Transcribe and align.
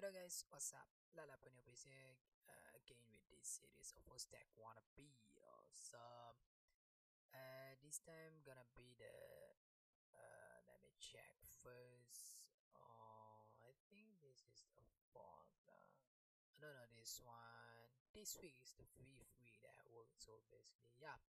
Hello 0.00 0.16
guys, 0.16 0.48
what's 0.48 0.72
up? 0.72 0.88
Lala 1.12 1.36
Punyabiz 1.44 1.84
here 1.84 2.16
uh, 2.48 2.72
again 2.72 3.04
with 3.12 3.20
this 3.28 3.60
series 3.60 3.92
of 3.92 4.00
stack 4.16 4.48
wannabe. 4.56 5.12
Awesome. 5.44 6.40
Uh, 7.28 7.76
this 7.84 8.00
time 8.00 8.40
gonna 8.40 8.64
be 8.80 8.96
the 8.96 9.12
uh, 10.16 10.56
let 10.72 10.80
me 10.80 10.96
check 10.96 11.36
first. 11.44 12.48
Uh, 12.72 13.44
I 13.60 13.76
think 13.92 14.24
this 14.24 14.40
is 14.48 14.64
the 14.72 14.88
fourth. 15.12 15.68
Uh, 15.68 15.84
no, 16.64 16.72
no, 16.72 16.84
this 16.96 17.20
one. 17.20 17.92
This 18.16 18.40
week 18.40 18.56
is 18.64 18.72
the 18.80 18.88
fifth 18.96 19.36
week 19.36 19.60
that 19.60 19.76
I 19.76 19.84
work. 19.92 20.16
So 20.16 20.40
basically, 20.48 20.96
yeah. 20.96 21.20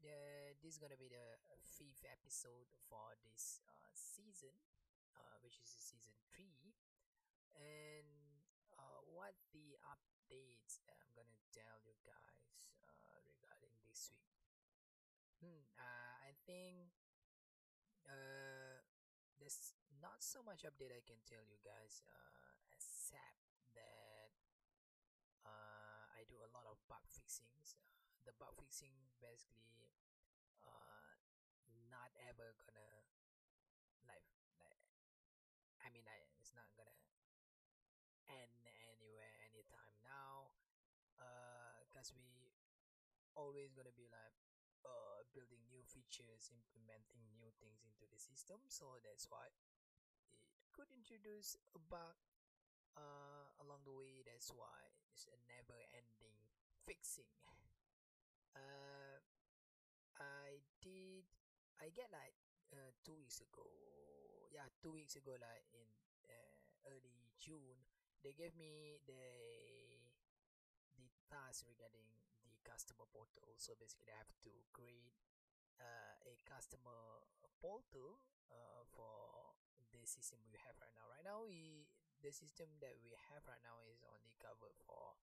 The, 0.00 0.56
this 0.64 0.72
is 0.72 0.80
gonna 0.80 0.96
be 0.96 1.12
the 1.12 1.36
fifth 1.76 2.08
episode 2.08 2.72
for 2.88 3.12
this 3.28 3.60
uh, 3.68 3.92
season, 3.92 4.56
uh, 5.12 5.36
which 5.44 5.60
is 5.60 5.68
season 5.68 6.16
three 6.32 6.48
and 7.56 8.08
uh, 8.76 9.00
what 9.08 9.36
the 9.52 9.78
updates 9.86 10.82
I'm 10.88 11.10
gonna 11.16 11.40
tell 11.54 11.80
you 11.84 11.96
guys 12.04 12.68
uh, 12.84 13.18
regarding 13.24 13.74
this 13.88 14.12
week. 14.12 14.36
Hmm, 15.40 15.62
uh, 15.78 16.14
I 16.26 16.34
think 16.44 16.92
uh, 18.08 18.82
there's 19.38 19.72
not 20.02 20.20
so 20.20 20.42
much 20.42 20.66
update 20.66 20.92
I 20.92 21.02
can 21.04 21.20
tell 21.24 21.44
you 21.46 21.58
guys, 21.62 22.02
uh, 22.08 22.52
except 22.74 23.48
that 23.74 24.32
uh, 25.46 26.04
I 26.14 26.26
do 26.28 26.40
a 26.42 26.50
lot 26.50 26.66
of 26.66 26.80
bug 26.90 27.04
fixings. 27.08 27.78
The 28.26 28.34
bug 28.36 28.58
fixing 28.60 28.92
basically 29.22 29.88
uh, 30.66 31.16
not 31.88 32.12
ever 32.28 32.52
gonna 32.60 32.90
like 34.04 34.26
like 34.60 34.84
I 35.80 35.88
mean 35.88 36.04
I, 36.04 36.18
it's 36.36 36.52
not 36.52 36.68
gonna 36.76 36.92
and 38.28 38.52
anywhere 38.92 39.32
anytime 39.48 39.96
now 40.04 40.52
because 41.88 42.12
uh, 42.12 42.20
we 42.20 42.28
always 43.58 43.74
gonna 43.74 43.98
be 43.98 44.06
like 44.06 44.38
uh, 44.86 45.26
building 45.34 45.58
new 45.66 45.82
features 45.82 46.46
implementing 46.54 47.26
new 47.34 47.50
things 47.58 47.82
into 47.82 48.06
the 48.06 48.14
system 48.14 48.62
so 48.70 49.02
that's 49.02 49.26
why 49.26 49.50
it 49.50 50.70
could 50.70 50.86
introduce 50.94 51.58
a 51.74 51.82
bug 51.90 52.14
uh, 52.94 53.50
along 53.66 53.82
the 53.82 53.90
way 53.90 54.22
that's 54.22 54.54
why 54.54 54.94
it's 55.10 55.26
a 55.26 55.34
never 55.50 55.74
ending 55.90 56.38
fixing. 56.86 57.26
Uh, 58.54 59.18
I 60.22 60.62
did 60.78 61.26
I 61.82 61.90
get 61.90 62.14
like 62.14 62.38
uh, 62.70 62.94
two 63.02 63.18
weeks 63.18 63.42
ago 63.42 63.66
yeah 64.54 64.70
two 64.86 64.94
weeks 64.94 65.18
ago 65.18 65.34
like 65.34 65.66
in 65.74 65.90
uh, 66.30 66.94
early 66.94 67.26
June 67.42 67.82
they 68.22 68.30
gave 68.38 68.54
me 68.54 69.02
the 69.02 69.26
the 70.94 71.10
task 71.26 71.66
regarding 71.66 72.06
customer 72.68 73.08
portal. 73.08 73.48
So 73.56 73.72
basically 73.80 74.12
i 74.12 74.18
have 74.20 74.34
to 74.44 74.52
create 74.76 75.16
uh, 75.80 76.14
a 76.28 76.34
customer 76.44 77.24
portal 77.62 78.20
uh, 78.52 78.84
for 78.92 79.56
the 79.92 80.04
system 80.04 80.38
we 80.46 80.58
have 80.60 80.76
right 80.78 80.92
now. 80.94 81.06
Right 81.08 81.24
now 81.26 81.44
we 81.48 81.88
the 82.20 82.34
system 82.34 82.66
that 82.82 82.98
we 83.00 83.14
have 83.30 83.46
right 83.46 83.62
now 83.62 83.78
is 83.86 84.02
only 84.02 84.34
covered 84.42 84.74
for 84.84 85.14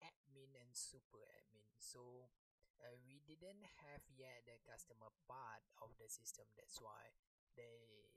admin 0.00 0.52
and 0.56 0.72
super 0.72 1.20
admin. 1.38 1.68
So 1.78 2.32
uh, 2.80 2.94
we 3.04 3.20
didn't 3.28 3.64
have 3.84 4.02
yet 4.16 4.46
the 4.48 4.56
customer 4.64 5.12
part 5.28 5.62
of 5.84 5.92
the 6.00 6.08
system. 6.08 6.48
That's 6.56 6.80
why 6.80 7.12
they 7.56 8.08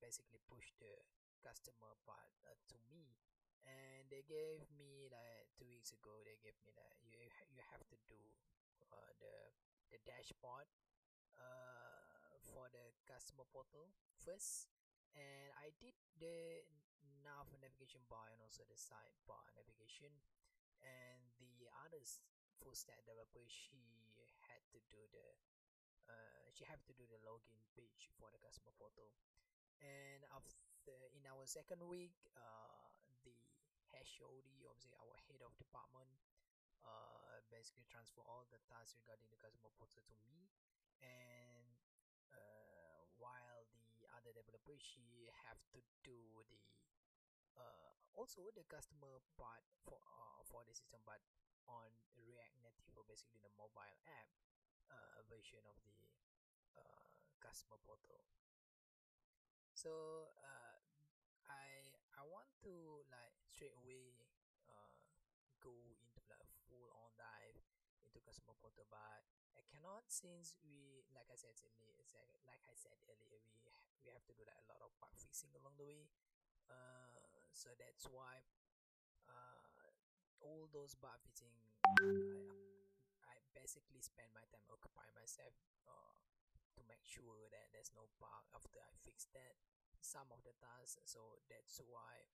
basically 0.00 0.40
pushed 0.46 0.76
the 0.80 0.94
customer 1.42 1.92
part 2.06 2.30
uh, 2.46 2.56
to 2.72 2.76
me 2.88 3.16
and 3.64 4.08
they 4.12 4.24
gave 4.24 4.64
me 4.76 5.08
like 5.08 5.48
two 5.56 5.68
weeks 5.68 5.92
ago 5.92 6.20
they 6.24 6.36
gave 6.40 6.56
me 6.64 6.72
that 6.76 6.96
you 7.04 7.16
you 7.52 7.62
have 7.72 7.84
to 7.88 7.96
do 8.08 8.20
uh, 8.92 9.12
the 9.20 9.34
the 9.92 9.98
dashboard 10.04 10.68
uh, 11.38 12.34
for 12.40 12.68
the 12.72 12.92
customer 13.06 13.44
portal 13.50 13.90
first. 14.18 14.68
And 15.14 15.54
I 15.62 15.70
did 15.78 15.94
the 16.18 16.66
nav 17.22 17.46
navigation 17.62 18.02
bar 18.10 18.26
and 18.34 18.42
also 18.42 18.66
the 18.66 18.76
sidebar 18.78 19.46
navigation. 19.54 20.10
And 20.82 21.22
the 21.38 21.70
others 21.86 22.20
full 22.60 22.74
stack 22.76 23.00
developer 23.06 23.40
she 23.48 24.04
had 24.44 24.60
to 24.74 24.78
do 24.92 25.00
the 25.14 25.26
uh, 26.10 26.46
she 26.52 26.68
have 26.68 26.84
to 26.84 26.92
do 26.92 27.08
the 27.08 27.16
login 27.24 27.56
page 27.72 28.12
for 28.20 28.28
the 28.28 28.40
customer 28.42 28.74
portal. 28.76 29.08
And 29.80 30.22
after 30.34 30.92
in 31.16 31.24
our 31.24 31.46
second 31.48 31.80
week 31.88 32.14
uh, 32.36 32.83
HOD 34.04 34.68
obviously 34.68 34.94
our 35.00 35.16
head 35.28 35.40
of 35.40 35.52
department 35.56 36.12
uh, 36.84 37.40
basically 37.50 37.84
transfer 37.88 38.20
all 38.28 38.44
the 38.52 38.60
tasks 38.68 38.96
regarding 39.00 39.28
the 39.32 39.40
customer 39.40 39.72
portal 39.80 40.04
to 40.04 40.16
me. 40.20 40.48
And 41.00 41.72
uh, 42.32 43.02
while 43.16 43.64
the 44.00 44.08
other 44.12 44.32
developer 44.36 44.76
she 44.76 45.28
have 45.48 45.60
to 45.72 45.80
do 46.04 46.44
the 46.52 46.60
uh, 47.56 47.92
also 48.14 48.50
the 48.54 48.64
customer 48.66 49.22
part 49.38 49.64
for 49.84 49.98
uh, 50.00 50.42
for 50.46 50.62
the 50.66 50.74
system 50.74 51.00
but 51.06 51.20
on 51.68 51.88
React 52.16 52.60
Native 52.64 52.92
or 52.96 53.04
basically 53.08 53.40
the 53.40 53.52
mobile 53.56 53.96
app 54.08 54.30
uh, 54.90 55.20
version 55.28 55.62
of 55.64 55.76
the 55.88 55.98
uh, 56.76 57.04
customer 57.40 57.80
portal. 57.84 58.20
So 59.74 60.28
uh, 60.40 60.76
I 61.48 61.92
I 62.16 62.22
want 62.28 62.48
to 62.64 63.04
like 63.12 63.43
straight 63.54 63.74
away 63.78 64.18
uh 64.66 65.06
go 65.62 65.72
into 65.86 66.20
like 66.26 66.50
full 66.66 66.90
on 66.98 67.10
dive 67.14 67.58
into 68.04 68.18
customer 68.26 68.54
portal. 68.58 68.84
But 68.90 69.22
I 69.54 69.62
cannot 69.70 70.10
since 70.10 70.58
we 70.66 71.06
like 71.14 71.30
I 71.30 71.38
said 71.38 71.54
like 72.46 72.62
I 72.66 72.74
said 72.74 72.98
earlier 73.06 73.38
we 73.46 73.62
we 74.02 74.10
have 74.12 74.24
to 74.26 74.34
do 74.34 74.42
like 74.44 74.58
a 74.58 74.68
lot 74.68 74.82
of 74.82 74.90
bug 74.98 75.14
fixing 75.16 75.54
along 75.54 75.78
the 75.78 75.86
way. 75.86 76.10
Uh 76.68 77.18
so 77.54 77.70
that's 77.78 78.06
why 78.10 78.42
uh 79.28 79.88
all 80.44 80.68
those 80.72 80.94
bug 80.98 81.18
fixing 81.24 81.54
I, 82.00 82.06
I 83.26 83.36
basically 83.56 84.00
spend 84.04 84.30
my 84.34 84.44
time 84.52 84.66
occupying 84.70 85.12
myself 85.16 85.54
uh 85.88 86.14
to 86.76 86.82
make 86.90 87.02
sure 87.06 87.46
that 87.54 87.70
there's 87.72 87.92
no 87.94 88.06
bug 88.20 88.44
after 88.54 88.80
I 88.82 88.92
fix 89.06 89.26
that 89.36 89.56
some 90.04 90.28
of 90.34 90.42
the 90.44 90.52
tasks. 90.60 91.00
So 91.08 91.40
that's 91.48 91.80
why 91.88 92.26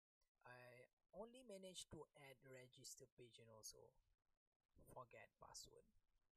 I 0.48 0.89
only 1.16 1.42
managed 1.46 1.90
to 1.94 2.06
add 2.30 2.38
register 2.46 3.06
page 3.18 3.38
and 3.42 3.50
also 3.50 3.80
forget 4.90 5.30
password. 5.42 5.86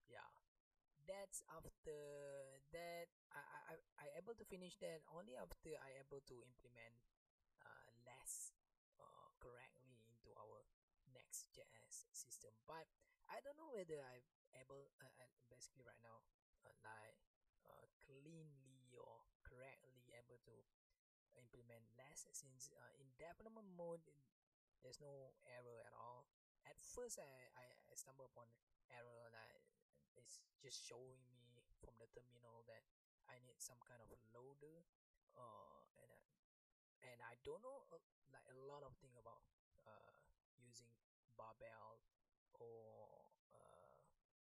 Yeah. 0.09 0.27
That's 1.03 1.43
after 1.50 1.99
that 2.71 3.11
I, 3.34 3.43
I, 3.43 3.75
I 3.99 4.06
able 4.22 4.38
to 4.38 4.47
finish 4.47 4.78
that 4.78 5.03
only 5.11 5.34
after 5.34 5.75
I 5.75 5.99
able 5.99 6.22
to 6.31 6.37
implement 6.47 6.94
uh, 7.59 7.91
less 8.06 8.55
uh, 9.03 9.28
correctly 9.43 9.99
into 10.06 10.31
our 10.38 10.62
next 11.11 11.50
JS 11.50 12.06
system. 12.15 12.55
But 12.71 12.87
I 13.27 13.43
don't 13.43 13.59
know 13.59 13.75
whether 13.75 13.99
I 13.99 14.22
able 14.55 14.87
uh, 15.03 15.27
basically 15.50 15.82
right 15.82 15.99
now 16.06 16.22
uh, 16.62 16.77
like 16.87 17.19
uh, 17.66 17.87
cleanly 18.06 18.94
or 18.94 19.27
correctly 19.43 20.06
able 20.15 20.38
to 20.47 20.55
implement 21.34 21.82
less 21.99 22.28
since 22.31 22.71
uh, 22.72 22.93
in 23.00 23.09
development 23.19 23.69
mode 23.75 24.05
there's 24.82 25.00
no 25.00 25.34
error 25.47 25.78
at 25.87 25.94
all. 25.94 26.26
At 26.66 26.78
first 26.78 27.19
I, 27.19 27.26
I, 27.54 27.66
I 27.91 27.94
stumbled 27.94 28.31
upon 28.34 28.50
error 28.91 29.31
that 29.31 29.62
it's 30.19 30.43
just 30.60 30.82
showing 30.82 31.19
me 31.26 31.62
from 31.82 31.94
the 31.98 32.06
terminal 32.12 32.66
that 32.69 32.82
I 33.26 33.38
need 33.43 33.59
some 33.62 33.78
kind 33.82 34.03
of 34.03 34.10
loader 34.34 34.84
uh, 35.38 35.82
and 36.03 36.10
uh, 36.10 36.23
and 37.02 37.19
I 37.25 37.34
don't 37.43 37.62
know 37.62 37.88
uh, 37.90 37.99
like 38.31 38.46
a 38.50 38.58
lot 38.69 38.87
of 38.87 38.94
thing 39.02 39.14
about 39.19 39.43
uh, 39.87 40.14
using 40.61 40.90
Babel 41.35 41.99
or 42.58 43.26
uh, 43.50 43.96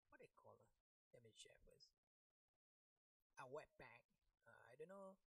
what 0.09 0.23
they 0.23 0.31
call 0.37 0.57
it? 0.57 0.69
Let 1.13 1.21
me 1.25 1.33
check 1.37 1.57
first. 1.67 1.93
A 3.41 3.45
webpack 3.49 4.05
uh, 4.49 4.65
I 4.73 4.75
don't 4.81 4.89
know 4.89 5.13
I, 5.13 5.13
I 5.13 5.26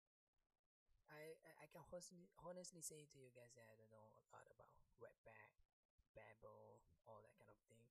can 1.86 2.02
honestly, 2.42 2.82
say 2.82 3.06
to 3.06 3.16
you 3.18 3.30
guys 3.34 3.54
that 3.54 3.70
I 3.70 3.74
don't 3.78 3.90
know 3.94 4.02
a 4.02 4.24
lot 4.34 4.46
about 4.50 4.74
Webpack, 4.98 5.54
Babel, 6.14 6.82
all 7.06 7.22
that 7.22 7.34
kind 7.38 7.50
of 7.50 7.58
thing. 7.70 7.86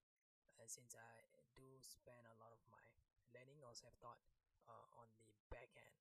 Uh, 0.60 0.68
since 0.68 0.92
I 0.98 1.16
do 1.56 1.64
spend 1.80 2.28
a 2.28 2.36
lot 2.44 2.52
of 2.52 2.60
my 2.68 2.84
learning, 3.32 3.64
also 3.64 3.88
have 3.88 3.96
taught 4.04 4.20
uh, 4.68 5.00
on 5.00 5.08
the 5.16 5.32
back 5.48 5.72
end 5.80 5.96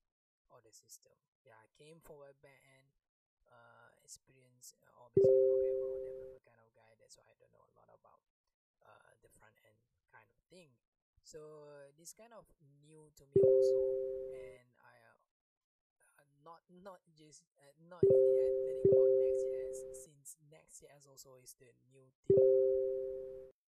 of 0.51 0.67
the 0.67 0.75
system. 0.75 1.15
Yeah, 1.47 1.55
I 1.63 1.71
came 1.79 2.03
from 2.03 2.27
a 2.27 2.35
back 2.43 2.59
end 2.67 2.91
uh, 3.47 3.95
experience, 4.03 4.75
uh, 4.83 5.07
obviously 5.07 5.31
programmer 5.47 5.87
or 5.87 6.01
developer 6.03 6.43
kind 6.43 6.59
of 6.59 6.71
guy. 6.75 6.91
That's 6.99 7.15
why 7.15 7.31
I 7.31 7.37
don't 7.39 7.55
know 7.55 7.63
a 7.63 7.75
lot 7.79 7.91
about 7.95 8.23
uh, 8.83 9.15
the 9.23 9.31
front 9.31 9.55
end 9.63 9.79
kind 10.11 10.27
of 10.27 10.39
thing. 10.51 10.75
So 11.23 11.39
this 11.99 12.15
kind 12.15 12.35
of 12.35 12.47
new 12.87 13.11
to 13.15 13.23
me 13.27 13.39
also, 13.43 13.79
and 14.31 14.67
not 16.47 16.63
not 16.71 17.03
just 17.11 17.43
uh, 17.59 17.75
not 17.91 18.07
yet 18.07 18.23
learning 18.39 18.79
about 18.87 19.11
Next.js 19.19 19.79
since 19.91 20.39
Next.js 20.47 21.03
also 21.11 21.35
is 21.43 21.59
the 21.59 21.75
new 21.91 22.07
thing. 22.31 22.39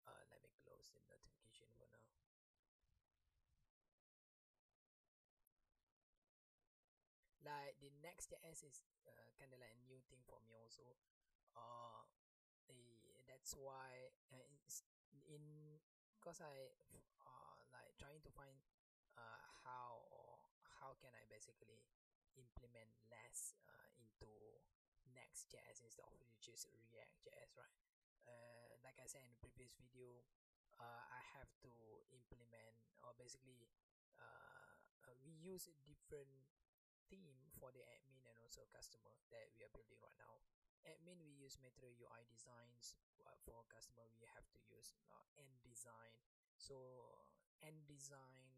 Uh, 0.07 0.23
let 0.31 0.39
me 0.47 0.55
close 0.63 0.95
the 0.95 1.03
notification 1.11 1.67
for 1.75 1.91
now. 1.91 2.07
Like 7.43 7.75
the 7.83 7.91
Next.js 7.99 8.63
is 8.63 8.87
uh, 9.11 9.27
kind 9.35 9.51
of 9.51 9.59
like 9.59 9.75
a 9.75 9.83
new 9.91 9.99
thing 10.07 10.23
for 10.31 10.39
me 10.47 10.55
also. 10.55 10.87
Uh, 11.59 12.07
that's 13.27 13.59
why 13.59 14.15
uh, 14.31 14.47
in 15.27 15.43
because 16.15 16.39
I 16.39 16.71
uh, 17.27 17.55
like 17.75 17.91
trying 17.99 18.23
to 18.23 18.31
find 18.39 18.55
uh, 19.19 19.43
how 19.67 20.07
or 20.15 20.39
how 20.79 20.95
can 21.03 21.11
I 21.17 21.27
basically 21.27 21.83
implement 22.39 22.89
less 23.11 23.59
uh, 23.67 23.89
into 23.99 24.31
Next.js 25.11 25.83
instead 25.83 26.07
of 26.07 26.15
just 26.39 26.71
React.js, 26.95 27.59
right? 27.59 27.79
Uh, 28.25 28.79
like 28.87 28.97
I 29.03 29.07
said 29.11 29.27
in 29.27 29.33
the 29.35 29.41
previous 29.43 29.75
video, 29.75 30.23
uh, 30.79 31.05
I 31.11 31.23
have 31.35 31.51
to 31.67 31.73
implement 32.15 32.79
or 33.03 33.15
basically 33.19 33.67
uh, 34.19 34.79
uh, 35.07 35.15
we 35.25 35.35
use 35.35 35.67
a 35.67 35.77
different 35.83 36.31
theme 37.11 37.51
for 37.57 37.73
the 37.75 37.83
admin 37.89 38.23
and 38.29 38.37
also 38.43 38.67
customer 38.71 39.11
that 39.33 39.51
we 39.57 39.65
are 39.65 39.73
building 39.73 39.99
right 40.03 40.19
now. 40.21 40.39
Admin 40.87 41.19
we 41.25 41.35
use 41.35 41.59
Metro 41.59 41.91
UI 41.99 42.23
designs. 42.31 42.99
Uh, 43.27 43.35
for 43.45 43.67
customer 43.69 44.07
we 44.15 44.25
have 44.31 44.47
to 44.55 44.59
use 44.71 44.95
uh, 45.11 45.25
Ant 45.43 45.59
Design. 45.65 46.15
So 46.57 46.79
Ant 47.65 47.83
Design 47.89 48.58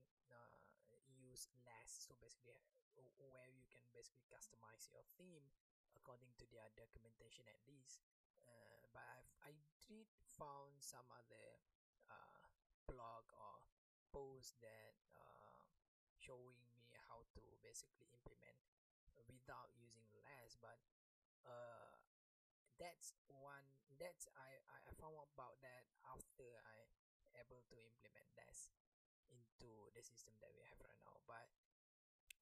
use 1.40 1.48
less. 1.64 2.04
So 2.04 2.12
basically 2.20 2.60
where 3.16 3.48
you 3.48 3.64
can 3.72 3.81
basically 3.96 4.28
customize 4.28 4.88
your 4.92 5.04
theme 5.16 5.48
according 5.96 6.32
to 6.37 6.44
their 6.52 6.69
documentation 6.76 7.48
at 7.48 7.60
least 7.64 8.04
uh, 8.44 8.84
but 8.92 9.04
I've, 9.04 9.32
I 9.44 9.52
did 9.88 10.08
found 10.37 10.76
some 10.81 11.04
other 11.12 11.60
uh, 12.08 12.48
blog 12.88 13.28
or 13.37 13.60
post 14.12 14.56
that 14.64 14.96
uh, 15.16 15.64
showing 16.16 16.60
me 16.69 16.92
how 17.08 17.25
to 17.37 17.44
basically 17.60 18.08
implement 18.12 18.56
without 19.28 19.72
using 19.76 20.04
less 20.25 20.56
but 20.60 20.81
uh, 21.44 21.96
that's 22.81 23.16
one 23.28 23.69
that's 24.00 24.28
I, 24.36 24.60
I 24.88 24.93
found 24.96 25.16
about 25.36 25.60
that 25.60 25.88
after 26.08 26.56
I 26.64 26.88
able 27.36 27.62
to 27.69 27.76
implement 27.76 28.28
less 28.36 28.72
into 29.31 29.71
the 29.94 30.03
system 30.03 30.35
that 30.43 30.50
we 30.55 30.62
have 30.67 30.79
right 30.82 31.00
now. 31.03 31.17
But 31.27 31.47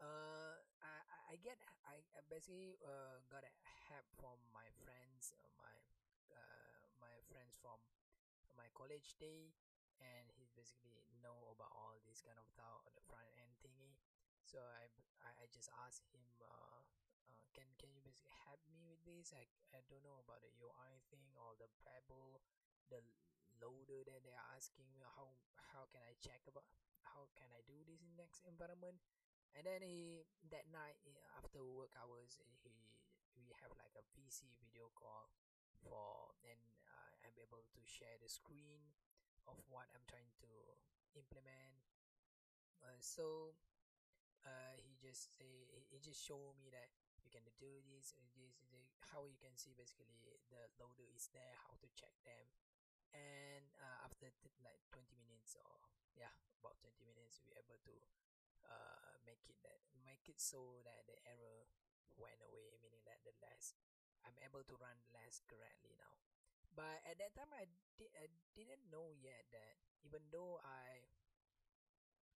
uh 0.01 0.57
I, 0.81 1.35
I 1.35 1.35
get 1.45 1.59
I, 1.85 2.01
I 2.17 2.21
basically 2.31 2.79
uh, 2.81 3.21
got 3.29 3.45
help 3.91 4.07
from 4.17 4.39
my 4.55 4.69
friends 4.81 5.33
uh, 5.37 5.49
my 5.61 5.77
uh, 6.33 6.85
my 7.01 7.15
friends 7.29 7.57
from 7.61 7.79
my 8.57 8.69
college 8.75 9.17
day. 9.21 9.53
And 9.99 10.31
he 10.39 10.47
basically 10.55 11.03
know 11.19 11.51
about 11.51 11.75
all 11.75 11.99
this 12.07 12.23
kind 12.23 12.39
of 12.39 12.47
stuff 12.47 12.87
the 12.95 13.03
front 13.11 13.27
end 13.35 13.51
thingy. 13.59 13.99
So 14.47 14.63
I, 14.63 14.87
I, 15.27 15.31
I 15.43 15.45
just 15.51 15.67
asked 15.83 16.07
him 16.15 16.23
uh, 16.39 16.87
uh, 17.27 17.43
can 17.51 17.67
can 17.83 17.91
you 17.91 17.99
basically 18.07 18.31
help 18.47 18.63
me 18.71 18.87
with 18.87 19.03
this? 19.03 19.35
I, 19.35 19.43
I 19.75 19.83
don't 19.91 20.07
know 20.07 20.23
about 20.23 20.39
the 20.47 20.55
UI 20.63 21.03
thing 21.11 21.35
or 21.35 21.59
the 21.59 21.67
Babel 21.83 22.39
the 22.89 23.03
loader 23.63 24.03
that 24.07 24.23
they 24.25 24.35
are 24.35 24.49
asking 24.55 24.89
me 24.91 25.03
how 25.03 25.35
how 25.75 25.87
can 25.91 26.03
I 26.03 26.15
check 26.19 26.43
about 26.49 26.67
how 27.03 27.31
can 27.39 27.51
I 27.55 27.63
do 27.67 27.77
this 27.87 28.03
in 28.03 28.15
next 28.17 28.43
environment? 28.47 28.99
And 29.57 29.65
then 29.65 29.81
he 29.83 30.27
that 30.53 30.69
night 30.71 31.01
after 31.39 31.65
work 31.65 31.95
hours 31.99 32.39
he 32.63 32.95
we 33.39 33.55
have 33.63 33.71
like 33.79 33.95
a 33.95 34.05
VC 34.15 34.51
video 34.59 34.91
call 34.99 35.31
for 35.83 36.35
and 36.43 36.59
uh, 36.91 37.27
I'm 37.27 37.37
able 37.39 37.63
to 37.63 37.81
share 37.87 38.19
the 38.19 38.31
screen 38.31 38.83
of 39.47 39.57
what 39.71 39.87
I'm 39.95 40.05
trying 40.11 40.35
to 40.43 40.51
implement. 41.15 41.79
Uh, 42.83 42.99
so 42.99 43.55
uh, 44.43 44.75
he 44.79 44.99
just 44.99 45.35
say 45.39 45.71
he 45.91 45.99
just 45.99 46.23
show 46.23 46.55
me 46.59 46.71
that 46.71 46.91
you 47.23 47.31
can 47.31 47.47
do 47.59 47.73
this 47.87 48.15
this, 48.35 48.55
this 48.71 48.89
how 49.13 49.27
you 49.27 49.39
can 49.39 49.55
see 49.55 49.75
basically 49.75 50.09
the 50.51 50.63
loader 50.79 51.07
is 51.13 51.29
there 51.35 51.55
how 51.67 51.75
to 51.79 51.89
check 51.95 52.15
them 52.23 52.47
and 53.15 53.65
uh, 53.81 54.05
after 54.07 54.31
like 54.65 54.81
20 54.93 55.17
minutes 55.21 55.57
or 55.59 55.81
yeah 56.17 56.33
about 56.61 56.77
20 56.83 57.01
minutes 57.07 57.41
we 57.45 57.53
able 57.57 57.79
to 57.85 57.95
uh, 58.67 59.15
make 59.25 59.43
it 59.49 59.57
that 59.65 59.81
make 60.05 60.25
it 60.29 60.39
so 60.41 60.81
that 60.85 61.05
the 61.09 61.17
error 61.29 61.69
went 62.19 62.39
away 62.45 62.77
meaning 62.83 63.03
that 63.07 63.21
the 63.25 63.35
less 63.45 63.75
I'm 64.27 64.37
able 64.45 64.67
to 64.67 64.75
run 64.77 64.99
less 65.15 65.41
correctly 65.47 65.95
now. 65.97 66.19
But 66.75 67.01
at 67.07 67.17
that 67.23 67.33
time 67.39 67.49
I, 67.55 67.71
di- 67.97 68.13
I 68.19 68.29
didn't 68.59 68.91
know 68.91 69.15
yet 69.15 69.47
that 69.55 69.79
even 70.05 70.21
though 70.35 70.59
I 70.63 71.07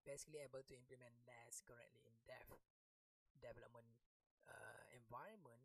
basically 0.07 0.41
able 0.43 0.65
to 0.65 0.75
implement 0.75 1.15
less 1.29 1.61
correctly 1.63 2.03
in 2.09 2.15
dev 2.27 2.49
development 3.39 3.89
uh, 4.49 4.83
environment 4.97 5.63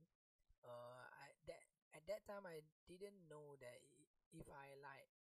uh, 0.66 1.06
I, 1.10 1.34
that 1.50 1.64
at 1.96 2.04
that 2.10 2.24
time 2.28 2.46
I 2.46 2.62
didn't 2.90 3.30
know 3.32 3.56
that 3.64 3.80
if 4.34 4.50
I 4.50 4.74
like 4.82 5.14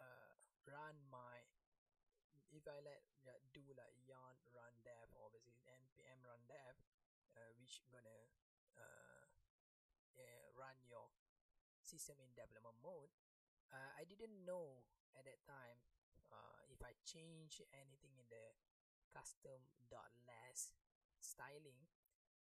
uh, 0.00 0.32
run 0.64 0.96
my 1.12 1.44
if 2.50 2.64
I 2.64 2.80
let 2.80 3.04
uh, 3.28 3.36
do 3.52 3.64
like 3.76 3.94
yarn 4.08 4.40
run 4.56 4.72
dev 4.84 5.12
basically 5.32 5.68
npm 5.68 6.24
run 6.24 6.40
dev 6.48 6.76
uh, 7.36 7.50
which 7.60 7.84
gonna 7.92 8.30
uh, 8.78 9.26
uh, 10.16 10.46
run 10.56 10.76
your 10.88 11.10
system 11.84 12.16
in 12.22 12.32
development 12.32 12.78
mode 12.80 13.12
uh, 13.68 13.90
I 13.98 14.08
didn't 14.08 14.46
know 14.46 14.86
at 15.18 15.28
that 15.28 15.44
time 15.44 15.78
uh, 16.32 16.64
if 16.72 16.80
I 16.80 16.96
change 17.04 17.60
anything 17.74 18.16
in 18.16 18.26
the 18.32 18.56
custom 19.12 19.60
dot 19.90 20.10
less 20.24 20.72
styling 21.20 21.84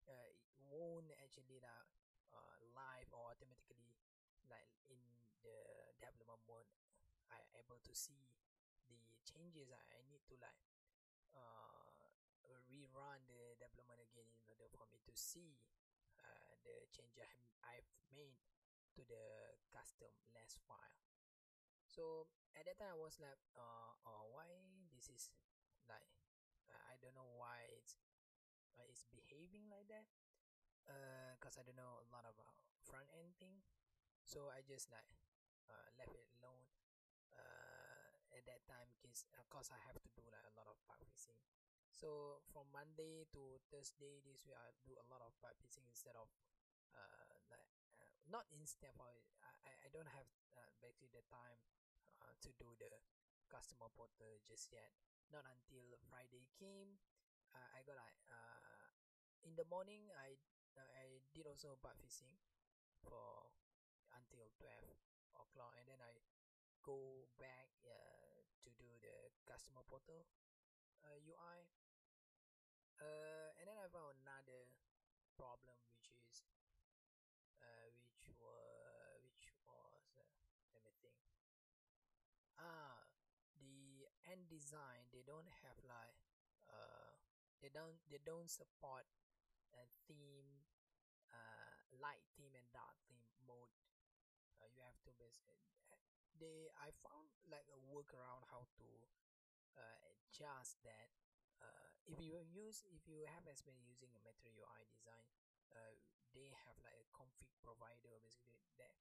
uh, 0.09 0.27
it 0.33 0.43
won't 0.63 1.13
actually 1.19 1.61
uh, 1.63 2.57
live 2.75 3.11
or 3.13 3.35
automatically 3.35 3.99
like 4.47 4.71
in 4.87 5.25
the 5.46 5.94
development 6.02 6.43
mode 6.50 6.66
I 7.31 7.38
able 7.54 7.78
to 7.87 7.94
see 7.94 8.26
the 8.90 8.98
changes 9.22 9.70
I 9.70 10.02
need 10.10 10.26
to 10.31 10.34
like 10.43 10.58
uh, 11.31 11.87
rerun 12.66 13.22
the 13.31 13.54
development 13.62 14.02
again 14.02 14.26
in 14.26 14.43
order 14.50 14.66
for 14.75 14.87
me 14.90 14.98
to 15.06 15.14
see 15.14 15.54
uh, 16.19 16.52
the 16.66 16.90
change 16.90 17.14
I've 17.62 17.91
made 18.10 18.38
to 18.98 19.06
the 19.06 19.55
custom 19.70 20.10
less 20.34 20.58
file. 20.67 20.98
So 21.86 22.26
at 22.58 22.67
that 22.67 22.76
time 22.81 22.96
I 22.96 22.98
was 22.98 23.17
like 23.22 23.41
uh, 23.56 23.93
uh 24.05 24.24
why 24.32 24.48
this 24.93 25.08
is 25.08 25.31
like 25.86 26.08
I 26.69 26.98
don't 26.98 27.15
know 27.15 27.31
why 27.38 27.70
it's 27.76 27.96
it's 28.76 29.08
behaving 29.08 29.69
like 29.72 29.88
that 29.88 30.05
because 31.38 31.56
uh, 31.56 31.60
I 31.60 31.67
don't 31.67 31.79
know 31.79 32.05
a 32.05 32.08
lot 32.12 32.26
about 32.29 32.55
front 32.84 33.08
end 33.17 33.34
thing. 33.41 33.65
So 34.22 34.50
I 34.53 34.62
just 34.62 34.91
like 34.91 35.06
uh, 35.70 35.89
left 35.99 36.15
it 36.15 36.27
alone 36.39 36.67
uh, 37.37 38.35
at 38.35 38.43
that 38.46 38.63
time 38.67 38.89
because 38.99 39.27
of 39.39 39.46
course 39.51 39.70
I 39.73 39.81
have 39.87 39.99
to 39.99 40.11
do 40.15 40.25
like 40.29 40.44
a 40.46 40.55
lot 40.56 40.69
of 40.70 40.77
bug 40.87 41.01
fixing. 41.06 41.39
So 41.91 42.43
from 42.53 42.69
Monday 42.75 43.25
to 43.32 43.58
Thursday 43.73 44.20
this 44.27 44.44
week 44.44 44.58
I 44.58 44.75
do 44.85 44.94
a 44.99 45.06
lot 45.08 45.25
of 45.25 45.32
bug 45.41 45.56
fixing 45.61 45.87
instead 45.89 46.15
of 46.19 46.29
uh, 46.93 47.37
like 47.51 47.69
uh, 48.01 48.08
not 48.29 48.44
instead 48.53 48.93
of 49.01 49.17
I, 49.41 49.73
I 49.85 49.89
don't 49.93 50.08
have 50.11 50.29
uh, 50.56 50.70
basically 50.82 51.13
the 51.13 51.25
time 51.29 51.61
uh, 52.20 52.35
to 52.44 52.51
do 52.61 52.69
the 52.77 52.91
customer 53.49 53.89
portal 53.94 54.43
just 54.44 54.70
yet. 54.75 54.93
Not 55.32 55.43
until 55.51 55.99
Friday 56.06 56.46
came 56.55 57.03
uh, 57.56 57.69
I 57.73 57.81
got 57.89 57.96
like 57.96 58.20
uh, 58.29 58.93
in 59.49 59.56
the 59.56 59.67
morning 59.67 60.13
I 60.13 60.37
uh, 60.77 60.91
I 61.01 61.25
did 61.32 61.49
also 61.49 61.81
bug 61.81 61.96
fixing 61.96 62.37
for 63.01 63.49
until 64.13 64.44
12 64.61 65.06
o'clock 65.40 65.74
and 65.78 65.86
then 65.88 66.00
I 66.00 66.12
go 66.82 67.26
back 67.38 67.70
uh, 67.86 68.40
to 68.64 68.69
do 68.78 68.88
the 69.02 69.31
customer 69.44 69.82
portal. 69.86 70.26
Uh, 71.05 71.19
UI 71.22 71.58
uh, 72.98 73.50
and 73.60 73.64
then 73.69 73.76
I 73.78 73.86
found 73.93 74.16
another 74.24 74.66
problem 75.36 75.76
which 75.93 76.08
is 76.10 76.43
uh, 77.60 77.88
which 78.00 78.32
was 78.40 79.20
which 79.36 79.52
was 79.69 80.02
uh, 80.16 80.24
let 80.72 80.84
me 80.88 80.94
think. 81.05 81.20
Ah 82.56 83.05
the 83.60 84.08
Ant 84.32 84.48
Design 84.48 85.08
they 85.12 85.22
don't 85.22 85.48
have 85.62 85.76
like 85.84 86.16
uh 86.72 87.14
they 87.60 87.69
don't 87.70 88.00
they 88.10 88.20
don't 88.24 88.48
support 88.48 89.06
a 89.76 89.84
theme 90.08 90.64
uh 91.31 91.76
light 92.00 92.24
theme 92.36 92.55
and 92.56 92.66
dark 92.72 92.96
theme 93.08 93.28
mode 93.46 93.72
uh, 94.67 94.70
you 94.75 94.82
have 94.82 94.99
to 95.06 95.15
basically 95.15 95.63
they 96.35 96.67
I 96.82 96.91
found 97.06 97.31
like 97.46 97.70
a 97.70 97.79
workaround 97.87 98.43
how 98.51 98.67
to 98.82 98.89
uh, 99.79 99.99
adjust 100.11 100.82
that 100.82 101.15
uh, 101.63 101.87
if 102.11 102.19
you 102.19 102.43
use 102.43 102.82
if 102.91 103.06
you 103.06 103.23
have 103.31 103.46
experience 103.46 103.87
using 103.87 104.11
a 104.19 104.20
Metro 104.27 104.51
UI 104.51 104.82
design 104.91 105.31
uh, 105.70 105.94
they 106.35 106.51
have 106.67 106.75
like 106.82 106.99
a 106.99 107.08
config 107.15 107.55
provider 107.63 108.19
basically 108.20 108.67
that 108.82 108.99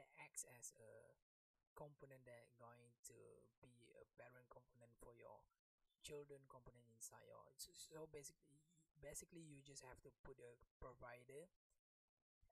that 0.00 0.08
acts 0.16 0.48
as 0.56 0.72
a 0.80 1.12
component 1.76 2.24
that 2.24 2.48
going 2.56 2.96
to 3.04 3.16
be 3.60 3.92
a 4.00 4.04
parent 4.16 4.48
component 4.48 4.92
for 4.96 5.12
your 5.12 5.44
children 6.00 6.40
component 6.48 6.88
inside 6.96 7.28
your 7.28 7.44
so, 7.60 7.70
so 7.76 8.08
basically 8.08 8.58
basically 8.98 9.42
you 9.42 9.60
just 9.62 9.84
have 9.84 9.98
to 10.02 10.10
put 10.24 10.38
a 10.40 10.56
provider 10.80 11.46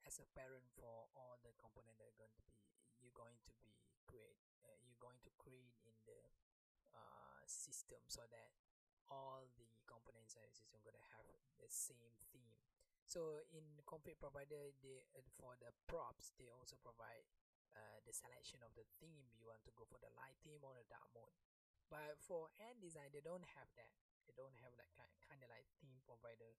as 0.07 0.19
a 0.19 0.27
parent 0.33 0.65
for 0.73 1.09
all 1.17 1.37
the 1.45 1.53
component 1.61 1.97
that 2.01 2.09
are 2.09 2.21
going 2.21 2.33
to 2.37 2.45
be 2.45 2.57
you're 3.01 3.17
going 3.17 3.37
to 3.45 3.53
be 3.61 3.73
create 4.05 4.41
uh, 4.65 4.77
you're 4.85 5.01
going 5.01 5.21
to 5.25 5.33
create 5.41 5.77
in 5.87 5.97
the 6.05 6.21
uh, 6.93 7.43
system 7.47 8.01
so 8.07 8.25
that 8.29 8.53
all 9.11 9.43
the 9.59 9.67
components 9.91 10.39
in 10.39 10.47
the 10.47 10.55
system 10.55 10.79
going 10.87 10.97
to 10.97 11.11
have 11.19 11.27
the 11.59 11.69
same 11.69 12.15
theme. 12.31 12.55
So 13.05 13.43
in 13.51 13.67
config 13.83 14.23
provider 14.23 14.71
they 14.81 15.03
for 15.35 15.59
the 15.59 15.75
props 15.91 16.31
they 16.39 16.47
also 16.47 16.79
provide 16.79 17.27
uh, 17.75 17.99
the 18.07 18.15
selection 18.15 18.63
of 18.63 18.71
the 18.79 18.87
theme. 19.03 19.27
You 19.35 19.51
want 19.51 19.67
to 19.67 19.75
go 19.75 19.83
for 19.91 19.99
the 19.99 20.15
light 20.15 20.39
theme 20.47 20.63
or 20.63 20.79
the 20.79 20.87
dark 20.87 21.11
mode. 21.11 21.35
But 21.91 22.23
for 22.23 22.55
Ant 22.63 22.79
Design 22.79 23.11
they 23.11 23.23
don't 23.23 23.45
have 23.59 23.67
that. 23.75 23.91
They 24.31 24.35
don't 24.39 24.55
have 24.63 24.71
that 24.79 24.95
kind, 24.95 25.11
kind 25.27 25.43
of 25.43 25.51
like 25.51 25.67
theme 25.83 25.99
provider 26.07 26.55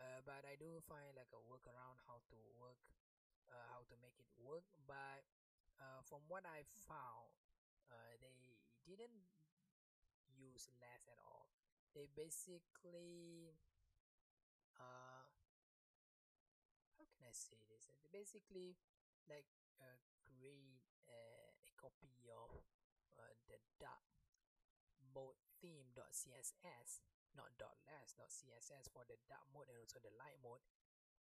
uh, 0.00 0.20
but 0.26 0.42
I 0.44 0.58
do 0.58 0.80
find 0.84 1.14
like 1.14 1.30
a 1.34 1.40
workaround 1.46 2.00
how 2.06 2.22
to 2.30 2.38
work 2.58 2.80
uh, 3.50 3.64
how 3.70 3.84
to 3.86 3.94
make 4.00 4.16
it 4.18 4.28
work. 4.40 4.66
But 4.88 5.22
uh, 5.78 6.00
from 6.06 6.24
what 6.26 6.42
I 6.46 6.64
found 6.88 7.34
uh, 7.90 8.14
they 8.20 8.58
didn't 8.86 9.28
use 10.34 10.66
less 10.80 11.06
at 11.06 11.18
all. 11.22 11.50
They 11.94 12.10
basically 12.10 13.54
uh 14.74 15.30
how 16.98 17.06
can 17.14 17.22
I 17.26 17.34
say 17.34 17.62
this? 17.70 17.86
They 17.86 18.10
basically 18.10 18.74
like 19.30 19.46
uh, 19.78 19.98
create 20.26 20.82
a 21.06 21.54
copy 21.78 22.26
of 22.30 22.50
the 23.46 23.58
dark 23.78 24.02
mode 25.14 25.38
theme.css 25.60 27.04
not 27.36 27.50
.less 27.58 28.14
not 28.18 28.30
.css 28.30 28.90
for 28.90 29.04
the 29.06 29.18
dark 29.28 29.44
mode 29.52 29.68
and 29.70 29.78
also 29.78 29.98
the 30.02 30.14
light 30.16 30.38
mode. 30.42 30.62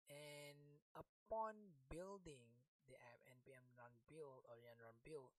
And 0.08 0.80
upon 0.96 1.54
building 1.92 2.48
the 2.88 2.96
app 2.96 3.20
npm 3.28 3.68
run 3.76 3.92
build 4.08 4.48
or 4.48 4.56
run 4.80 4.96
build 5.04 5.36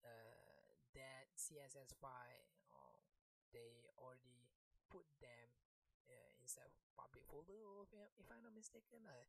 uh, 0.00 0.72
that 0.96 1.28
css 1.36 1.92
file 2.00 2.48
uh, 2.72 2.96
they 3.52 3.84
already 4.00 4.48
put 4.88 5.04
them 5.20 5.52
uh, 6.08 6.32
inside 6.40 6.72
public 6.96 7.20
folder 7.28 7.52
if, 8.16 8.24
i'm 8.32 8.40
not 8.40 8.56
mistaken 8.56 9.04
i 9.04 9.20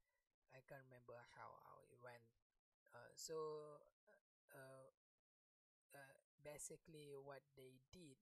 i 0.55 0.63
can't 0.63 0.87
remember 0.87 1.19
how, 1.35 1.59
how 1.67 1.83
it 1.91 1.99
went. 1.99 2.23
Uh, 2.95 3.11
so 3.19 3.35
uh, 4.55 4.87
uh, 5.91 6.15
basically 6.39 7.11
what 7.19 7.43
they 7.59 7.75
did 7.91 8.15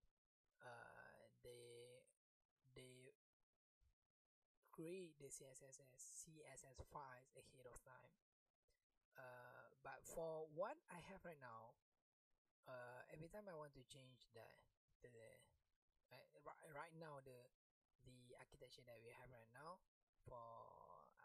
uh, 0.66 1.30
they 1.46 1.95
create 4.76 5.16
the 5.24 5.32
CSS 5.32 5.80
CSS 6.28 6.84
files 6.92 7.32
ahead 7.40 7.64
of 7.72 7.80
time. 7.88 8.12
Uh, 9.16 9.72
but 9.80 10.04
for 10.04 10.52
what 10.52 10.76
I 10.92 11.00
have 11.08 11.24
right 11.24 11.40
now, 11.40 11.80
uh, 12.68 13.08
every 13.16 13.32
time 13.32 13.48
I 13.48 13.56
want 13.56 13.72
to 13.80 13.84
change 13.88 14.28
the 14.36 14.44
the 15.00 15.16
uh, 16.12 16.28
right, 16.44 16.60
right 16.76 16.96
now 17.00 17.24
the 17.24 17.40
the 18.04 18.36
architecture 18.36 18.84
that 18.84 19.00
we 19.00 19.16
have 19.16 19.32
right 19.32 19.50
now 19.56 19.80
for 20.28 20.44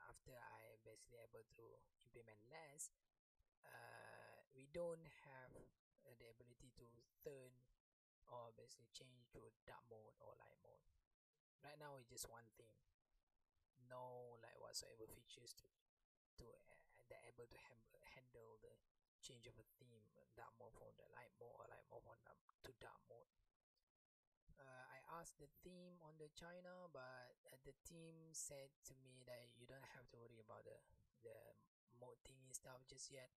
after 0.06 0.38
I 0.38 0.78
basically 0.86 1.18
able 1.18 1.42
to 1.42 1.64
implement 2.06 2.38
less, 2.46 2.94
uh, 3.66 4.46
we 4.54 4.70
don't 4.70 5.10
have 5.26 5.52
uh, 6.06 6.14
the 6.22 6.30
ability 6.30 6.70
to 6.78 6.86
turn 7.26 7.50
or 8.30 8.54
basically 8.54 8.86
change 8.94 9.26
to 9.34 9.42
dark 9.66 9.82
mode 9.90 10.14
or 10.22 10.38
light 10.38 10.54
mode 10.62 10.78
right 11.66 11.76
now 11.82 11.98
it's 11.98 12.08
just 12.08 12.30
one 12.30 12.46
thing 12.56 12.72
no 13.90 14.38
like 14.40 14.56
whatsoever 14.62 15.04
features 15.10 15.52
to 15.58 15.66
to 16.38 16.46
uh, 16.46 16.78
they're 17.10 17.26
able 17.26 17.44
to 17.50 17.58
handle 17.68 18.00
handle 18.14 18.56
the 18.62 18.72
change 19.20 19.44
of 19.50 19.58
a 19.58 19.66
theme 19.76 20.00
dark 20.38 20.54
mode 20.56 20.72
from 20.72 20.94
the 20.96 21.04
light 21.12 21.34
mode 21.36 21.52
or 21.58 21.66
light 21.68 21.84
mode 21.92 22.00
from 22.06 22.16
dark 22.24 22.38
to 22.64 22.72
dark 22.80 23.02
mode. 23.10 23.28
Uh, 24.56 24.84
I 24.92 25.00
asked 25.20 25.36
the 25.40 25.50
team 25.60 26.00
on 26.04 26.16
the 26.16 26.30
China 26.32 26.88
but 26.94 27.36
uh, 27.50 27.58
the 27.66 27.74
team 27.84 28.30
said 28.32 28.70
to 28.88 28.94
me 29.02 29.20
that 29.26 29.50
you 29.58 29.66
don't 29.66 29.84
have 29.98 30.08
to 30.14 30.16
worry 30.16 30.40
about 30.40 30.64
the 30.64 30.78
the 31.26 31.36
mode 31.98 32.16
thingy 32.24 32.54
stuff 32.54 32.86
just 32.88 33.10
yet. 33.12 33.28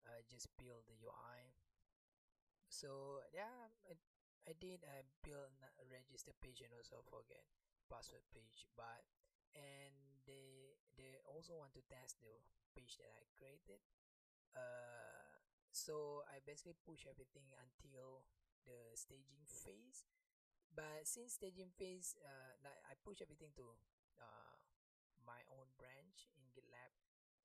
Uh, 0.00 0.24
just 0.32 0.48
build 0.56 0.80
the 0.88 0.96
UI 1.04 1.52
so 2.72 3.20
yeah 3.36 3.68
I, 3.84 3.92
I 4.48 4.56
did 4.56 4.80
I 4.88 5.04
build 5.20 5.52
a 5.60 5.84
register 5.92 6.32
page 6.40 6.64
and 6.64 6.72
also 6.72 7.04
forget 7.04 7.44
password 7.92 8.24
page 8.32 8.64
but 8.78 9.04
and 9.54 9.94
they 10.26 10.76
they 10.96 11.18
also 11.26 11.56
want 11.56 11.72
to 11.74 11.82
test 11.88 12.20
the 12.20 12.34
page 12.76 12.98
that 13.00 13.10
I 13.10 13.24
created 13.34 13.80
uh 14.56 15.38
so 15.70 16.26
I 16.30 16.42
basically 16.42 16.76
push 16.82 17.06
everything 17.06 17.46
until 17.56 18.26
the 18.66 18.94
staging 18.98 19.46
phase 19.46 20.04
but 20.74 21.06
since 21.06 21.34
staging 21.38 21.70
phase 21.74 22.14
uh 22.22 22.54
I 22.66 22.94
push 23.04 23.22
everything 23.22 23.54
to 23.58 23.66
uh 24.20 24.56
my 25.24 25.40
own 25.54 25.68
branch 25.78 26.28
in 26.36 26.44
GitLab 26.52 26.92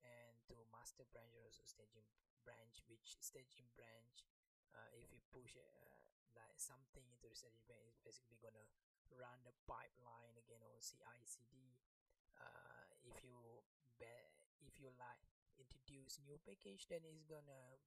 and 0.02 0.34
to 0.50 0.54
master 0.72 1.06
branch 1.12 1.34
also 1.38 1.62
staging 1.66 2.06
branch 2.44 2.82
which 2.90 3.18
staging 3.22 3.68
branch 3.78 4.26
uh, 4.74 4.90
if 4.98 5.08
you 5.10 5.20
push 5.32 5.56
uh, 5.56 5.96
like 6.36 6.56
something 6.58 7.04
into 7.08 7.26
the 7.30 7.36
staging 7.36 7.64
branch 7.66 7.88
is 7.88 8.00
basically 8.04 8.36
gonna 8.42 8.66
run 9.14 9.38
the 9.46 9.54
pipeline 9.64 10.36
again 10.36 10.60
on 10.62 10.76
CI/CD. 10.82 11.72
Uh, 12.36 12.86
if 13.04 13.22
you 13.24 13.36
if 14.66 14.74
you 14.82 14.92
like 15.00 15.24
introduce 15.56 16.20
new 16.28 16.36
package, 16.44 16.84
then 16.92 17.00
it's 17.08 17.24
gonna 17.24 17.80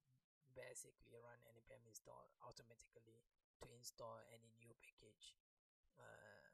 basically 0.56 1.14
run 1.22 1.38
npm 1.54 1.86
install 1.86 2.26
automatically 2.42 3.22
to 3.62 3.70
install 3.78 4.18
any 4.34 4.50
new 4.58 4.74
package. 4.82 5.38
Uh, 5.94 6.50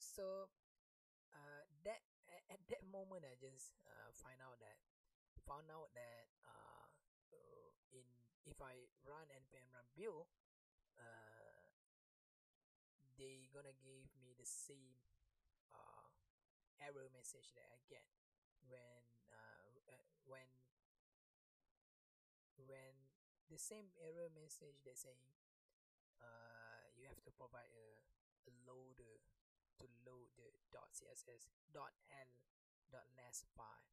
so 0.00 0.48
uh, 1.34 1.62
that 1.84 2.00
at 2.48 2.60
that 2.72 2.82
moment, 2.88 3.26
I 3.26 3.36
just 3.36 3.76
uh, 3.84 4.10
find 4.16 4.40
out 4.40 4.56
that 4.64 4.80
found 5.44 5.68
out 5.68 5.92
that 5.92 6.32
uh, 6.46 6.86
in 7.92 8.06
if 8.48 8.56
I 8.64 8.88
run 9.04 9.28
npm 9.28 9.68
run 9.76 9.84
build 9.92 10.24
they 13.20 13.44
gonna 13.52 13.76
give 13.84 14.08
me 14.16 14.32
the 14.32 14.48
same 14.48 14.96
uh, 15.04 15.09
error 16.80 17.08
message 17.12 17.52
that 17.54 17.68
I 17.68 17.80
get 17.88 18.08
when 18.66 19.04
uh, 19.30 19.70
uh, 19.88 20.06
when 20.26 20.48
when 22.56 22.94
the 23.48 23.58
same 23.58 23.90
error 23.98 24.28
message 24.32 24.80
they 24.84 24.94
saying 24.94 25.32
uh, 26.20 26.84
you 26.96 27.08
have 27.08 27.20
to 27.24 27.32
provide 27.32 27.72
a, 27.72 27.88
a 28.48 28.52
loader 28.68 29.20
to 29.80 29.86
load 30.04 30.28
the 30.36 30.52
.css 30.70 31.48
.l 31.72 32.30
.less 32.90 33.46
file. 33.56 33.88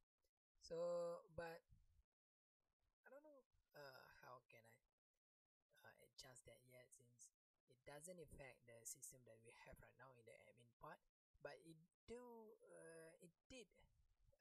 So 0.60 1.22
but 1.32 1.64
I 3.04 3.08
don't 3.08 3.24
know 3.24 3.42
uh, 3.72 4.04
how 4.26 4.44
can 4.52 4.64
I 4.66 5.88
uh, 5.88 6.04
adjust 6.04 6.44
that 6.44 6.60
yet 6.68 6.90
since 6.92 7.32
it 7.72 7.78
doesn't 7.88 8.20
affect 8.20 8.68
the 8.68 8.76
system 8.84 9.24
that 9.24 9.40
we 9.40 9.54
have 9.64 9.78
right 9.80 9.96
now 9.96 10.12
in 10.18 10.24
the 10.28 10.36
admin 10.44 10.72
part 10.82 11.00
but 11.42 11.56
it 11.64 11.78
do 12.08 12.20
uh, 12.64 13.12
it 13.22 13.32
did 13.48 13.68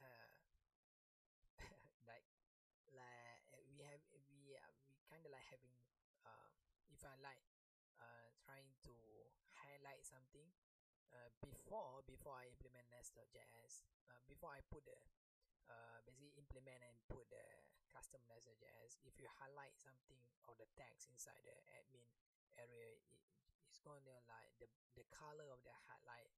uh, 0.01 0.30
like 2.10 2.25
like 2.94 3.44
we 3.70 3.84
have 3.84 4.01
we 4.13 4.24
we 4.32 4.58
kind 5.10 5.24
of 5.24 5.32
like 5.32 5.46
having 5.48 5.75
uh, 6.24 6.51
if 6.92 7.04
I 7.04 7.13
like 7.24 7.44
uh, 8.00 8.27
trying 8.44 8.72
to 8.88 8.96
highlight 9.56 10.04
something 10.06 10.48
uh, 11.12 11.32
before 11.44 12.04
before 12.08 12.36
I 12.36 12.48
implement 12.51 12.88
nest.js 12.92 13.84
uh, 14.12 14.22
before 14.27 14.51
I 14.54 14.62
put 14.72 14.84
the 14.88 14.98
uh, 15.68 16.00
basically 16.08 16.32
implement 16.39 16.80
and 16.84 16.96
put 17.12 17.27
the 17.27 17.44
custom 17.92 18.24
nest.js 18.32 19.00
if 19.04 19.20
you 19.20 19.27
highlight 19.39 19.75
something 19.80 20.22
or 20.48 20.56
the 20.56 20.68
text 20.75 21.12
inside 21.12 21.44
the 21.44 21.56
admin 21.75 22.08
area 22.56 22.96
it, 22.96 23.04
it's 23.68 23.80
going 23.84 24.04
to 24.08 24.16
like 24.27 24.51
the 24.60 24.68
the 24.96 25.06
color 25.12 25.48
of 25.51 25.62
the 25.68 25.75
highlight 25.88 26.32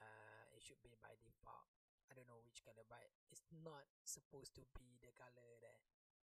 uh 0.00 0.44
it 0.54 0.62
should 0.62 0.80
be 0.82 0.94
by 1.02 1.14
default 1.22 1.68
i 2.08 2.14
don't 2.14 2.26
know 2.30 2.40
which 2.46 2.62
color 2.64 2.82
but 2.86 3.04
it's 3.30 3.44
not 3.62 3.86
supposed 4.06 4.54
to 4.54 4.62
be 4.74 4.98
the 5.02 5.12
color 5.14 5.58
that 5.62 5.82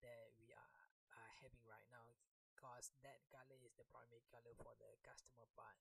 that 0.05 0.35
we 0.37 0.53
are, 0.53 0.73
are 1.17 1.33
having 1.41 1.65
right 1.67 1.89
now 1.89 2.05
because 2.45 2.93
that 3.05 3.25
color 3.33 3.57
is 3.65 3.73
the 3.77 3.87
primary 3.93 4.25
color 4.33 4.53
for 4.59 4.73
the 4.81 4.89
customer 5.05 5.45
part. 5.55 5.77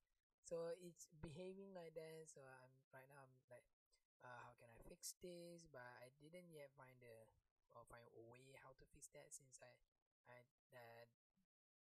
So 0.45 0.75
it's 0.77 1.09
behaving 1.23 1.73
like 1.73 1.97
that 1.97 2.29
so 2.29 2.45
i'm 2.45 2.73
right 2.93 3.07
now 3.09 3.17
i'm 3.25 3.33
like 3.49 3.65
uh, 4.21 4.39
how 4.45 4.53
can 4.61 4.69
i 4.69 4.79
fix 4.85 5.17
this? 5.25 5.65
But 5.65 5.85
i 6.01 6.13
didn't 6.21 6.53
yet 6.53 6.69
find 6.77 6.97
a 7.01 7.25
or 7.73 7.81
find 7.89 8.05
a 8.13 8.21
way 8.29 8.53
how 8.61 8.77
to 8.77 8.85
fix 8.93 9.09
that 9.17 9.33
since 9.33 9.57
i 9.61 9.73
I 10.29 10.41
uh, 10.73 11.05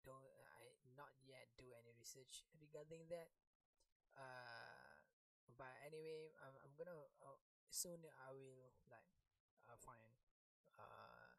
don't 0.04 0.24
I 0.60 0.76
not 0.96 1.12
yet 1.24 1.48
do 1.56 1.72
any 1.76 1.92
research 1.96 2.44
regarding 2.60 3.08
that. 3.08 3.32
Uh, 4.16 4.63
but 5.58 5.72
anyway, 5.86 6.30
I'm, 6.42 6.54
I'm 6.62 6.74
gonna 6.78 6.96
uh, 7.22 7.38
soon 7.70 8.02
I 8.22 8.30
will 8.30 8.74
like 8.90 9.06
uh, 9.70 9.78
find 9.78 10.10
uh, 10.78 11.34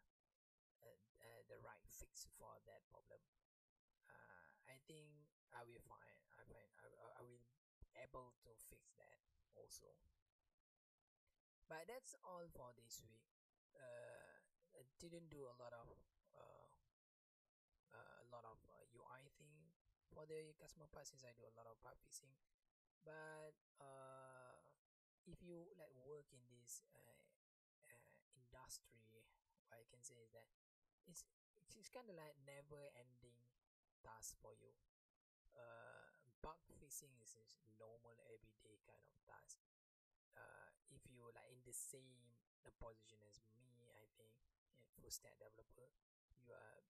uh, 0.83 0.95
uh, 1.21 1.41
the 1.47 1.57
right 1.63 1.83
fix 1.87 2.27
for 2.39 2.51
that 2.67 2.83
problem. 2.91 3.19
Uh, 4.07 4.47
I 4.71 4.77
think 4.87 5.07
I 5.55 5.63
will 5.63 5.81
find 5.83 6.15
I 6.35 6.43
find 6.47 6.67
I, 6.79 6.87
I 7.19 7.21
will 7.23 7.43
able 7.99 8.35
to 8.43 8.51
fix 8.71 8.91
that 8.99 9.19
also. 9.55 9.91
But 11.67 11.89
that's 11.89 12.13
all 12.21 12.45
for 12.53 12.71
this 12.77 13.01
week. 13.09 13.25
Uh, 13.73 14.39
I 14.77 14.85
didn't 15.01 15.31
do 15.31 15.47
a 15.49 15.55
lot 15.57 15.73
of 15.73 15.87
uh, 16.35 16.69
uh, 17.95 18.17
a 18.21 18.27
lot 18.29 18.45
of 18.45 18.59
uh, 18.69 18.85
UI 18.93 19.27
thing 19.39 19.55
for 20.13 20.27
the 20.27 20.53
customer 20.59 20.85
part 20.91 21.07
since 21.07 21.23
I 21.25 21.33
do 21.35 21.43
a 21.47 21.55
lot 21.57 21.67
of 21.67 21.79
bug 21.83 21.97
fixing. 22.03 22.31
But 23.05 23.53
uh, 23.79 24.57
if 25.29 25.39
you 25.45 25.69
like 25.77 25.93
work 26.03 26.25
in 26.33 26.41
this 26.49 26.81
uh, 26.91 27.15
uh, 27.85 28.01
industry, 28.35 29.23
what 29.69 29.79
I 29.79 29.85
can 29.87 30.01
say 30.01 30.17
is 30.25 30.33
that 30.33 30.49
it's 31.07 31.23
it's 31.77 31.89
kind 31.93 32.09
of 32.09 32.15
like 32.17 32.35
never 32.45 32.89
ending 32.97 33.37
task 34.03 34.35
for 34.41 34.53
you. 34.57 34.73
Uh, 35.55 36.11
bug 36.43 36.59
fixing 36.79 37.13
is, 37.23 37.37
normal 37.79 38.15
everyday 38.31 38.79
kind 38.87 39.03
of 39.11 39.17
task. 39.27 39.59
Uh, 40.37 40.71
if 40.91 41.03
you 41.11 41.21
like 41.35 41.51
in 41.51 41.61
the 41.67 41.75
same 41.75 42.39
position 42.79 43.19
as 43.27 43.39
me, 43.55 43.87
I 43.93 44.07
think 44.17 44.31
a 44.81 44.87
full 44.97 45.11
stack 45.11 45.35
developer 45.39 45.89
you 46.33 46.43
uh, 46.51 46.81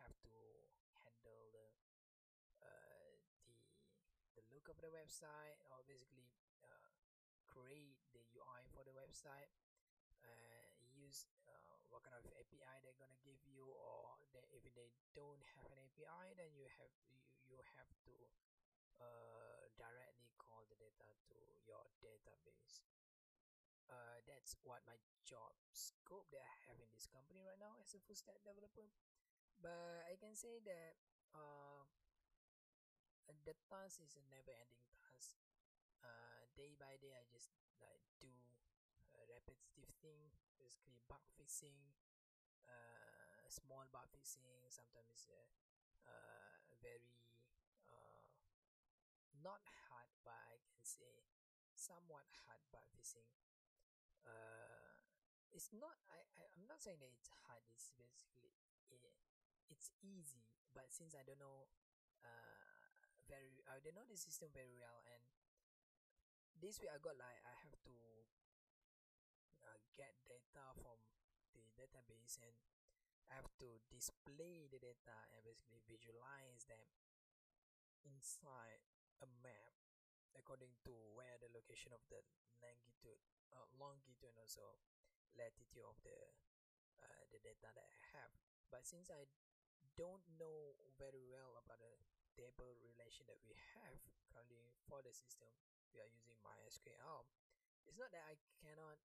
have 0.00 0.14
to 0.28 0.36
handle 1.04 1.48
the 1.52 1.66
uh, 2.62 3.10
the 4.36 4.42
the 4.50 4.53
look 4.64 4.80
of 4.80 4.80
the 4.80 4.96
website 4.96 5.60
or 5.68 5.84
basically 5.84 6.24
uh, 6.64 6.88
create 7.44 8.00
the 8.16 8.24
UI 8.32 8.64
for 8.72 8.80
the 8.80 8.96
website 8.96 9.52
uh, 10.24 10.72
use 10.88 11.28
uh, 11.44 11.76
what 11.92 12.00
kind 12.00 12.16
of 12.16 12.24
API 12.32 12.80
they're 12.80 12.96
gonna 12.96 13.20
give 13.20 13.36
you 13.44 13.60
or 13.60 14.16
they, 14.32 14.40
if 14.56 14.72
they 14.72 14.88
don't 15.12 15.44
have 15.60 15.68
an 15.68 15.76
API 15.84 16.32
then 16.40 16.48
you 16.56 16.64
have 16.80 16.88
you, 17.12 17.20
you 17.44 17.60
have 17.76 17.92
to 18.08 18.16
uh, 19.04 19.68
directly 19.76 20.32
call 20.40 20.64
the 20.72 20.80
data 20.80 21.12
to 21.28 21.36
your 21.68 21.84
database 22.00 22.88
uh, 23.92 24.24
that's 24.24 24.56
what 24.64 24.80
my 24.88 24.96
job 25.28 25.52
scope 25.76 26.32
that 26.32 26.40
I 26.40 26.56
have 26.72 26.80
in 26.80 26.88
this 26.88 27.04
company 27.04 27.44
right 27.44 27.60
now 27.60 27.76
as 27.84 27.92
a 27.92 28.00
full 28.00 28.16
stack 28.16 28.40
developer. 28.40 28.88
But 29.60 30.08
I 30.08 30.16
can 30.16 30.32
say 30.32 30.56
that 30.64 30.96
uh, 31.36 31.84
the 33.44 33.56
task 33.70 34.00
is 34.04 34.16
a 34.16 34.24
never 34.28 34.52
ending 34.52 34.84
task. 34.96 35.36
Uh, 36.04 36.44
day 36.56 36.76
by 36.76 36.96
day, 37.00 37.16
I 37.16 37.24
just 37.28 37.52
like 37.80 38.04
do 38.20 38.32
repetitive 39.24 39.88
thing, 40.04 40.32
basically 40.60 41.00
bug 41.08 41.24
fixing, 41.36 41.96
uh, 42.68 43.44
small 43.48 43.84
bug 43.88 44.08
fixing. 44.12 44.68
Sometimes 44.68 45.28
uh, 45.32 45.48
uh, 46.04 46.60
very 46.84 47.24
uh, 47.88 48.28
not 49.40 49.64
hard, 49.88 50.12
but 50.24 50.36
I 50.52 50.60
can 50.68 50.80
say 50.84 51.24
somewhat 51.74 52.24
hard 52.46 52.60
bug 52.72 52.86
fixing 52.96 53.28
uh 54.24 54.96
it's 55.52 55.68
not 55.76 55.94
I, 56.08 56.24
I 56.40 56.42
i'm 56.56 56.64
not 56.64 56.80
saying 56.80 57.00
that 57.00 57.12
it's 57.12 57.28
hard 57.44 57.60
it's 57.68 57.92
basically 57.94 58.56
it, 58.88 59.04
it's 59.68 59.92
easy 60.00 60.48
but 60.72 60.88
since 60.88 61.12
i 61.12 61.22
don't 61.22 61.40
know 61.40 61.68
uh 62.24 62.63
very 63.28 63.62
i 63.70 63.80
don't 63.80 63.96
know 63.96 64.06
the 64.08 64.18
system 64.18 64.48
very 64.52 64.74
well 64.76 65.02
and 65.08 65.22
this 66.60 66.80
way 66.80 66.88
i 66.92 66.98
got 67.00 67.16
like 67.18 67.40
i 67.44 67.54
have 67.64 67.76
to 67.84 67.96
uh, 69.64 69.78
get 69.96 70.14
data 70.28 70.64
from 70.80 70.98
the 71.56 71.64
database 71.76 72.40
and 72.40 72.54
i 73.30 73.34
have 73.36 73.48
to 73.56 73.80
display 73.88 74.68
the 74.68 74.80
data 74.80 75.16
and 75.32 75.40
basically 75.44 75.80
visualize 75.88 76.68
them 76.68 76.88
inside 78.04 78.84
a 79.24 79.28
map 79.40 79.74
according 80.36 80.74
to 80.84 80.92
where 81.14 81.38
the 81.40 81.50
location 81.54 81.94
of 81.94 82.02
the 82.10 82.20
longitude 82.60 83.22
uh, 83.54 83.66
longitude 83.78 84.28
and 84.34 84.38
also 84.42 84.76
latitude 85.38 85.86
of 85.86 85.96
the 86.02 86.18
uh, 87.00 87.22
the 87.30 87.38
data 87.42 87.70
that 87.74 87.86
I 87.86 88.00
have. 88.18 88.32
But 88.70 88.86
since 88.86 89.10
I 89.10 89.26
don't 89.94 90.24
know 90.38 90.74
very 90.98 91.22
well 91.22 91.58
about 91.58 91.78
the 91.78 91.94
table 92.34 92.74
relation 92.82 93.26
that 93.30 93.38
we 93.46 93.54
have 93.74 93.98
currently 94.30 94.74
for 94.90 95.00
the 95.02 95.14
system, 95.14 95.50
we 95.94 96.02
are 96.02 96.10
using 96.10 96.34
MySQL. 96.42 97.26
It's 97.86 97.98
not 97.98 98.10
that 98.10 98.24
I 98.26 98.34
cannot 98.58 98.98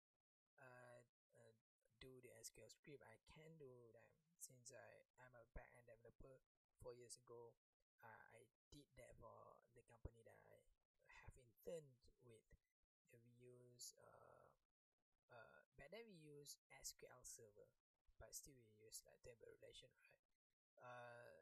uh, 0.56 1.00
uh, 1.36 1.52
do 2.00 2.10
the 2.24 2.32
SQL 2.40 2.70
script. 2.72 3.04
I 3.04 3.20
can 3.36 3.52
do 3.60 3.68
them 3.92 4.08
since 4.40 4.72
I 4.72 5.04
am 5.28 5.36
a 5.36 5.44
backend 5.52 5.84
developer. 5.84 6.40
Four 6.80 6.94
years 6.94 7.18
ago, 7.18 7.52
uh, 8.00 8.22
I 8.32 8.46
did 8.70 8.86
that 8.96 9.18
for 9.18 9.34
the 9.74 9.82
company 9.84 10.22
that 10.24 10.38
I 10.46 10.62
have 11.20 11.34
interned 11.36 11.98
with. 12.22 12.46
We 13.10 13.20
use 13.40 13.98
uh, 13.98 14.48
uh, 15.34 15.60
back 15.76 15.90
then 15.90 16.06
we 16.06 16.16
use 16.16 16.56
SQL 16.70 17.20
Server, 17.20 17.68
but 18.16 18.30
still 18.32 18.56
we 18.56 18.68
use 18.78 19.02
like 19.04 19.20
table 19.26 19.50
relation, 19.50 19.90
right? 19.98 20.16
Uh, 20.78 21.37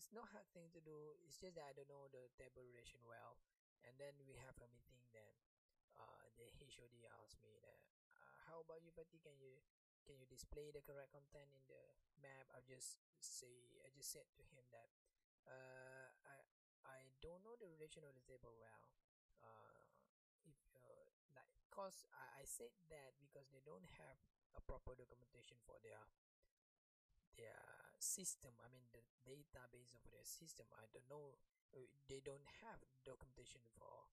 it's, 0.00 0.08
it's 0.08 0.16
no 0.16 0.24
hard 0.32 0.48
thing 0.56 0.72
to 0.72 0.80
do. 0.80 1.12
It's 1.28 1.36
just 1.36 1.60
that 1.60 1.68
I 1.68 1.76
don't 1.76 1.92
know 1.92 2.08
the 2.08 2.32
table 2.40 2.64
relation 2.64 3.04
well. 3.04 3.36
And 3.84 3.92
then 4.00 4.16
we 4.24 4.32
have 4.40 4.56
a 4.64 4.68
meeting. 4.72 5.04
Then 5.12 5.36
uh, 6.00 6.24
the 6.40 6.48
HOD 6.56 7.04
asked 7.20 7.36
me 7.44 7.60
that, 7.60 7.84
uh, 8.16 8.36
how 8.48 8.64
about 8.64 8.80
you, 8.80 8.88
Fatih? 8.96 9.20
Can 9.20 9.36
you 9.36 9.60
can 10.08 10.16
you 10.16 10.24
display 10.24 10.72
the 10.72 10.80
correct 10.80 11.12
content 11.12 11.52
in 11.52 11.60
the 11.68 11.84
map? 12.16 12.48
I 12.56 12.64
just 12.64 12.96
say 13.20 13.76
I 13.84 13.92
just 13.92 14.08
said 14.08 14.24
to 14.40 14.42
him 14.48 14.64
that 14.72 14.88
uh, 15.44 16.08
I 16.24 16.40
I 16.88 17.12
don't 17.20 17.44
know 17.44 17.60
the 17.60 17.68
relation 17.68 18.00
of 18.08 18.16
the 18.16 18.24
table 18.24 18.56
well. 18.56 18.80
Uh, 19.44 19.84
if 20.48 20.56
uh, 20.80 21.12
like 21.36 21.52
cause 21.68 22.08
I, 22.16 22.40
I 22.40 22.44
said 22.48 22.72
that 22.88 23.20
because 23.20 23.52
they 23.52 23.60
don't 23.60 23.84
have 24.00 24.16
a 24.56 24.64
proper 24.64 24.96
documentation 24.96 25.60
for 25.68 25.76
their 25.84 26.00
their 27.36 27.79
system 28.00 28.56
i 28.64 28.68
mean 28.72 28.88
the 28.96 29.04
database 29.22 29.92
of 29.94 30.02
their 30.08 30.24
system 30.24 30.66
i 30.80 30.88
don't 30.90 31.06
know 31.06 31.36
uh, 31.70 31.86
they 32.10 32.18
don't 32.18 32.46
have 32.66 32.82
documentation 33.06 33.62
for 33.78 34.10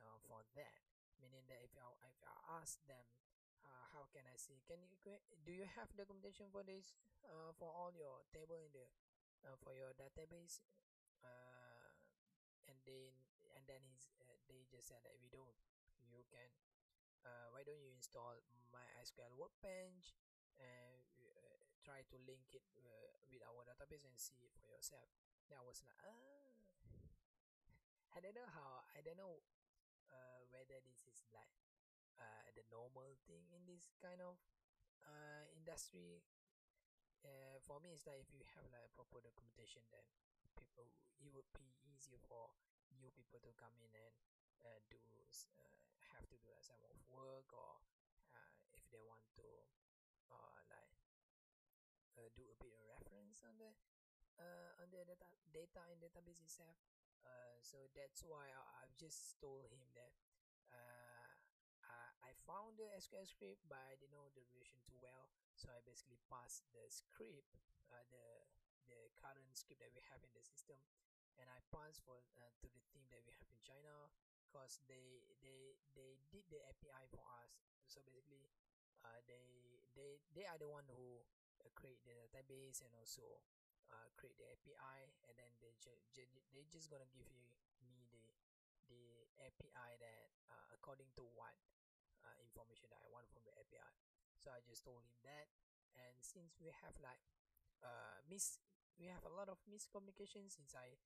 uh, 0.00 0.18
for 0.28 0.44
that. 0.54 0.84
Meaning 1.18 1.50
that 1.50 1.58
if 1.66 1.74
I, 1.74 1.82
if 2.06 2.20
I 2.22 2.62
ask 2.62 2.78
them 2.86 3.02
uh, 3.66 3.84
how 3.90 4.06
can 4.14 4.22
I 4.30 4.38
see 4.38 4.62
can 4.62 4.78
you 4.78 4.94
do 5.42 5.50
you 5.50 5.66
have 5.74 5.90
documentation 5.98 6.46
for 6.54 6.62
this 6.62 6.94
uh, 7.26 7.50
for 7.58 7.72
all 7.72 7.90
your 7.90 8.22
table 8.30 8.60
in 8.60 8.70
the 8.70 8.86
uh, 9.42 9.56
for 9.58 9.74
your 9.74 9.90
database? 9.98 10.62
Uh, 11.18 11.90
and 12.70 12.78
then 12.86 13.10
and 13.56 13.66
then 13.66 13.82
he's 13.88 14.12
uh, 14.22 14.36
they 14.46 14.62
just 14.70 14.86
said 14.92 15.02
that 15.02 15.18
we 15.18 15.26
don't 15.32 15.58
you 16.06 16.22
can 16.30 16.52
uh, 17.26 17.50
why 17.50 17.66
don't 17.66 17.80
you 17.82 17.90
install 17.90 18.38
MySQL 18.70 19.34
Workbench 19.34 20.14
and 20.62 21.07
try 21.88 22.04
to 22.04 22.20
link 22.28 22.44
it 22.52 22.68
uh, 22.84 23.16
with 23.32 23.40
our 23.48 23.64
database 23.64 24.04
and 24.04 24.12
see 24.20 24.44
it 24.44 24.52
for 24.60 24.68
yourself. 24.68 25.08
Then 25.48 25.56
I 25.56 25.64
was 25.64 25.80
like, 25.80 25.96
ah, 26.04 26.52
I 28.16 28.20
don't 28.20 28.36
know 28.36 28.50
how, 28.52 28.84
I 28.92 29.00
don't 29.00 29.16
know 29.16 29.40
uh, 30.12 30.44
whether 30.52 30.84
this 30.84 31.08
is 31.08 31.24
like 31.32 31.48
uh, 32.20 32.44
the 32.52 32.68
normal 32.68 33.16
thing 33.24 33.48
in 33.56 33.64
this 33.64 33.88
kind 34.04 34.20
of 34.20 34.36
uh, 35.00 35.48
industry. 35.56 36.20
Uh, 37.24 37.56
for 37.64 37.80
me, 37.80 37.96
it's 37.96 38.04
like 38.04 38.20
if 38.20 38.28
you 38.36 38.44
have 38.52 38.68
like 38.68 38.92
proper 38.92 39.24
documentation, 39.24 39.80
then 39.88 40.04
people 40.60 40.92
it 41.24 41.32
would 41.32 41.48
be 41.56 41.72
easier 41.88 42.20
for 42.20 42.52
new 43.00 43.08
people 43.16 43.40
to 43.40 43.50
come 43.56 43.74
in 43.80 43.90
and 43.96 44.14
uh, 44.60 44.76
do 44.92 45.00
uh, 45.56 45.72
have 46.12 46.28
to 46.28 46.36
do 46.36 46.52
like 46.52 46.62
some 46.62 46.78
of 46.84 46.92
work 47.08 47.48
or 47.56 47.80
uh, 48.36 48.52
if 48.76 48.84
they 48.92 49.00
want 49.02 49.24
to 49.40 49.48
uh, 50.30 50.58
like 50.70 50.94
uh, 52.18 52.28
do 52.38 52.44
a 52.46 52.56
bit 52.62 52.74
of 52.74 52.78
reference 53.38 53.46
on 53.46 53.54
the 53.62 53.70
uh, 54.38 54.82
on 54.82 54.90
the 54.90 55.02
data 55.06 55.26
data 55.54 55.82
in 55.94 55.98
database 56.02 56.42
itself 56.42 56.74
uh, 57.22 57.54
so 57.62 57.86
that's 57.94 58.22
why 58.26 58.50
I, 58.50 58.62
I've 58.82 58.94
just 58.98 59.38
told 59.38 59.66
him 59.70 59.86
that 59.94 60.14
uh, 60.74 61.26
I, 61.86 62.30
I 62.30 62.32
found 62.46 62.78
the 62.78 62.90
SQL 62.98 63.26
script 63.26 63.62
but 63.70 63.78
I 63.78 63.94
didn't 63.98 64.14
know 64.14 64.26
the 64.34 64.42
relation 64.54 64.82
too 64.82 64.98
well 64.98 65.30
so 65.54 65.70
I 65.70 65.78
basically 65.86 66.18
passed 66.26 66.66
the 66.74 66.82
script 66.90 67.54
uh, 67.90 68.02
the 68.10 68.26
the 68.90 69.00
current 69.14 69.54
script 69.54 69.82
that 69.86 69.94
we 69.94 70.02
have 70.10 70.22
in 70.22 70.32
the 70.34 70.42
system 70.42 70.78
and 71.38 71.46
I 71.46 71.62
passed 71.70 72.02
for 72.02 72.18
uh, 72.42 72.50
to 72.62 72.66
the 72.66 72.82
team 72.90 73.06
that 73.14 73.22
we 73.22 73.30
have 73.38 73.46
in 73.54 73.62
China 73.62 74.10
because 74.42 74.82
they 74.90 75.22
they 75.38 75.78
they 75.94 76.18
did 76.34 76.42
the 76.50 76.58
API 76.66 77.06
for 77.14 77.22
us. 77.44 77.62
So 77.86 78.02
basically, 78.02 78.50
uh, 79.06 79.22
they 79.30 79.86
they 79.94 80.18
they 80.34 80.48
are 80.50 80.58
the 80.58 80.66
one 80.66 80.88
who 80.90 81.22
create 81.74 82.00
the 82.04 82.14
database 82.32 82.80
and 82.84 82.92
also 82.96 83.40
uh, 83.90 84.08
create 84.16 84.36
the 84.36 84.48
API 84.48 85.12
and 85.28 85.34
then 85.36 85.50
they 85.60 85.74
ju- 85.82 86.46
they 86.52 86.64
just 86.68 86.88
gonna 86.92 87.08
give 87.12 87.28
you 87.32 87.44
me 87.84 88.04
the 88.12 88.24
the 88.88 89.04
API 89.40 89.96
that 90.00 90.28
uh, 90.48 90.66
according 90.76 91.08
to 91.16 91.24
what 91.36 91.54
uh, 92.24 92.36
information 92.40 92.88
that 92.92 93.00
I 93.04 93.08
want 93.12 93.28
from 93.32 93.44
the 93.44 93.54
API 93.56 93.92
so 94.36 94.50
I 94.52 94.60
just 94.64 94.84
told 94.84 95.04
him 95.04 95.16
that 95.24 95.48
and 95.96 96.16
since 96.20 96.56
we 96.60 96.70
have 96.70 96.94
like 97.00 97.22
uh 97.82 98.18
miss 98.28 98.58
we 98.98 99.06
have 99.06 99.22
a 99.24 99.32
lot 99.32 99.48
of 99.48 99.58
miscommunication 99.70 100.50
since 100.50 100.74
I 100.74 100.98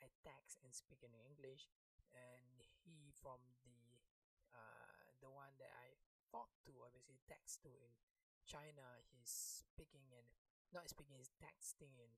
I 0.00 0.08
text 0.24 0.64
and 0.64 0.72
speak 0.74 1.04
in 1.04 1.12
English 1.14 1.68
and 2.16 2.64
he 2.84 3.12
from 3.14 3.38
the 3.62 4.00
uh 4.54 5.12
the 5.20 5.30
one 5.30 5.54
that 5.60 5.70
I 5.76 5.94
talk 6.32 6.50
to 6.66 6.72
obviously 6.82 7.18
text 7.28 7.62
to 7.66 7.70
in 7.70 7.92
China 8.50 8.98
he's 9.14 9.62
speaking 9.70 10.10
and 10.10 10.26
not 10.74 10.90
speaking 10.90 11.14
he's 11.14 11.30
texting 11.38 11.94
in 11.94 12.10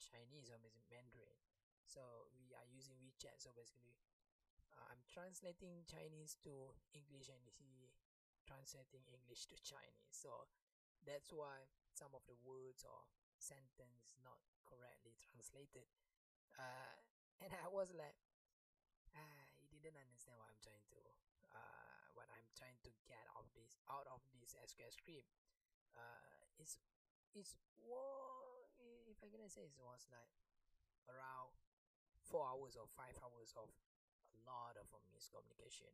Chinese 0.00 0.48
or 0.48 0.56
Mandarin. 0.88 1.36
So 1.84 2.32
we 2.40 2.56
are 2.56 2.64
using 2.64 2.96
WeChat 3.04 3.36
so 3.36 3.52
basically 3.52 4.00
uh, 4.72 4.88
I'm 4.88 5.04
translating 5.04 5.84
Chinese 5.84 6.40
to 6.48 6.72
English 6.96 7.28
and 7.28 7.44
he 7.60 7.92
translating 8.48 9.04
English 9.12 9.44
to 9.52 9.56
Chinese. 9.60 10.16
So 10.16 10.48
that's 11.04 11.28
why 11.28 11.68
some 11.92 12.16
of 12.16 12.24
the 12.24 12.36
words 12.40 12.80
or 12.88 13.04
sentence 13.36 14.16
not 14.24 14.40
correctly 14.64 15.12
translated. 15.20 15.84
Uh, 16.56 16.96
and 17.44 17.52
I 17.52 17.68
was 17.68 17.92
like 17.92 18.16
ah 19.12 19.44
he 19.68 19.76
didn't 19.76 20.00
understand 20.00 20.40
what 20.40 20.48
I'm 20.48 20.62
trying 20.64 20.88
to 20.88 21.07
trying 22.58 22.78
to 22.82 22.90
get 23.06 23.22
out 23.38 23.46
of 23.46 23.54
this 23.54 23.78
out 23.86 24.06
of 24.10 24.18
this 24.34 24.58
SQL 24.58 24.90
script 24.90 25.30
uh, 25.94 26.42
it's 26.58 26.82
it's 27.34 27.54
what 27.86 28.66
if 29.06 29.16
I'm 29.22 29.30
gonna 29.30 29.50
say 29.50 29.70
it 29.70 29.78
was 29.78 30.10
like 30.10 30.34
around 31.06 31.54
four 32.28 32.44
hours 32.44 32.76
or 32.76 32.84
five 32.92 33.16
hours 33.24 33.56
of 33.56 33.72
a 34.36 34.38
lot 34.44 34.76
of 34.76 34.86
miscommunication. 35.14 35.92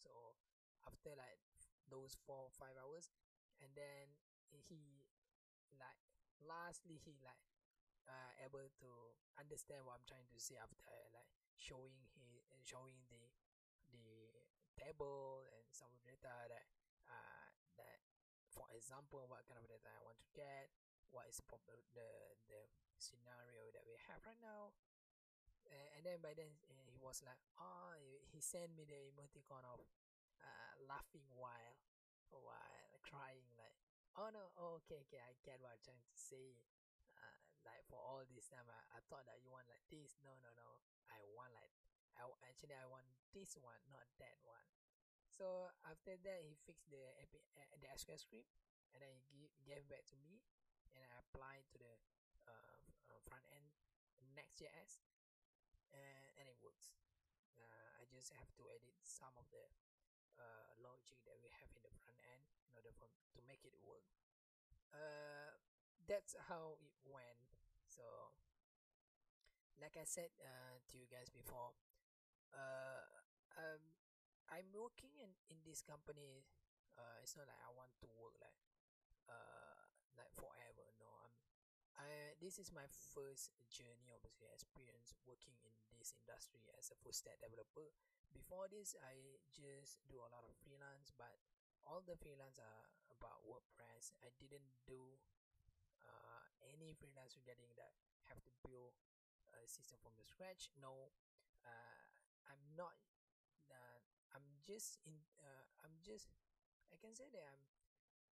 So 0.00 0.10
after 0.88 1.12
like 1.12 1.40
those 1.92 2.16
four 2.24 2.48
or 2.48 2.54
five 2.56 2.74
hours 2.80 3.12
and 3.60 3.68
then 3.76 4.16
he 4.48 5.04
like 5.76 6.00
lastly 6.40 6.96
he 6.96 7.20
like 7.20 7.44
uh, 8.08 8.32
able 8.40 8.64
to 8.80 8.90
understand 9.36 9.84
what 9.84 10.00
I'm 10.00 10.08
trying 10.08 10.28
to 10.32 10.38
say 10.40 10.56
after 10.56 10.92
like 11.12 11.28
showing 11.56 11.96
he 12.16 12.44
showing 12.64 12.96
the 13.12 13.24
the 13.92 14.08
table 14.76 15.44
and 15.52 15.63
some 15.74 15.90
data 16.06 16.30
that 16.46 16.66
uh, 17.10 17.50
that 17.74 17.98
for 18.54 18.70
example 18.70 19.26
what 19.26 19.42
kind 19.50 19.58
of 19.58 19.66
data 19.66 19.90
I 19.90 20.00
want 20.06 20.22
to 20.22 20.30
get 20.30 20.70
what 21.10 21.26
is 21.26 21.42
the 21.94 22.10
the 22.46 22.62
scenario 22.94 23.70
that 23.74 23.82
we 23.82 23.98
have 24.06 24.22
right 24.22 24.38
now. 24.38 24.74
And 25.74 26.06
then 26.06 26.22
by 26.22 26.38
then 26.38 26.54
he 26.86 26.94
was 27.02 27.18
like 27.26 27.40
oh 27.58 27.98
he 28.30 28.38
sent 28.38 28.70
me 28.78 28.86
the 28.86 29.10
emoticon 29.10 29.66
of 29.66 29.82
uh, 30.38 30.74
laughing 30.86 31.26
while 31.34 31.78
while 32.30 32.90
crying 33.02 33.48
like 33.58 33.74
oh 34.14 34.30
no 34.30 34.54
oh, 34.54 34.78
okay 34.84 35.02
okay 35.08 35.18
I 35.18 35.34
get 35.42 35.58
what 35.58 35.74
I'm 35.74 35.82
trying 35.82 36.04
to 36.06 36.14
say. 36.14 36.62
Uh, 37.18 37.38
like 37.66 37.82
for 37.90 37.98
all 37.98 38.22
this 38.30 38.46
time 38.46 38.70
I, 38.70 38.78
I 38.94 39.00
thought 39.10 39.26
that 39.26 39.42
you 39.42 39.50
want 39.50 39.66
like 39.66 39.82
this. 39.90 40.14
No 40.22 40.38
no 40.38 40.54
no. 40.54 40.78
I 41.10 41.18
want 41.34 41.50
like 41.58 41.74
I 42.14 42.28
actually 42.46 42.78
I 42.78 42.86
want 42.86 43.08
this 43.34 43.58
one 43.58 43.80
not 43.90 44.06
that 44.22 44.38
one 44.46 44.83
so 45.34 45.66
after 45.82 46.14
that 46.22 46.40
he 46.46 46.54
fixed 46.62 46.86
the 46.94 47.02
uh, 47.02 47.76
the 47.82 47.90
SQL 47.90 48.18
script 48.18 48.46
and 48.94 49.02
then 49.02 49.10
he 49.10 49.26
give, 49.34 49.50
gave 49.66 49.84
back 49.90 50.06
to 50.06 50.16
me 50.22 50.38
and 50.94 51.02
I 51.02 51.18
applied 51.18 51.66
to 51.74 51.76
the 51.82 51.94
uh, 52.46 52.78
uh, 53.10 53.18
front 53.26 53.42
end 53.50 53.66
Next.js 54.38 55.02
and, 55.90 56.26
and 56.38 56.46
it 56.46 56.58
works. 56.62 56.94
Uh, 57.54 57.98
I 57.98 58.06
just 58.10 58.34
have 58.34 58.50
to 58.58 58.66
edit 58.70 58.94
some 59.02 59.34
of 59.38 59.46
the 59.50 59.66
uh, 60.38 60.70
logic 60.82 61.18
that 61.26 61.38
we 61.38 61.50
have 61.50 61.70
in 61.74 61.82
the 61.82 61.94
front 62.02 62.18
end 62.30 62.42
in 62.66 62.74
order 62.74 62.90
for 62.94 63.06
to 63.06 63.40
make 63.46 63.62
it 63.62 63.74
work. 63.82 64.06
Uh, 64.90 65.54
that's 66.06 66.34
how 66.50 66.78
it 66.82 66.94
went. 67.06 67.38
So 67.86 68.02
like 69.78 69.98
I 69.98 70.06
said 70.06 70.30
to 70.38 70.94
you 70.94 71.06
guys 71.10 71.30
before 71.30 71.74
um, 72.54 73.82
I'm 74.54 74.70
working 74.70 75.10
in, 75.18 75.34
in 75.50 75.58
this 75.66 75.82
company 75.82 76.46
uh, 76.94 77.18
it's 77.22 77.34
not 77.34 77.50
like 77.50 77.58
I 77.58 77.74
want 77.74 77.90
to 78.06 78.08
work 78.14 78.38
like 78.38 78.54
uh, 79.26 79.82
like 80.14 80.30
forever 80.38 80.86
no 81.02 81.10
I'm 81.26 81.34
I 81.98 82.38
this 82.38 82.58
is 82.62 82.70
my 82.70 82.86
first 83.14 83.50
journey 83.66 84.10
obviously 84.14 84.46
experience 84.50 85.14
working 85.26 85.58
in 85.66 85.74
this 85.98 86.14
industry 86.14 86.62
as 86.78 86.90
a 86.94 86.96
full 87.02 87.14
stack 87.14 87.38
developer. 87.42 87.90
Before 88.30 88.66
this 88.70 88.94
i 89.02 89.38
just 89.50 90.02
do 90.10 90.18
a 90.22 90.30
lot 90.30 90.42
of 90.46 90.54
freelance 90.62 91.10
but 91.14 91.34
all 91.86 92.02
the 92.02 92.16
freelance 92.18 92.58
are 92.62 92.82
about 93.10 93.42
wordpress. 93.46 94.14
I 94.22 94.30
didn't 94.38 94.70
do 94.86 95.18
uh, 96.02 96.42
any 96.70 96.94
freelance 96.96 97.34
regarding 97.38 97.70
that. 97.78 97.94
Have 98.30 98.40
to 98.46 98.52
build 98.64 98.94
a 99.54 99.66
system 99.66 99.98
from 100.02 100.14
the 100.18 100.26
scratch? 100.26 100.70
No 100.78 101.10
uh, 101.66 101.98
i'm 102.50 102.62
not 102.76 102.96
just 104.64 104.98
in 105.06 105.14
uh, 105.40 105.64
i'm 105.84 105.94
just 106.02 106.32
i 106.92 106.96
can 106.98 107.14
say 107.14 107.28
that 107.32 107.44
i'm 107.52 107.62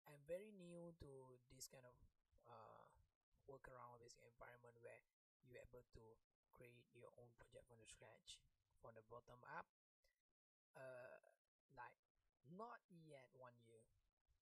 i'm 0.09 0.21
very 0.27 0.51
new 0.55 0.91
to 0.99 1.37
this 1.53 1.67
kind 1.67 1.85
of 1.85 1.95
uh, 2.47 2.85
work 3.47 3.67
around 3.69 4.01
this 4.01 4.17
environment 4.25 4.75
where 4.81 5.01
you're 5.45 5.61
able 5.63 5.83
to 5.93 6.03
create 6.55 6.87
your 6.95 7.11
own 7.19 7.29
project 7.37 7.67
from 7.69 7.77
the 7.79 7.87
scratch 7.87 8.41
from 8.81 8.93
the 8.97 9.05
bottom 9.09 9.37
up. 9.53 9.67
Uh 10.75 11.19
like 11.75 11.95
not 12.57 12.79
yet 12.91 13.29
one 13.39 13.55
year. 13.63 13.83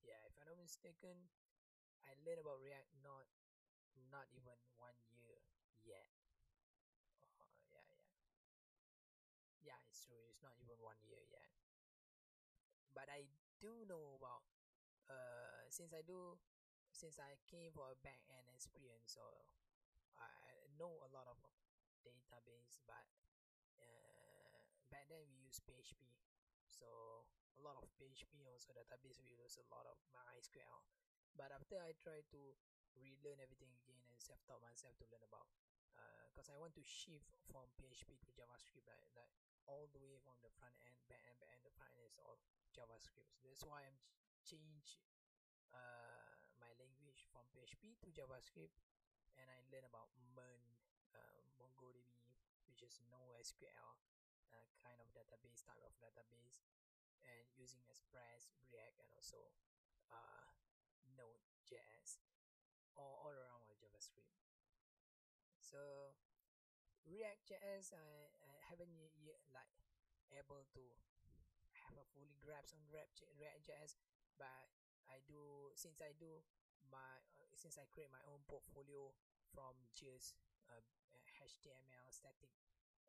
Yeah 0.02 0.17
if 0.25 0.34
i'm 0.41 0.47
not 0.49 0.58
mistaken 0.62 1.30
i 2.06 2.13
learned 2.25 2.41
about 2.41 2.62
react 2.63 2.89
not 3.04 3.28
not 4.12 4.25
even 4.34 4.58
one 4.78 4.97
year 5.13 5.41
yet. 5.86 6.10
Uh, 7.39 7.45
yeah 7.71 7.86
yeah. 7.86 8.10
Yeah 9.62 9.80
it's 9.88 10.02
true 10.04 10.25
it's 10.32 10.41
not 10.41 10.56
even 10.60 10.75
one 10.82 10.97
year 11.06 11.21
but 12.99 13.07
i 13.07 13.23
do 13.63 13.88
know 13.88 14.19
about 14.19 14.43
uh 15.07 15.63
since 15.71 15.95
i 15.95 16.03
do 16.03 16.35
since 16.91 17.15
i 17.15 17.39
came 17.47 17.71
for 17.71 17.88
a 17.88 17.97
back 18.03 18.19
end 18.27 18.51
experience 18.51 19.15
so 19.15 19.23
i 20.19 20.67
know 20.75 20.99
a 21.07 21.09
lot 21.15 21.31
of 21.31 21.39
database 22.03 22.83
but 22.83 23.07
uh, 23.79 24.59
back 24.91 25.07
then 25.07 25.23
we 25.31 25.39
use 25.39 25.63
php 25.63 26.12
so 26.67 27.23
a 27.59 27.62
lot 27.67 27.75
of 27.75 27.91
PHP 27.99 28.47
also 28.47 28.71
database 28.71 29.19
we 29.19 29.35
use 29.35 29.59
a 29.59 29.67
lot 29.67 29.83
of 29.83 29.99
MySQL 30.15 30.79
but 31.35 31.51
after 31.51 31.75
I 31.75 31.91
try 31.99 32.23
to 32.31 32.41
relearn 32.95 33.43
everything 33.43 33.75
again 33.83 33.99
and 34.07 34.15
self-taught 34.15 34.63
myself 34.63 34.95
to 35.03 35.05
learn 35.12 35.23
about 35.27 35.51
because 36.31 36.47
uh, 36.47 36.55
I 36.55 36.57
want 36.57 36.71
to 36.79 36.83
shift 36.88 37.35
from 37.51 37.67
PHP 37.75 38.15
to 38.23 38.31
JavaScript 38.31 38.88
like, 38.88 39.12
all 39.69 39.86
the 39.93 40.01
way 40.01 40.17
from 40.17 40.34
the 40.41 40.49
front 40.58 40.73
end 40.82 40.97
back 41.05 41.21
end 41.29 41.38
back 41.38 41.53
end 41.53 41.62
the 41.62 41.73
front 41.77 41.93
end 41.93 42.01
is 42.10 42.17
all 42.17 42.41
JavaScript 42.73 43.38
so 43.38 43.45
that's 43.45 43.62
why 43.62 43.86
I'm 43.86 43.97
change 44.41 44.97
uh, 45.69 46.34
my 46.58 46.73
language 46.82 47.29
from 47.29 47.45
PHP 47.53 48.01
to 48.01 48.10
JavaScript 48.10 48.82
and 49.38 49.45
I 49.45 49.62
learn 49.69 49.86
about 49.86 50.10
MERN 50.34 50.65
uh, 51.13 51.45
MongoDB 51.62 52.34
which 52.65 52.82
is 52.82 52.97
NoSQL 53.13 53.93
uh, 54.49 54.69
kind 54.82 54.97
of 54.97 55.08
database 55.13 55.62
type 55.62 55.82
of 55.86 55.93
database 56.01 56.65
and 57.27 57.45
using 57.60 57.84
Express, 57.91 58.49
React, 58.63 59.05
and 59.05 59.10
also 59.13 59.53
uh, 60.10 60.49
Node.js 61.13 62.23
all, 62.95 63.21
all 63.27 63.36
around 63.36 63.67
my 63.67 63.75
JavaScript. 63.77 64.34
So 65.60 66.15
React.js, 67.05 67.93
I, 67.93 68.29
Haven't 68.69 68.93
yet 69.17 69.41
like 69.49 69.73
able 70.29 70.62
to 70.77 70.84
have 71.73 71.97
a 71.97 72.05
fully 72.13 72.38
grasp 72.38 72.77
on 72.77 72.86
React.js, 72.93 73.97
but 74.38 74.69
I 75.10 75.25
do 75.25 75.73
since 75.73 76.05
I 76.05 76.13
do 76.21 76.45
my 76.93 77.17
uh, 77.34 77.49
since 77.58 77.82
I 77.82 77.89
create 77.89 78.13
my 78.13 78.21
own 78.29 78.45
portfolio 78.45 79.10
from 79.49 79.73
just 79.97 80.38
uh, 80.69 80.77
HTML 81.41 82.08
static 82.13 82.53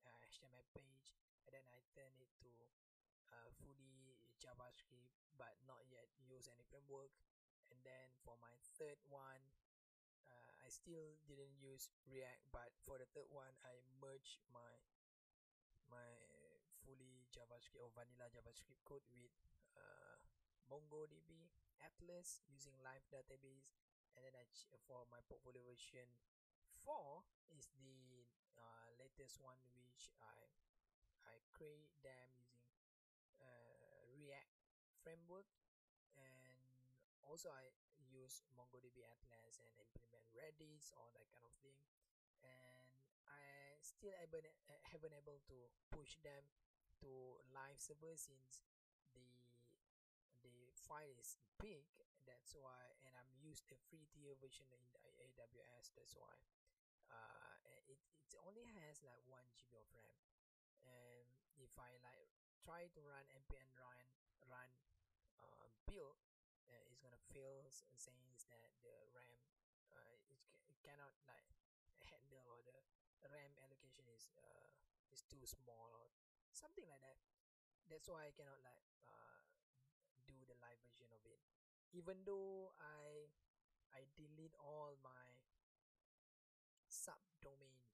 uh, 0.09 0.16
HTML 0.33 0.64
page 0.73 1.12
and 1.44 1.53
then 1.53 1.64
I 1.68 1.85
turn 1.92 2.12
it 2.16 2.33
to 2.40 2.53
uh, 3.29 3.49
fully 3.61 4.16
JavaScript 4.40 5.12
but 5.37 5.61
not 5.68 5.85
yet 5.92 6.09
use 6.25 6.49
any 6.49 6.64
framework. 6.73 7.12
And 7.68 7.79
then 7.85 8.16
for 8.25 8.35
my 8.40 8.57
third 8.81 8.96
one 9.12 9.44
uh, 10.33 10.53
I 10.64 10.73
still 10.73 11.20
didn't 11.29 11.61
use 11.61 11.92
React 12.09 12.49
but 12.49 12.73
for 12.88 12.96
the 12.96 13.09
third 13.12 13.29
one 13.29 13.53
I 13.61 13.85
merged 14.01 14.40
my 14.49 14.73
my 15.90 16.11
fully 16.87 17.26
JavaScript 17.35 17.83
or 17.83 17.90
vanilla 17.92 18.31
JavaScript 18.31 18.81
code 18.87 19.05
with 19.12 19.35
uh, 19.76 20.16
MongoDB 20.70 21.50
Atlas 21.83 22.40
using 22.48 22.79
live 22.81 23.05
database 23.11 23.74
and 24.16 24.24
then 24.24 24.35
I 24.38 24.46
for 24.87 25.05
my 25.11 25.20
portfolio 25.26 25.62
version 25.66 26.09
4 26.87 27.26
is 27.53 27.68
the 27.76 28.24
uh, 28.57 28.88
latest 28.96 29.42
one 29.42 29.61
which 29.74 30.11
I 30.22 30.38
I 31.29 31.44
create 31.53 31.92
them 32.00 32.31
using 32.40 33.38
uh, 33.38 34.03
React 34.16 34.61
framework. 35.00 35.48
And 36.16 36.96
also 37.24 37.53
I 37.53 37.72
use 38.11 38.42
MongoDB 38.57 39.05
Atlas 39.07 39.61
and 39.62 39.72
implement 39.81 40.26
Redis 40.35 40.92
all 40.96 41.12
that 41.16 41.29
kind 41.33 41.44
of 41.44 41.55
thing. 41.64 41.79
And 42.42 42.90
I 43.29 43.42
still 43.83 44.14
able 44.21 44.40
haven't 44.93 45.14
able 45.16 45.40
to 45.49 45.57
push 45.90 46.16
them 46.21 46.45
to 47.01 47.11
live 47.53 47.81
server 47.81 48.14
since 48.16 48.61
the 49.16 49.29
the 50.45 50.73
file 50.77 51.16
is 51.21 51.37
big. 51.61 51.85
That's 52.29 52.55
why 52.57 52.95
and 53.05 53.12
I'm 53.16 53.33
used 53.40 53.66
the 53.69 53.81
free 53.88 54.07
tier 54.12 54.37
version 54.38 54.69
in 54.71 54.83
AWS 55.21 55.93
that's 55.97 56.14
why. 56.16 56.37
Uh, 57.11 57.59
it, 57.90 57.99
it 58.31 58.38
only 58.47 58.62
has 58.79 59.03
like 59.03 59.19
1 59.27 59.35
GB 59.59 59.75
of 59.75 59.88
RAM. 59.99 60.23
And 60.87 61.27
if 61.59 61.75
I 61.75 61.99
like 62.07 62.31
try 62.62 62.87
to 62.93 63.01
run 63.03 63.25
npm 63.35 63.73
run 63.81 64.07
run 64.47 64.71
uh, 65.43 65.66
build 65.88 66.21
uh, 66.69 66.90
it's 66.93 67.01
gonna 67.01 67.19
fail 67.33 67.66
saying 67.97 68.37
that 68.53 68.71
the 68.85 68.95
RAM 69.16 69.40
uh, 69.90 70.14
it, 70.29 70.38
it 70.69 70.77
cannot 70.85 71.16
like 71.27 71.51
handle 72.05 72.45
or 72.47 72.61
the 72.62 72.79
RAM 73.31 73.53
allocation 73.64 74.10
is 74.20 74.28
uh, 74.37 74.68
is 75.09 75.24
too 75.24 75.40
small 75.48 75.96
or 75.96 76.12
something 76.52 76.85
like 76.85 77.00
that. 77.00 77.16
That's 77.88 78.06
why 78.06 78.28
I 78.28 78.33
cannot 78.37 78.61
like 78.61 78.85
uh, 79.09 79.48
do 80.28 80.37
the 80.44 80.61
live 80.61 80.76
version 80.85 81.09
of 81.16 81.24
it. 81.24 81.40
Even 81.96 82.20
though 82.28 82.76
I 82.76 83.33
I 83.96 84.04
delete 84.14 84.54
all 84.61 85.00
my 85.00 85.24
subdomain 86.92 87.88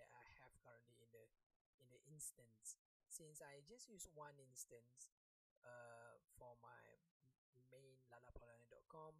that 0.00 0.08
I 0.08 0.24
have 0.40 0.56
currently 0.64 0.96
in 1.04 1.12
the 1.12 1.28
in 1.76 1.86
the 1.92 2.00
instance. 2.08 2.80
Since 3.12 3.44
I 3.44 3.60
just 3.68 3.88
use 3.88 4.08
one 4.12 4.36
instance 4.40 5.12
uh, 5.64 6.20
for 6.36 6.56
my 6.60 7.00
main 7.72 8.00
lalaplanet.com 8.12 9.14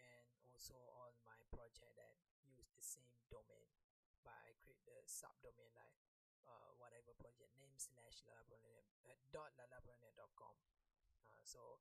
and 0.00 0.28
also 0.40 0.76
on 1.04 1.12
my 1.28 1.36
project 1.52 1.92
that 1.96 2.16
use 2.40 2.72
the 2.72 2.80
same 2.80 3.20
domain 3.28 3.83
I 4.28 4.56
create 4.60 4.82
the 4.84 4.98
subdomain 5.06 5.72
like 5.76 5.96
uh, 6.48 6.72
whatever 6.80 7.12
project 7.16 7.52
name 7.56 7.76
slash 7.76 8.24
lalaplanet 8.28 8.84
uh, 9.04 9.16
dot 9.32 9.52
lalaplanet.com 9.56 10.54
uh, 11.32 11.42
so 11.44 11.80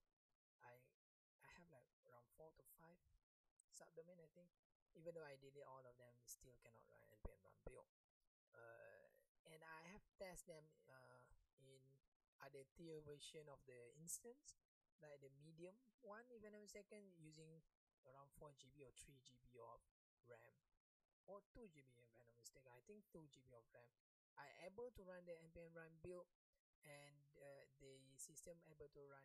I 0.64 0.80
I 1.44 1.50
have 1.60 1.68
like 1.72 1.88
around 2.08 2.28
four 2.36 2.52
to 2.56 2.64
five 2.80 3.00
subdomain 3.72 4.20
I 4.22 4.30
think. 4.36 4.52
Even 4.94 5.18
though 5.18 5.26
I 5.26 5.42
delete 5.42 5.66
all 5.66 5.82
of 5.82 5.98
them 5.98 6.14
still 6.22 6.54
cannot 6.62 6.86
run 6.86 7.02
npm 7.18 7.42
run 7.42 7.58
build. 7.66 7.90
Uh, 8.54 9.10
and 9.50 9.66
I 9.66 9.82
have 9.90 10.06
tested 10.22 10.54
them 10.54 10.66
uh, 10.86 11.26
in 11.66 11.82
other 12.46 12.62
tier 12.78 13.02
version 13.02 13.50
of 13.50 13.58
the 13.66 13.80
instance 13.98 14.54
like 15.02 15.20
the 15.20 15.32
medium 15.44 15.76
one 16.00 16.24
if 16.32 16.44
I'm 16.48 16.68
second 16.68 17.04
using 17.20 17.60
around 18.08 18.32
4 18.40 18.52
GB 18.56 18.84
or 18.88 18.94
3 18.96 19.16
GB 19.20 19.60
of 19.60 19.80
RAM 20.28 20.56
or 21.28 21.42
2 21.56 21.68
GB 21.72 21.88
if 22.02 22.12
I'm 22.16 22.28
not 22.28 22.40
mistaken 22.40 22.72
I 22.74 22.84
think 22.86 23.06
2 23.12 23.24
GB 23.32 23.54
of 23.56 23.66
RAM. 23.72 23.90
I 24.36 24.50
able 24.66 24.90
to 24.98 25.02
run 25.06 25.24
the 25.30 25.38
npm 25.50 25.72
run 25.78 25.94
build 26.02 26.26
and 26.84 27.24
uh, 27.40 27.64
the 27.80 27.96
system 28.18 28.58
able 28.68 28.90
to 28.98 29.02
run 29.08 29.24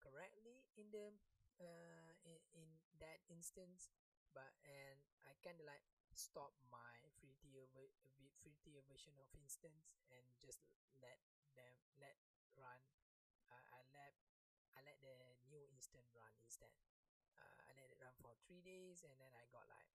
correctly 0.00 0.64
in 0.80 0.88
the 0.90 1.12
uh, 1.60 2.12
in, 2.24 2.40
in 2.56 2.68
that 2.98 3.20
instance 3.28 3.92
but 4.36 4.52
and 4.68 5.00
I 5.24 5.32
kind 5.40 5.56
of 5.56 5.64
like 5.64 5.84
stop 6.12 6.52
my 6.68 6.96
free 7.20 7.36
tier 7.40 7.68
free 7.72 8.56
tier 8.60 8.84
version 8.88 9.16
of 9.16 9.28
instance 9.36 9.96
and 10.12 10.24
just 10.40 10.60
let 11.00 11.20
them 11.56 11.72
let 12.00 12.16
run. 12.56 12.80
Uh, 13.48 13.64
I 13.72 13.80
let 13.96 14.12
I 14.76 14.84
let 14.84 15.00
the 15.00 15.16
new 15.48 15.64
instant 15.72 16.04
run 16.12 16.32
instead. 16.44 16.72
Uh, 17.36 17.60
I 17.64 17.70
let 17.76 17.88
it 17.88 17.98
run 18.00 18.12
for 18.20 18.36
three 18.44 18.60
days 18.60 19.04
and 19.04 19.16
then 19.16 19.32
I 19.36 19.44
got 19.52 19.68
like 19.72 19.88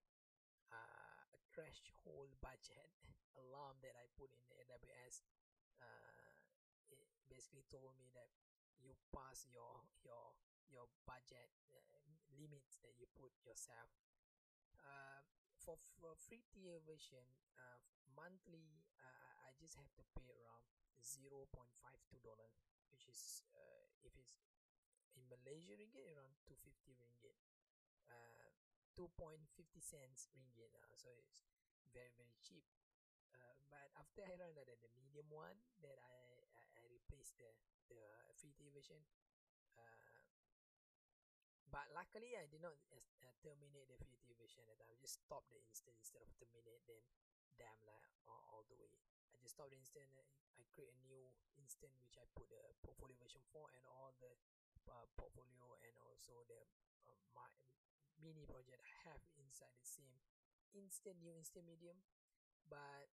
uh, 0.73 1.11
a 1.51 1.67
threshold 1.67 2.31
budget 2.39 2.87
alarm 3.35 3.75
that 3.83 3.95
I 3.99 4.07
put 4.15 4.31
in 4.31 4.43
the 4.47 4.55
AWS 4.63 5.27
uh, 5.83 6.31
it 6.87 7.11
basically 7.27 7.67
told 7.67 7.91
me 7.99 8.07
that 8.15 8.31
you 8.79 8.95
pass 9.11 9.43
your 9.51 9.83
your 9.99 10.31
your 10.71 10.87
budget 11.03 11.51
uh, 11.75 11.99
limits 12.39 12.79
that 12.79 12.95
you 12.95 13.03
put 13.19 13.35
yourself. 13.43 13.91
Uh, 14.79 15.19
for, 15.59 15.75
for 15.99 16.15
free 16.15 16.41
tier 16.49 16.79
version 16.87 17.21
uh, 17.59 17.77
monthly 18.15 18.81
uh, 18.97 19.45
I 19.45 19.53
just 19.59 19.77
have 19.77 19.91
to 19.99 20.03
pay 20.17 20.31
around 20.41 20.63
0 21.03 21.45
0.52 21.51 22.23
dollar 22.23 22.49
which 22.89 23.05
is 23.05 23.43
uh, 23.53 23.85
if 24.01 24.15
it's 24.15 24.39
in 25.13 25.27
Malaysia 25.27 25.75
ringgit 25.75 26.07
around 26.15 26.33
250 26.47 26.97
ringgit. 26.97 27.35
Uh, 28.09 28.50
2.50 29.01 29.81
cents 29.81 30.29
ringgit 30.37 30.69
uh, 30.77 30.93
so 30.93 31.09
it's 31.17 31.41
very 31.89 32.13
very 32.13 32.37
cheap. 32.37 32.61
Uh, 33.33 33.57
but 33.73 33.89
after 33.97 34.21
I 34.21 34.37
run 34.37 34.53
the, 34.53 34.61
the 34.61 34.91
medium 34.93 35.25
one 35.33 35.57
that 35.81 35.97
I, 35.97 36.21
I, 36.53 36.63
I 36.77 36.83
replaced 36.93 37.33
the, 37.41 37.49
the 37.89 37.97
free 38.37 38.53
tier 38.53 38.69
version 38.69 39.01
uh, 39.73 40.21
but 41.73 41.89
luckily 41.97 42.37
I 42.37 42.45
did 42.45 42.61
not 42.61 42.77
uh, 42.93 43.33
terminate 43.41 43.89
the 43.89 43.97
free 44.05 44.21
tier 44.21 44.37
version 44.37 44.61
at 44.69 44.77
I 44.85 44.93
just 45.01 45.25
stop 45.25 45.49
the 45.49 45.57
instant 45.65 45.97
instead 45.97 46.21
of 46.21 46.29
terminate 46.37 46.85
them 46.85 47.01
damn 47.57 47.81
like 47.89 48.05
all, 48.29 48.45
all 48.53 48.63
the 48.69 48.77
way. 48.77 48.93
I 49.33 49.41
just 49.41 49.57
stop 49.57 49.73
the 49.73 49.81
instant 49.81 50.13
I 50.13 50.61
create 50.77 50.93
a 50.93 50.99
new 51.01 51.25
instant 51.57 51.89
which 52.05 52.21
I 52.21 52.29
put 52.37 52.53
the 52.53 52.61
portfolio 52.85 53.17
version 53.17 53.41
4 53.49 53.65
and 53.81 53.85
all 53.89 54.13
the 54.21 54.29
uh, 54.85 55.09
portfolio 55.17 55.73
and 55.89 55.93
also 56.05 56.45
the 56.45 56.61
uh, 57.09 57.17
my 57.33 57.49
mini 58.21 58.45
project 58.45 58.81
I 58.81 58.93
have 59.10 59.21
inside 59.38 59.73
the 59.77 59.86
same 59.86 60.15
instant 60.77 61.19
new 61.19 61.36
instant 61.36 61.65
medium. 61.67 61.97
But 62.69 63.10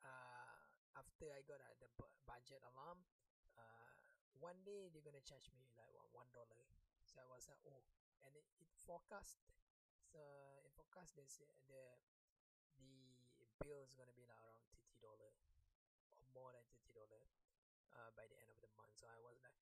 uh, 0.00 0.56
after 0.96 1.28
I 1.34 1.42
got 1.44 1.60
uh, 1.60 1.76
the 1.82 1.90
budget 2.24 2.62
alarm 2.64 3.04
uh, 3.58 4.16
one 4.40 4.58
day 4.64 4.88
they're 4.90 5.04
gonna 5.04 5.22
charge 5.22 5.50
me 5.52 5.66
like 5.76 5.92
one 6.14 6.30
dollar. 6.32 6.62
So 7.04 7.20
I 7.20 7.26
was 7.28 7.46
like 7.50 7.60
oh. 7.68 7.82
And 8.22 8.38
it, 8.38 8.46
it 8.62 8.70
forecast 8.86 9.42
so 10.06 10.22
it 10.62 10.70
forecast 10.78 11.18
this 11.18 11.42
the 11.66 11.98
the 12.78 13.46
bill 13.58 13.82
is 13.82 13.90
gonna 13.98 14.14
be 14.14 14.22
like 14.30 14.38
around 14.46 14.62
thirty 14.70 14.94
dollar 15.02 15.34
or 16.06 16.22
more 16.30 16.54
than 16.54 16.62
thirty 16.70 16.94
dollar 16.94 17.26
uh, 17.90 18.14
by 18.14 18.30
the 18.30 18.38
end 18.38 18.46
of 18.46 18.58
the 18.62 18.70
month. 18.78 18.94
So 18.94 19.10
I 19.10 19.18
was 19.18 19.42
like 19.42 19.58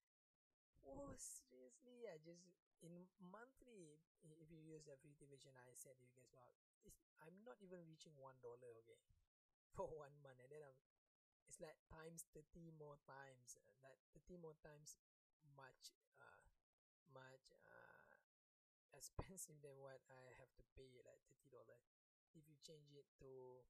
oh 0.85 1.09
seriously? 1.17 2.05
I 2.05 2.21
just 2.21 2.45
in 2.85 3.09
monthly 3.21 4.01
if 4.41 4.49
you 4.53 4.61
use 4.61 4.85
the 4.89 4.97
free 5.01 5.17
division 5.21 5.53
I 5.57 5.73
said 5.77 5.97
you 6.01 6.09
guys 6.13 6.29
well 6.33 6.55
I'm 7.21 7.37
not 7.45 7.61
even 7.61 7.85
reaching 7.89 8.15
one 8.17 8.37
dollar 8.41 8.73
okay 8.85 9.01
for 9.77 9.89
one 9.93 10.13
month 10.25 10.41
and 10.41 10.51
then 10.53 10.65
I'm 10.65 10.79
it's 11.49 11.61
like 11.61 11.77
times 11.91 12.25
30 12.33 12.73
more 12.79 12.97
times 13.07 13.59
like 13.85 13.99
30 14.17 14.39
more 14.41 14.57
times 14.65 14.97
much 15.57 15.93
uh 16.21 16.47
much 17.13 17.53
uh 17.67 18.17
expensive 18.95 19.59
than 19.63 19.75
what 19.83 20.01
I 20.11 20.23
have 20.39 20.53
to 20.59 20.65
pay 20.77 20.91
like 21.07 21.21
thirty 21.27 21.49
dollar. 21.51 21.79
If 22.35 22.47
you 22.47 22.57
change 22.63 22.91
it 22.95 23.07
to 23.25 23.65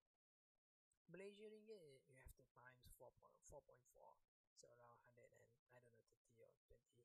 Malaysia 1.13 1.45
ringgit, 1.53 2.01
you 2.09 2.17
have 2.17 2.33
to 2.41 2.45
times 2.57 2.81
four 2.97 3.13
point 3.21 3.37
four 3.45 3.61
point 3.69 3.85
four, 3.93 4.17
so 4.57 4.65
around 4.73 4.97
hundred 5.05 5.29
and 5.37 5.51
I 5.77 5.79
don't 5.85 5.93
know 5.93 6.09
thirty 6.17 6.41
or 6.41 6.53
twenty 6.65 7.05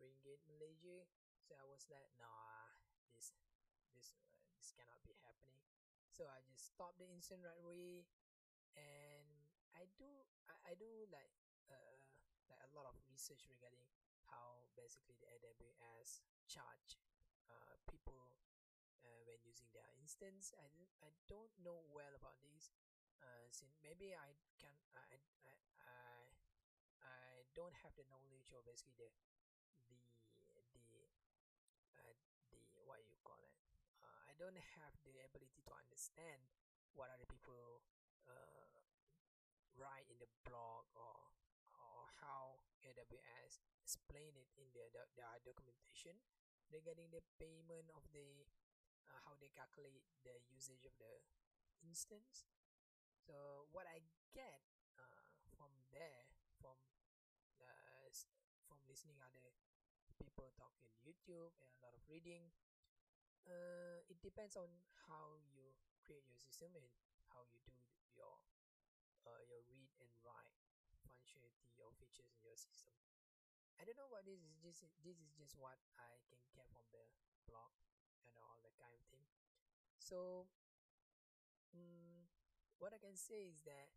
ringgit 0.00 0.40
Malaysia. 0.48 1.04
So 1.50 1.58
I 1.58 1.66
was 1.66 1.82
like, 1.90 2.06
nah, 2.14 2.70
this 3.10 3.34
this 3.90 4.14
uh, 4.14 4.46
this 4.54 4.70
cannot 4.70 5.02
be 5.02 5.18
happening. 5.18 5.58
So 6.14 6.30
I 6.30 6.46
just 6.46 6.70
stopped 6.70 7.02
the 7.02 7.10
instant 7.10 7.42
right 7.42 7.58
away, 7.58 8.06
and 8.78 9.26
I 9.74 9.90
do 9.98 10.06
I, 10.46 10.54
I 10.70 10.72
do 10.78 10.86
like 11.10 11.34
uh 11.66 11.98
like 12.46 12.62
a 12.62 12.70
lot 12.70 12.86
of 12.86 12.94
research 13.10 13.50
regarding 13.50 13.82
how 14.30 14.62
basically 14.78 15.18
the 15.18 15.26
AWS 15.26 16.22
charge 16.46 17.02
uh, 17.50 17.74
people 17.90 18.30
uh, 19.02 19.18
when 19.26 19.42
using 19.42 19.66
their 19.74 19.90
instance. 19.98 20.54
I, 20.54 20.70
I 21.02 21.10
don't 21.26 21.50
know 21.58 21.82
well 21.90 22.14
about 22.14 22.38
this. 22.46 22.70
Uh, 23.18 23.50
since 23.50 23.74
maybe 23.82 24.14
I 24.14 24.38
can 24.62 24.70
I, 24.94 25.18
I 25.18 25.54
I 25.82 26.30
I 27.02 27.42
don't 27.58 27.74
have 27.82 27.90
the 27.98 28.06
knowledge 28.06 28.54
of 28.54 28.62
basically 28.62 28.94
the 28.94 29.10
the 30.72 31.10
uh, 31.98 32.14
the 32.50 32.60
what 32.86 33.02
you 33.06 33.18
call 33.26 33.38
it. 33.42 33.54
Uh, 34.02 34.29
I 34.29 34.29
don't 34.40 34.56
have 34.80 34.96
the 35.04 35.20
ability 35.20 35.60
to 35.60 35.72
understand 35.76 36.48
what 36.96 37.12
other 37.12 37.28
people 37.28 37.84
uh, 38.24 38.80
write 39.76 40.08
in 40.08 40.16
the 40.16 40.30
blog 40.48 40.88
or 40.96 41.28
or 41.76 42.08
how 42.24 42.64
AWS 42.80 43.60
explain 43.84 44.32
it 44.40 44.48
in 44.56 44.72
their 44.72 44.88
their 45.12 45.36
documentation 45.44 46.16
regarding 46.72 47.12
the 47.12 47.20
payment 47.36 47.92
of 47.92 48.00
the 48.16 48.48
uh, 49.12 49.20
how 49.28 49.36
they 49.36 49.52
calculate 49.52 50.00
the 50.24 50.40
usage 50.48 50.88
of 50.88 50.96
the 50.96 51.20
instance. 51.84 52.48
So 53.20 53.68
what 53.76 53.84
i 53.92 54.00
get 54.32 54.64
uh, 54.96 55.36
from 55.52 55.70
there 55.92 56.32
from 56.64 56.80
uh, 57.60 58.08
from 58.64 58.80
listening 58.88 59.20
other 59.20 59.52
people 60.16 60.48
talking 60.56 60.88
youtube 61.04 61.52
and 61.60 61.70
a 61.76 61.80
lot 61.84 61.94
of 61.94 62.02
reading 62.08 62.50
uh, 63.48 64.04
it 64.10 64.18
depends 64.20 64.56
on 64.56 64.68
how 65.08 65.40
you 65.54 65.72
create 66.04 66.26
your 66.26 66.36
system 66.36 66.74
and 66.76 66.86
how 67.32 67.46
you 67.48 67.60
do 67.64 67.78
your 68.18 68.36
uh, 69.24 69.40
your 69.46 69.62
read 69.70 69.92
and 70.00 70.10
write 70.24 70.56
functionality 71.06 71.78
or 71.80 71.92
features 71.96 72.28
in 72.34 72.40
your 72.42 72.56
system. 72.56 72.92
I 73.80 73.88
don't 73.88 73.96
know 73.96 74.10
what 74.12 74.28
this 74.28 74.42
is 74.44 74.56
just 74.60 74.84
this 75.00 75.16
is 75.20 75.32
just 75.32 75.56
what 75.56 75.80
I 75.96 76.20
can 76.28 76.40
get 76.52 76.68
from 76.68 76.84
the 76.92 77.04
blog 77.48 77.72
and 78.28 78.36
all 78.36 78.60
that 78.60 78.76
kind 78.76 78.92
of 78.92 79.04
thing. 79.08 79.24
So 79.96 80.50
um, 81.72 82.28
what 82.76 82.92
I 82.92 83.00
can 83.00 83.16
say 83.16 83.48
is 83.48 83.62
that 83.64 83.88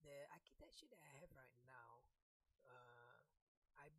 the 0.00 0.24
architecture 0.32 0.88
that 0.88 1.02
I 1.04 1.12
have 1.20 1.32
right 1.36 1.58
now 1.68 2.08
uh, 2.64 3.20
I 3.76 3.92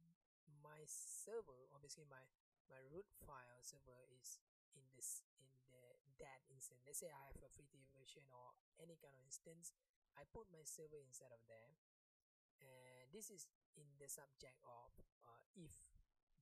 my 0.61 0.81
server 0.85 1.69
obviously 1.73 2.05
my 2.09 2.25
my 2.69 2.81
root 2.89 3.05
file 3.21 3.61
server 3.61 4.09
is 4.09 4.41
in 4.73 4.85
this 4.95 5.21
in 5.37 5.45
the 5.69 5.83
that 6.17 6.41
instance 6.49 6.80
let's 6.91 6.99
say 6.99 7.07
I 7.07 7.23
have 7.31 7.39
a 7.39 7.47
free 7.47 7.87
version 7.95 8.27
or 8.35 8.51
any 8.75 8.99
kind 8.99 9.15
of 9.15 9.23
instance 9.23 9.71
I 10.19 10.27
put 10.27 10.51
my 10.51 10.59
server 10.67 10.99
inside 10.99 11.31
of 11.31 11.39
there. 11.47 11.71
And 12.59 13.07
this 13.15 13.31
is 13.31 13.47
in 13.79 13.87
the 13.95 14.11
subject 14.11 14.59
of 14.67 14.91
uh, 15.23 15.39
if 15.55 15.71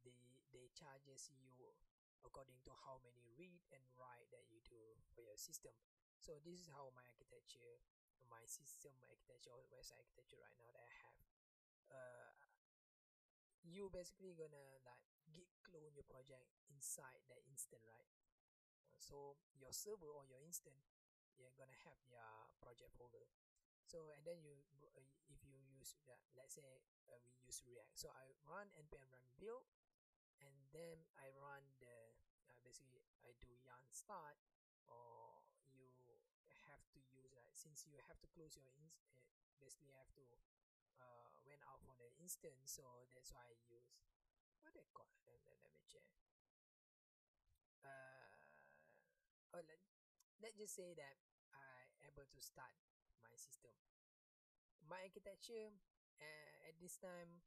they 0.01 0.41
they 0.49 0.73
charges 0.73 1.29
you 1.29 1.77
according 2.25 2.65
to 2.65 2.73
how 2.81 2.97
many 3.05 3.29
read 3.37 3.61
and 3.69 3.85
write 3.93 4.25
that 4.33 4.49
you 4.49 4.57
do 4.65 4.97
for 5.13 5.21
your 5.21 5.37
system. 5.37 5.77
So 6.17 6.41
this 6.41 6.65
is 6.65 6.73
how 6.73 6.89
my 6.97 7.05
architecture 7.05 7.85
my 8.25 8.41
system 8.49 8.97
architecture 9.05 9.53
or 9.53 9.61
website 9.69 10.01
architecture 10.01 10.41
right 10.41 10.57
now 10.57 10.73
that 10.73 10.81
I 10.81 10.93
have. 11.05 11.21
Uh, 11.93 12.33
you 13.61 13.93
basically 13.93 14.33
gonna 14.33 14.81
like 14.81 15.05
git 15.29 15.53
clone 15.61 15.93
your 15.93 16.09
project 16.09 16.49
inside 16.73 17.21
that 17.29 17.45
instant 17.45 17.85
right 17.85 18.18
so 18.99 19.39
your 19.55 19.71
server 19.71 20.07
or 20.07 20.23
your 20.27 20.39
instance 20.43 20.91
you're 21.39 21.55
gonna 21.55 21.79
have 21.87 21.95
their 22.11 22.27
project 22.59 22.91
folder. 22.99 23.23
So 23.87 24.11
and 24.11 24.21
then 24.27 24.43
you 24.43 24.59
if 25.31 25.39
you 25.47 25.55
use 25.71 25.95
that 26.05 26.19
let's 26.35 26.53
say 26.59 26.83
uh, 27.07 27.17
we 27.23 27.31
use 27.47 27.63
react. 27.65 27.95
So 27.95 28.11
i 28.13 28.27
run 28.45 28.67
npm 28.75 29.07
run 29.09 29.25
build 29.39 29.65
and 30.43 30.55
then 30.75 30.99
i 31.19 31.27
run 31.35 31.63
the 31.79 31.95
uh, 32.47 32.55
basically 32.63 33.03
i 33.23 33.31
do 33.43 33.51
yarn 33.63 33.87
start 33.91 34.35
or 34.87 35.39
you 35.71 35.87
have 36.67 36.83
to 36.91 36.99
use 37.15 37.31
that 37.35 37.51
since 37.55 37.83
you 37.87 37.99
have 38.07 38.19
to 38.19 38.27
close 38.35 38.55
your 38.55 38.67
ins 38.79 38.99
uh, 39.15 39.51
basically 39.59 39.91
have 39.95 40.09
to 40.15 40.23
uh 40.99 41.27
went 41.47 41.59
out 41.67 41.79
for 41.83 41.95
the 41.99 42.07
instance 42.19 42.71
so 42.79 43.07
that's 43.15 43.31
why 43.35 43.43
i 43.47 43.55
use 43.67 43.91
what 44.63 44.71
they 44.75 44.85
call 44.95 45.07
it 45.11 45.39
let, 45.43 45.55
let 45.63 45.73
me 45.75 45.83
check 45.87 46.05
oh 49.53 49.63
let, 49.65 49.79
let's 50.41 50.57
just 50.57 50.75
say 50.75 50.93
that 50.93 51.17
i 51.53 51.79
able 52.05 52.25
to 52.29 52.39
start 52.41 52.73
my 53.21 53.33
system. 53.35 53.73
My 54.85 55.05
architecture 55.05 55.69
uh, 56.17 56.67
at 56.69 56.75
this 56.81 56.97
time 56.97 57.43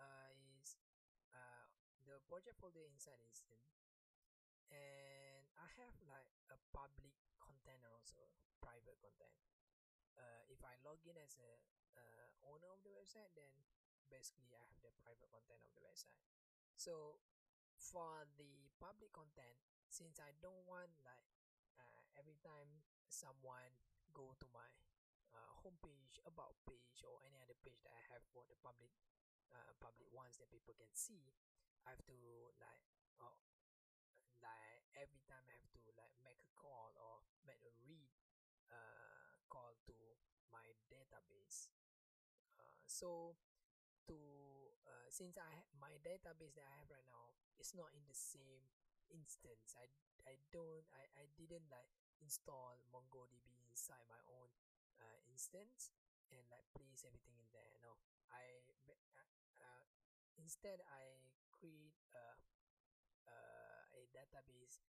uh, 0.00 0.30
is 0.58 0.80
uh, 1.30 1.70
the 2.02 2.18
project 2.26 2.58
folder 2.58 2.82
inside 2.90 3.20
instant 3.22 3.62
and 4.72 5.46
I 5.54 5.68
have 5.78 5.94
like 6.10 6.32
a 6.50 6.58
public 6.74 7.14
container 7.38 7.92
also 7.94 8.26
private 8.58 8.98
content. 8.98 9.38
Uh, 10.18 10.42
if 10.50 10.58
I 10.66 10.74
log 10.82 10.98
in 11.06 11.14
as 11.20 11.38
a 11.38 11.52
uh, 11.94 12.26
owner 12.50 12.70
of 12.74 12.82
the 12.82 12.90
website 12.90 13.30
then 13.38 13.54
basically 14.10 14.50
I 14.58 14.64
have 14.66 14.80
the 14.82 14.90
private 14.98 15.30
content 15.30 15.62
of 15.62 15.72
the 15.78 15.84
website. 15.84 16.18
So 16.74 17.22
for 17.78 18.26
the 18.34 18.74
public 18.82 19.14
content 19.14 19.60
since 19.94 20.18
I 20.18 20.34
don't 20.42 20.66
want 20.66 20.90
like 21.06 21.30
uh, 21.78 22.18
every 22.18 22.34
time 22.42 22.82
someone 23.06 23.78
go 24.10 24.34
to 24.42 24.46
my 24.50 24.66
uh, 25.30 25.50
homepage, 25.62 26.18
about 26.26 26.58
page, 26.66 27.06
or 27.06 27.22
any 27.22 27.38
other 27.38 27.54
page 27.62 27.78
that 27.86 27.94
I 27.94 28.02
have 28.10 28.26
for 28.34 28.42
the 28.50 28.58
public 28.58 28.90
uh, 29.54 29.70
public 29.78 30.10
ones 30.10 30.34
that 30.42 30.50
people 30.50 30.74
can 30.74 30.90
see, 30.98 31.30
I 31.86 31.94
have 31.94 32.02
to 32.10 32.18
like 32.58 32.82
oh, 33.22 33.38
like 34.42 34.82
every 34.98 35.22
time 35.30 35.46
I 35.46 35.54
have 35.62 35.70
to 35.78 35.82
like 35.94 36.14
make 36.26 36.42
a 36.42 36.50
call 36.58 36.90
or 36.98 37.22
make 37.46 37.62
a 37.62 37.70
read 37.86 38.10
uh, 38.74 39.38
call 39.46 39.78
to 39.86 39.96
my 40.50 40.74
database. 40.90 41.70
Uh, 42.58 42.82
so 42.82 43.38
to 44.10 44.18
uh, 44.90 45.06
since 45.06 45.38
I 45.38 45.70
my 45.78 46.02
database 46.02 46.58
that 46.58 46.66
I 46.66 46.74
have 46.82 46.90
right 46.90 47.06
now 47.06 47.38
is 47.62 47.70
not 47.78 47.94
in 47.94 48.02
the 48.10 48.18
same 48.18 48.66
instance. 49.14 49.74
I 49.78 49.86
I 50.26 50.34
don't 50.52 50.84
I, 50.94 51.04
I 51.16 51.24
didn't 51.38 51.68
like 51.70 51.92
install 52.20 52.76
MongoDB 52.92 53.46
inside 53.70 54.04
my 54.08 54.20
own 54.28 54.50
uh, 55.00 55.18
instance 55.30 55.92
and 56.32 56.42
like 56.50 56.64
place 56.74 57.04
everything 57.04 57.36
in 57.36 57.48
there 57.52 57.76
no 57.84 57.94
I 58.32 58.64
uh, 58.88 58.96
uh, 59.60 59.84
instead 60.40 60.80
I 60.88 61.28
create 61.52 62.00
a, 62.16 62.26
uh, 63.28 63.84
a 63.98 64.02
database 64.14 64.80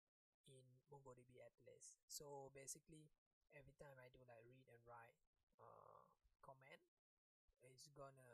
in 0.47 0.63
MongoDB 0.93 1.41
Atlas 1.43 1.99
so 2.07 2.51
basically 2.55 3.11
every 3.57 3.75
time 3.81 3.97
I 3.99 4.09
do 4.15 4.23
like 4.29 4.45
read 4.47 4.67
and 4.71 4.83
write 4.87 5.19
uh, 5.59 6.01
command 6.45 6.83
it's 7.65 7.89
gonna 7.97 8.31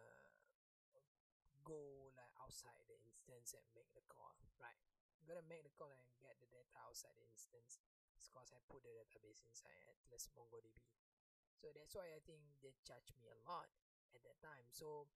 go 1.64 2.10
like 2.16 2.32
outside 2.42 2.84
the 2.88 2.98
instance 3.06 3.54
and 3.56 3.64
make 3.74 3.88
the 3.94 4.04
call 4.10 4.34
right 4.60 4.99
gonna 5.28 5.46
make 5.48 5.64
the 5.64 5.74
call 5.76 5.90
and 5.92 6.02
get 6.20 6.36
the 6.40 6.48
data 6.48 6.72
outside 6.84 7.12
the 7.16 7.26
instance 7.28 7.80
because 8.14 8.52
I 8.52 8.60
put 8.70 8.84
the 8.86 8.94
database 8.94 9.42
inside 9.48 9.80
Atlas 9.90 10.28
MongoDB. 10.36 10.78
So 11.58 11.68
that's 11.76 11.92
why 11.92 12.08
i 12.16 12.20
think 12.24 12.40
they 12.64 12.72
charged 12.86 13.12
me 13.20 13.28
a 13.28 13.36
lot 13.44 13.68
at 14.16 14.24
that 14.24 14.40
time. 14.40 14.64
So 14.72 15.10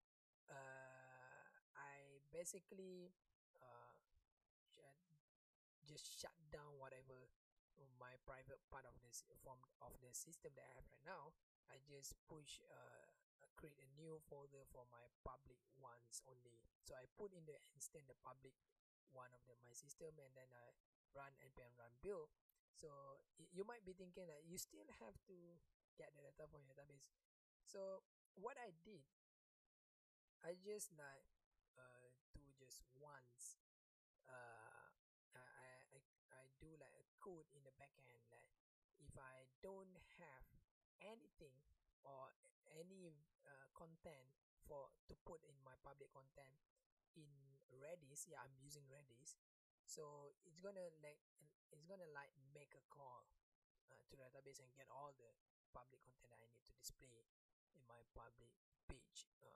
uh, 0.48 1.44
i 1.76 2.22
basically 2.32 3.12
uh, 3.60 3.92
just 5.84 6.06
shut 6.22 6.36
down 6.54 6.78
whatever 6.78 7.28
my 7.98 8.16
private 8.24 8.60
part 8.72 8.84
of 8.88 8.96
this 9.04 9.24
form 9.44 9.60
of 9.80 9.92
the 10.00 10.12
system 10.12 10.52
that 10.56 10.64
i 10.64 10.72
have 10.76 10.86
right 10.88 11.04
now. 11.04 11.32
I 11.68 11.80
just 11.84 12.16
push 12.28 12.60
uh, 12.68 13.10
create 13.56 13.76
a 13.76 13.88
new 14.00 14.16
folder 14.28 14.64
for 14.72 14.88
my 14.88 15.04
public 15.20 15.60
ones 15.76 16.24
only. 16.24 16.56
So 16.84 16.96
i 16.96 17.04
put 17.20 17.36
in 17.36 17.44
the 17.44 17.60
instance 17.76 18.08
the 18.08 18.16
public 18.24 18.56
one 19.12 19.30
of 19.34 19.42
the 19.46 19.54
my 19.62 19.74
system 19.74 20.14
and 20.18 20.32
then 20.34 20.50
i 20.54 20.66
run 21.14 21.32
npm 21.42 21.74
run 21.78 21.92
build 22.02 22.30
so 22.80 22.88
you 23.52 23.66
might 23.66 23.84
be 23.84 23.92
thinking 23.92 24.24
that 24.24 24.46
you 24.48 24.56
still 24.56 24.88
have 25.04 25.12
to 25.28 25.36
get 26.00 26.16
the 26.16 26.24
data 26.24 26.48
from 26.48 26.64
your 26.64 26.72
database. 26.72 27.12
So 27.66 28.00
what 28.38 28.56
i 28.56 28.72
did 28.86 29.04
i 30.40 30.56
just 30.56 30.94
like 30.96 31.28
uh 31.76 32.08
do 32.32 32.40
just 32.56 32.86
once. 32.96 33.60
Uh 34.24 34.88
I, 35.36 35.44
I 35.92 35.98
i 36.32 36.42
do 36.62 36.72
like 36.80 36.94
a 36.96 37.04
code 37.20 37.44
in 37.52 37.60
the 37.68 37.74
backend 37.76 38.24
like 38.32 38.48
if 39.02 39.12
i 39.18 39.44
don't 39.60 39.92
have 40.16 40.46
anything 41.04 41.60
or 42.06 42.32
any 42.72 43.12
uh, 43.44 43.66
content 43.76 44.30
for 44.64 44.88
to 45.10 45.14
put 45.28 45.42
in 45.44 45.56
my 45.66 45.74
public 45.84 46.08
content 46.14 46.54
in 47.16 47.30
redis 47.70 48.26
yeah 48.28 48.40
i'm 48.42 48.54
using 48.60 48.84
redis. 48.90 49.36
So 49.90 50.34
it's 50.46 50.62
gonna 50.62 50.86
like 51.02 51.18
it's 51.74 51.82
gonna 51.86 52.06
like 52.14 52.30
make 52.54 52.74
a 52.78 52.84
call 52.94 53.26
uh, 53.90 53.98
to 54.06 54.14
the 54.14 54.26
database 54.30 54.62
and 54.62 54.70
get 54.78 54.86
all 54.90 55.10
the 55.18 55.30
public 55.74 55.98
content 56.06 56.30
I 56.34 56.46
need 56.46 56.62
to 56.66 56.74
display 56.78 57.26
in 57.74 57.82
my 57.90 58.02
public 58.14 58.50
page 58.86 59.26
uh, 59.42 59.50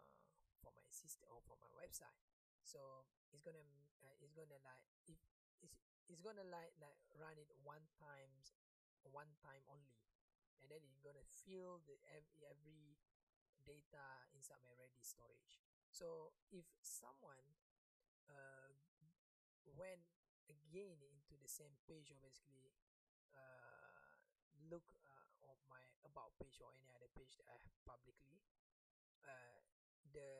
for 0.63 0.75
my 0.75 0.87
system 0.91 1.31
or 1.31 1.39
for 1.47 1.55
my 1.59 1.71
website. 1.79 2.19
So 2.67 3.07
it's 3.31 3.43
gonna 3.47 3.63
uh, 4.03 4.15
it's 4.23 4.35
gonna 4.35 4.59
like 4.67 4.87
if 5.07 5.19
it's, 5.63 5.79
it's 6.11 6.23
gonna 6.23 6.47
like 6.51 6.75
like 6.83 6.99
run 7.15 7.39
it 7.39 7.51
one 7.63 7.87
times 7.99 8.59
one 9.07 9.31
time 9.39 9.63
only. 9.71 10.03
And 10.63 10.73
then 10.73 10.81
it's 10.89 10.99
gonna 10.99 11.23
fill 11.45 11.85
the 11.85 11.95
every, 12.11 12.41
every 12.49 12.97
data 13.69 14.25
inside 14.33 14.61
my 14.65 14.73
redis 14.81 15.13
storage 15.15 15.64
so 15.95 16.34
if 16.51 16.66
someone 16.82 17.47
uh 18.26 18.74
went 19.78 20.03
again 20.51 20.99
into 21.07 21.38
the 21.38 21.47
same 21.47 21.78
page 21.86 22.11
or 22.11 22.18
basically 22.18 22.74
uh 23.30 24.18
look 24.66 24.90
uh, 24.90 25.55
on 25.55 25.59
my 25.70 25.78
about 26.03 26.34
page 26.42 26.59
or 26.59 26.74
any 26.74 26.90
other 26.90 27.07
page 27.14 27.38
that 27.38 27.47
I 27.47 27.55
have 27.62 27.78
publicly 27.86 28.42
uh, 29.22 29.62
the 30.11 30.34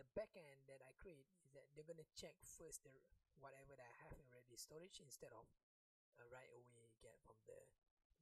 the 0.00 0.08
backend 0.16 0.64
that 0.68 0.80
I 0.84 0.92
create 0.96 1.28
is 1.44 1.52
that 1.52 1.68
they're 1.76 1.88
gonna 1.88 2.08
check 2.16 2.36
first 2.40 2.84
the 2.84 2.92
whatever 3.36 3.76
that 3.76 3.84
I 3.84 3.92
have 4.08 4.16
in 4.16 4.24
Redis 4.32 4.64
storage 4.64 5.00
instead 5.00 5.32
of 5.36 5.44
uh, 6.16 6.24
right 6.32 6.48
away 6.52 6.88
get 7.04 7.20
from 7.20 7.36
the 7.44 7.60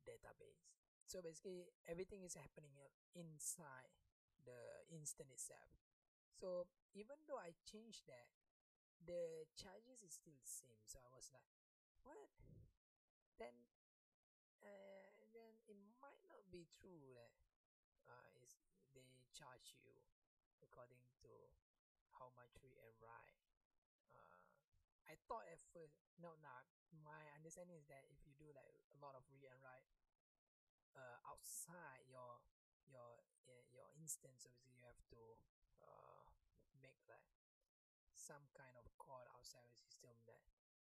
database. 0.06 0.66
So 1.06 1.22
basically 1.22 1.70
everything 1.86 2.22
is 2.26 2.34
happening 2.34 2.74
inside 3.14 3.94
the 4.44 4.84
instant 4.92 5.32
itself. 5.32 5.72
So 6.32 6.68
even 6.94 7.16
though 7.26 7.40
I 7.40 7.56
changed 7.64 8.06
that 8.06 8.28
the 9.04 9.44
charges 9.52 10.00
is 10.00 10.16
still 10.16 10.36
the 10.36 10.48
same. 10.48 10.80
So 10.88 11.00
I 11.00 11.12
was 11.12 11.28
like 11.32 11.48
what? 12.04 12.28
Then 13.36 13.52
uh, 14.64 15.12
then 15.32 15.60
it 15.68 15.76
might 16.00 16.20
not 16.24 16.40
be 16.48 16.64
true 16.72 17.12
that 17.16 17.32
uh, 18.08 18.28
is 18.40 18.56
they 18.96 19.28
charge 19.36 19.76
you 19.76 19.92
according 20.64 21.04
to 21.20 21.28
how 22.16 22.32
much 22.38 22.56
read 22.64 22.96
and 23.04 23.36
uh, 24.16 24.40
I 25.04 25.18
thought 25.28 25.44
at 25.50 25.60
first 25.74 26.00
no 26.16 26.32
not 26.40 26.64
my 27.04 27.28
understanding 27.36 27.76
is 27.76 27.90
that 27.92 28.06
if 28.08 28.22
you 28.24 28.32
do 28.38 28.48
like 28.54 28.72
a 28.94 28.98
lot 29.02 29.18
of 29.18 29.26
read 29.28 29.44
and 29.50 29.60
write 29.60 29.84
uh, 30.96 31.18
outside 31.28 32.06
your 32.08 32.40
your 32.86 33.20
uh, 33.50 33.64
your 33.74 33.90
instance 34.14 34.46
obviously 34.46 34.78
you 34.78 34.86
have 34.86 35.02
to 35.10 35.18
uh, 35.82 36.22
make 36.78 37.02
like 37.10 37.26
some 38.14 38.46
kind 38.54 38.78
of 38.78 38.86
call 38.94 39.26
outside 39.34 39.66
the 39.66 39.74
system 39.74 40.14
that 40.30 40.38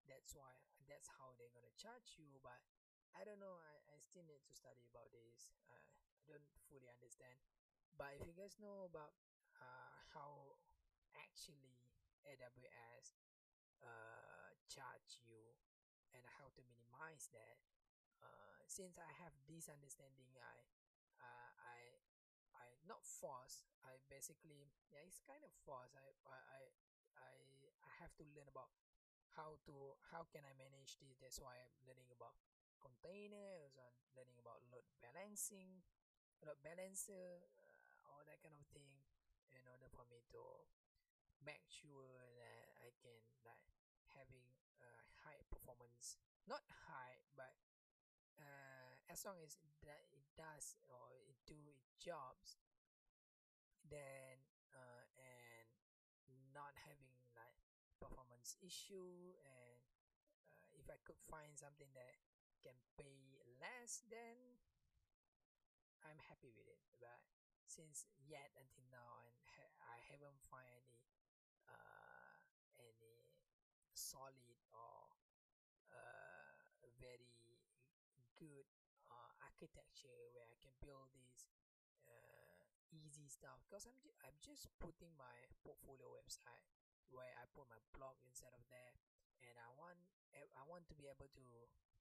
that's 0.05 0.37
why 0.37 0.53
that's 0.85 1.09
how 1.17 1.33
they're 1.33 1.49
gonna 1.49 1.73
charge 1.73 2.13
you? 2.21 2.37
But 2.45 2.61
I 3.17 3.25
don't 3.25 3.41
know 3.41 3.57
I, 3.57 3.73
I 3.89 3.97
still 3.97 4.21
need 4.29 4.45
to 4.45 4.53
study 4.53 4.85
about 4.85 5.09
this. 5.09 5.57
Uh, 5.65 5.73
I 5.73 6.29
don't 6.29 6.45
fully 6.69 6.85
understand. 6.93 7.41
But 7.97 8.13
if 8.21 8.29
you 8.29 8.37
guys 8.37 8.53
know 8.61 8.85
about 8.85 9.17
uh, 9.57 9.97
how 10.13 10.61
actually 11.17 11.89
AWS 12.21 13.17
uh, 13.81 14.53
charge 14.69 15.25
you 15.25 15.57
and 16.13 16.21
how 16.37 16.53
to 16.53 16.61
minimize 16.69 17.33
that 17.33 17.57
uh, 18.21 18.61
since 18.69 19.01
I 19.01 19.09
have 19.25 19.33
this 19.49 19.65
understanding 19.73 20.37
I 20.37 20.61
uh, 21.17 21.49
I 21.57 21.96
I 21.96 21.96
not 22.87 23.03
fast 23.03 23.67
I 23.83 23.99
basically 24.09 24.71
yeah 24.89 25.03
it's 25.05 25.19
kind 25.23 25.43
of 25.43 25.51
fast 25.67 25.93
I 25.99 26.07
I 26.25 26.59
I 27.19 27.33
I 27.83 27.91
have 28.01 28.13
to 28.17 28.25
learn 28.33 28.47
about 28.49 28.71
how 29.37 29.61
to 29.69 29.93
how 30.09 30.25
can 30.33 30.41
I 30.41 30.53
manage 30.57 30.97
this. 30.97 31.21
That's 31.21 31.37
why 31.37 31.53
I'm 31.61 31.77
learning 31.85 32.09
about 32.09 32.33
containers 32.81 33.77
and 33.77 33.93
learning 34.17 34.37
about 34.41 34.65
load 34.73 34.85
balancing 35.01 35.81
load 36.45 36.57
balancer 36.61 37.41
uh, 37.57 38.09
all 38.13 38.21
that 38.25 38.41
kind 38.41 38.53
of 38.57 38.65
thing 38.73 38.89
in 39.53 39.65
order 39.69 39.89
for 39.89 40.05
me 40.09 40.21
to 40.33 40.41
make 41.45 41.65
sure 41.69 42.33
that 42.37 42.65
I 42.81 42.89
can 43.01 43.21
like 43.45 43.61
having 44.17 44.45
a 44.81 44.89
high 45.25 45.41
performance. 45.49 46.17
Not 46.49 46.63
high 46.89 47.21
but 47.37 47.53
uh, 48.37 48.93
as 49.09 49.21
long 49.25 49.37
as 49.43 49.57
that 49.85 50.05
it 50.13 50.25
does 50.37 50.77
or 50.89 51.13
it 51.25 51.37
do 51.45 51.57
its 51.69 51.93
jobs 52.01 52.57
then 53.89 54.37
uh, 54.73 55.03
and 55.17 55.67
not 56.53 56.73
having 56.87 57.11
like 57.37 57.57
performance 58.01 58.57
issue 58.63 59.35
and 59.43 59.81
uh, 60.49 60.79
if 60.79 60.87
I 60.89 60.97
could 61.05 61.19
find 61.29 61.53
something 61.57 61.89
that 61.93 62.17
can 62.63 62.77
pay 62.97 63.45
less 63.61 64.01
then 64.09 64.57
I'm 66.01 66.17
happy 66.29 66.49
with 66.55 66.65
it. 66.65 66.81
But 66.97 67.21
since 67.67 68.07
yet 68.17 68.49
until 68.57 68.87
now 68.89 69.21
and 69.27 69.35
ha 69.45 69.65
I 69.93 69.97
haven't 70.09 70.41
find 70.49 70.81
any 70.89 71.19
uh, 71.69 72.41
any 72.81 73.37
solid 73.93 74.57
or 74.73 75.13
uh, 75.93 76.87
very 76.97 77.61
good 78.39 78.65
uh, 79.09 79.31
architecture 79.45 80.33
where 80.33 80.49
I 80.49 80.57
can 80.61 80.73
build 80.81 81.13
this 81.13 81.36
easy 82.91 83.27
stuff 83.27 83.59
because 83.67 83.85
I'm, 83.87 83.99
I'm 84.23 84.37
just 84.39 84.67
putting 84.79 85.11
my 85.19 85.35
portfolio 85.63 86.07
website 86.15 86.67
where 87.11 87.31
I 87.39 87.47
put 87.55 87.67
my 87.71 87.79
blog 87.95 88.19
inside 88.27 88.53
of 88.55 88.63
there 88.67 88.95
and 89.43 89.55
I 89.59 89.69
want 89.75 89.99
I 90.37 90.63
want 90.67 90.85
to 90.91 90.95
be 90.95 91.09
able 91.09 91.29
to 91.33 91.47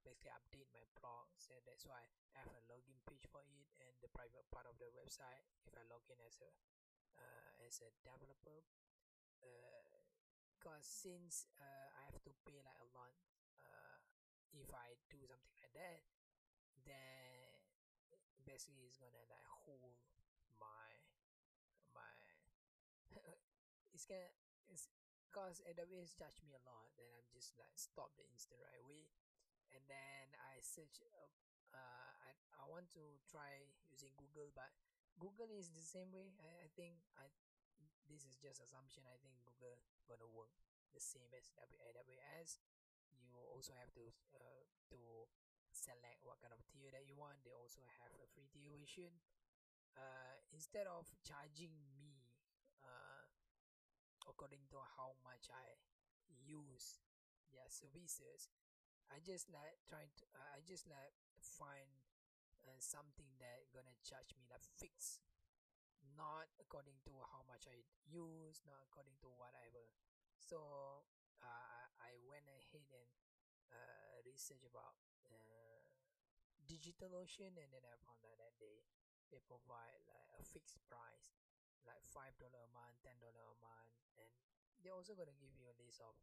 basically 0.05 0.35
update 0.35 0.69
my 0.71 0.85
blog 0.99 1.31
so 1.39 1.57
that's 1.65 1.87
why 1.89 2.03
I 2.35 2.43
have 2.43 2.51
a 2.53 2.63
login 2.69 2.99
page 3.09 3.25
for 3.31 3.43
it 3.43 3.67
and 3.81 3.95
the 4.03 4.11
private 4.13 4.47
part 4.53 4.67
of 4.69 4.77
the 4.79 4.91
website 4.93 5.47
if 5.65 5.73
I 5.75 5.83
log 5.89 6.05
in 6.11 6.19
as 6.21 6.39
a 6.43 6.51
uh, 7.17 7.65
as 7.65 7.81
a 7.81 7.89
developer. 8.05 8.61
Because 10.59 10.85
uh, 10.85 11.07
since 11.07 11.49
uh, 11.57 11.89
I 11.97 12.03
have 12.11 12.21
to 12.25 12.33
pay 12.45 12.61
like 12.61 12.81
a 12.83 12.89
lot 12.93 13.15
uh, 13.63 13.99
if 14.53 14.69
I 14.73 14.97
do 15.09 15.21
something 15.25 15.55
like 15.61 15.73
that 15.77 16.03
then 16.87 17.61
basically 18.47 18.87
it's 18.87 18.97
gonna 18.97 19.27
like 19.27 19.47
hold 19.67 19.99
my 20.63 20.89
my 21.93 22.15
it's 24.71 24.89
because 25.27 25.61
AWS 25.67 26.17
charge 26.17 26.39
me 26.47 26.55
a 26.57 26.63
lot 26.65 26.89
then 26.97 27.11
I'm 27.13 27.29
just 27.35 27.55
like 27.59 27.75
stop 27.77 28.15
the 28.17 28.27
instant 28.31 28.63
right 28.63 28.81
away. 28.83 29.11
And 29.75 29.83
then 29.91 30.33
I 30.39 30.63
search 30.63 31.03
uh, 31.03 31.29
uh, 31.75 32.11
I, 32.23 32.31
I 32.63 32.65
want 32.71 32.89
to 32.95 33.05
try 33.27 33.67
using 33.91 34.15
Google 34.17 34.55
but 34.55 34.71
Google 35.19 35.51
is 35.51 35.75
the 35.75 35.85
same 35.85 36.13
way. 36.15 36.33
I, 36.39 36.67
I 36.67 36.69
think 36.79 37.03
I 37.19 37.29
this 38.07 38.23
is 38.23 38.39
just 38.39 38.63
assumption. 38.63 39.03
I 39.11 39.19
think 39.19 39.35
Google 39.43 39.83
gonna 40.07 40.31
work 40.31 40.55
the 40.95 41.03
same 41.03 41.29
as 41.35 41.51
AWS 41.59 42.63
you 43.13 43.35
also 43.53 43.73
have 43.77 43.93
to 43.97 44.13
uh, 44.37 44.65
to 44.93 44.99
select 45.73 46.25
what 46.25 46.41
kind 46.41 46.53
of 46.55 46.61
tier 46.73 46.89
that 46.93 47.05
you 47.05 47.17
want. 47.17 47.43
They 47.45 47.53
also 47.53 47.85
have 48.01 48.13
a 48.17 48.27
free 48.33 48.49
tier 48.49 48.73
version 48.73 49.13
uh, 49.97 50.41
instead 50.53 50.89
of 50.89 51.09
charging 51.25 51.73
me 51.97 52.16
according 54.29 54.67
to 54.75 54.79
how 54.99 55.17
much 55.23 55.49
I 55.51 55.79
use 56.29 57.03
their 57.55 57.67
services. 57.71 58.51
I 59.11 59.23
just 59.23 59.47
like 59.51 59.79
trying 59.87 60.11
to 60.19 60.25
I 60.35 60.61
just 60.67 60.91
like 60.91 61.15
find 61.39 61.89
uh, 62.67 62.79
something 62.83 63.31
that 63.39 63.71
gonna 63.71 63.95
charge 64.03 64.35
me 64.35 64.47
like 64.51 64.67
fix. 64.67 65.23
Not 66.19 66.49
according 66.59 66.99
to 67.07 67.13
how 67.31 67.45
much 67.47 67.69
I 67.69 67.85
use 68.09 68.63
not 68.67 68.83
according 68.89 69.19
to 69.23 69.29
whatever. 69.37 69.87
So 70.41 70.59
uh, 71.43 71.85
I 72.03 72.19
went 72.27 72.49
ahead 72.51 72.89
and 72.91 73.11
uh, 73.71 74.23
research 74.27 74.65
about 74.67 74.97
uh, 75.29 75.87
DigitalOcean 76.67 77.55
and 77.55 77.71
then 77.71 77.85
I 77.87 77.95
found 78.03 78.23
out 78.27 78.39
that 78.43 78.59
they 78.59 78.83
they 79.31 79.43
provide 79.47 80.03
like 80.07 80.31
a 80.39 80.43
fixed 80.43 80.79
price 80.87 81.35
like 81.85 82.01
five 82.07 82.33
dollar 82.41 82.65
a 82.65 82.71
month 82.73 82.97
ten 83.05 83.19
dollar 83.21 83.45
a 83.45 83.57
month 83.61 83.93
and 84.17 84.33
they're 84.81 84.97
also 84.97 85.13
gonna 85.13 85.37
give 85.37 85.53
you 85.53 85.69
a 85.69 85.77
list 85.77 86.01
of 86.01 86.17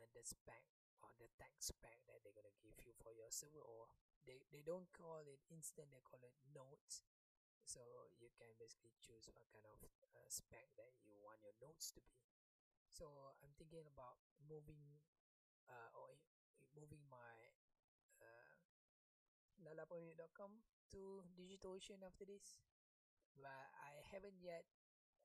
uh, 0.00 0.08
the 0.16 0.24
spec 0.24 0.64
or 1.04 1.14
the 1.22 1.30
tech 1.38 1.54
spec 1.62 2.02
that 2.10 2.18
they're 2.24 2.34
gonna 2.34 2.54
give 2.58 2.74
you 2.82 2.90
for 2.98 3.14
your 3.14 3.30
server 3.30 3.62
or 3.62 3.86
they, 4.26 4.42
they 4.50 4.64
don't 4.66 4.90
call 4.90 5.22
it 5.24 5.38
instant 5.52 5.92
they 5.94 6.02
call 6.02 6.20
it 6.24 6.34
nodes 6.50 7.06
so 7.68 7.84
you 8.16 8.32
can 8.32 8.48
basically 8.56 8.96
choose 8.96 9.28
what 9.28 9.44
kind 9.52 9.68
of 9.68 9.76
uh, 10.16 10.24
spec 10.32 10.72
that 10.80 10.96
you 11.04 11.12
want 11.20 11.36
your 11.44 11.52
nodes 11.60 11.92
to 11.92 12.00
be. 12.00 12.16
So 12.88 13.36
I'm 13.44 13.52
thinking 13.60 13.84
about 13.84 14.16
moving 14.40 14.80
uh, 15.68 15.92
or 15.92 16.16
moving 16.72 17.04
my 17.12 17.36
uh, 18.24 18.56
lalapoint.com 19.60 20.64
to 20.96 21.20
DigitalOcean 21.36 22.00
after 22.00 22.24
this. 22.24 22.56
But 23.36 23.68
I 23.84 24.00
haven't 24.08 24.40
yet 24.40 24.64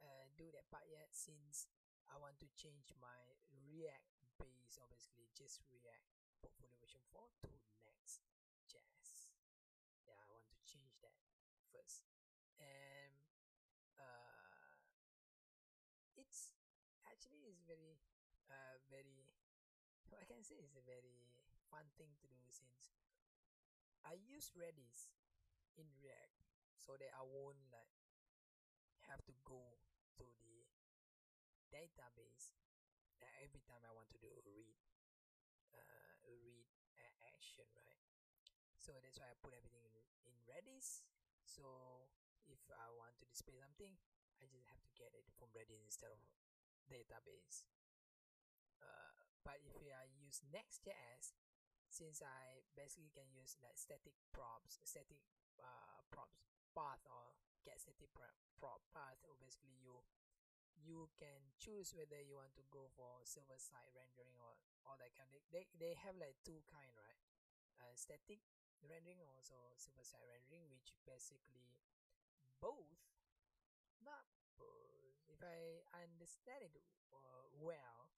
uh, 0.04 0.28
do 0.36 0.52
that 0.52 0.68
part 0.68 0.84
yet 0.92 1.10
since 1.16 1.72
I 2.12 2.20
want 2.20 2.38
to 2.44 2.48
change 2.54 2.92
my 3.00 3.40
React 3.64 4.14
base 4.38 4.76
basically 4.92 5.32
just 5.34 5.64
React 5.72 6.12
portfolio 6.44 6.76
version 6.78 7.02
4 7.16 7.24
to 7.48 7.52
Next.js. 7.88 9.10
Yeah, 10.06 10.20
I 10.20 10.30
want 10.36 10.52
to 10.52 10.60
change 10.68 11.00
that 11.02 11.16
first. 11.72 12.06
And 12.60 13.16
uh, 13.96 14.78
it's 16.20 16.54
actually 17.08 17.48
is 17.48 17.64
very 17.64 17.98
uh, 18.52 18.78
very 18.92 19.34
I 20.22 20.28
can 20.28 20.44
say 20.44 20.60
it's 20.60 20.78
a 20.78 20.86
very 20.86 21.32
fun 21.72 21.90
thing 21.98 22.14
to 22.22 22.28
do 22.28 22.42
since 22.52 22.94
I 24.04 24.20
use 24.20 24.52
Redis 24.54 25.10
in 25.80 25.88
React 25.98 26.44
so 26.76 27.00
that 27.00 27.10
I 27.16 27.24
won't 27.24 27.64
like 27.72 27.90
have 29.08 29.24
to 29.26 29.34
go 29.48 29.80
to 30.20 30.28
the 31.72 31.73
database 31.84 32.56
uh, 33.20 33.28
every 33.44 33.60
time 33.68 33.84
I 33.84 33.92
want 33.92 34.08
to 34.16 34.20
do 34.24 34.32
a 34.32 34.40
read 34.48 34.80
uh, 35.76 36.16
read 36.24 36.68
action 37.28 37.68
right? 37.76 38.00
So 38.80 38.96
that's 39.04 39.20
why 39.20 39.32
I 39.32 39.36
put 39.44 39.52
everything 39.56 39.84
in, 39.84 40.08
in 40.28 40.36
Redis. 40.48 41.04
So 41.44 41.64
if 42.48 42.60
I 42.72 42.88
want 42.96 43.20
to 43.20 43.26
display 43.28 43.60
something 43.60 43.92
I 44.40 44.48
just 44.48 44.68
have 44.72 44.80
to 44.84 44.92
get 44.96 45.12
it 45.12 45.28
from 45.36 45.52
Redis 45.52 45.84
instead 45.84 46.12
of 46.12 46.20
database. 46.88 47.68
Uh, 48.80 49.24
but 49.44 49.60
if 49.64 49.76
I 49.84 50.08
use 50.20 50.44
Next.js, 50.52 51.36
since 51.88 52.20
I 52.26 52.66
basically 52.74 53.14
can 53.14 53.30
use 53.32 53.56
like 53.62 53.78
static 53.78 54.18
props, 54.34 54.82
static 54.84 55.22
uh, 55.62 56.02
props 56.10 56.42
path 56.74 57.00
or 57.06 57.38
get 57.62 57.78
static 57.78 58.10
prop 58.12 58.82
path, 58.92 59.22
or 59.30 59.38
basically 59.38 59.78
you 59.78 60.02
you 60.78 61.10
can 61.18 61.54
choose 61.62 61.94
whether 61.96 62.20
you 62.22 62.36
want 62.38 62.54
to 62.58 62.66
go 62.74 62.90
for 62.94 63.22
server 63.24 63.58
side 63.60 63.92
rendering 63.96 64.36
or 64.42 64.58
all 64.86 64.98
that 65.00 65.14
kind. 65.16 65.30
Of 65.34 65.44
they, 65.54 65.66
they 65.78 65.94
have 66.04 66.18
like 66.20 66.38
two 66.44 66.62
kind 66.70 66.92
right? 66.98 67.22
Uh, 67.82 67.94
static 67.96 68.42
rendering 68.84 69.20
also 69.24 69.56
server 69.80 70.04
side 70.04 70.28
rendering 70.28 70.68
which 70.72 70.92
basically 71.08 71.80
both 72.60 73.00
not 74.04 74.28
both 74.60 75.16
if 75.32 75.40
i 75.44 75.80
understand 75.96 76.72
it 76.76 76.84
uh, 77.16 77.44
well 77.64 78.12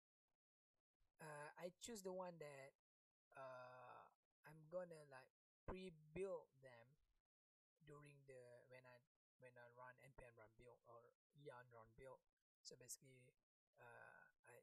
uh, 1.21 1.49
i 1.61 1.69
choose 1.81 2.01
the 2.01 2.13
one 2.13 2.33
that 2.41 2.73
uh, 3.37 4.01
i'm 4.49 4.57
gonna 4.73 5.05
like 5.13 5.29
pre-build 5.69 6.49
them 6.65 6.87
during 7.85 8.17
the 8.25 8.41
when 8.69 8.81
i 8.85 8.97
when 9.41 9.53
i 9.57 9.65
run 9.77 9.93
npm 10.01 10.33
run 10.37 10.49
build 10.57 10.81
or 10.89 11.01
yarn 11.37 11.65
run 11.73 11.89
build 11.97 12.21
so 12.65 12.73
basically 12.81 13.29
uh, 13.77 14.25
i 14.49 14.57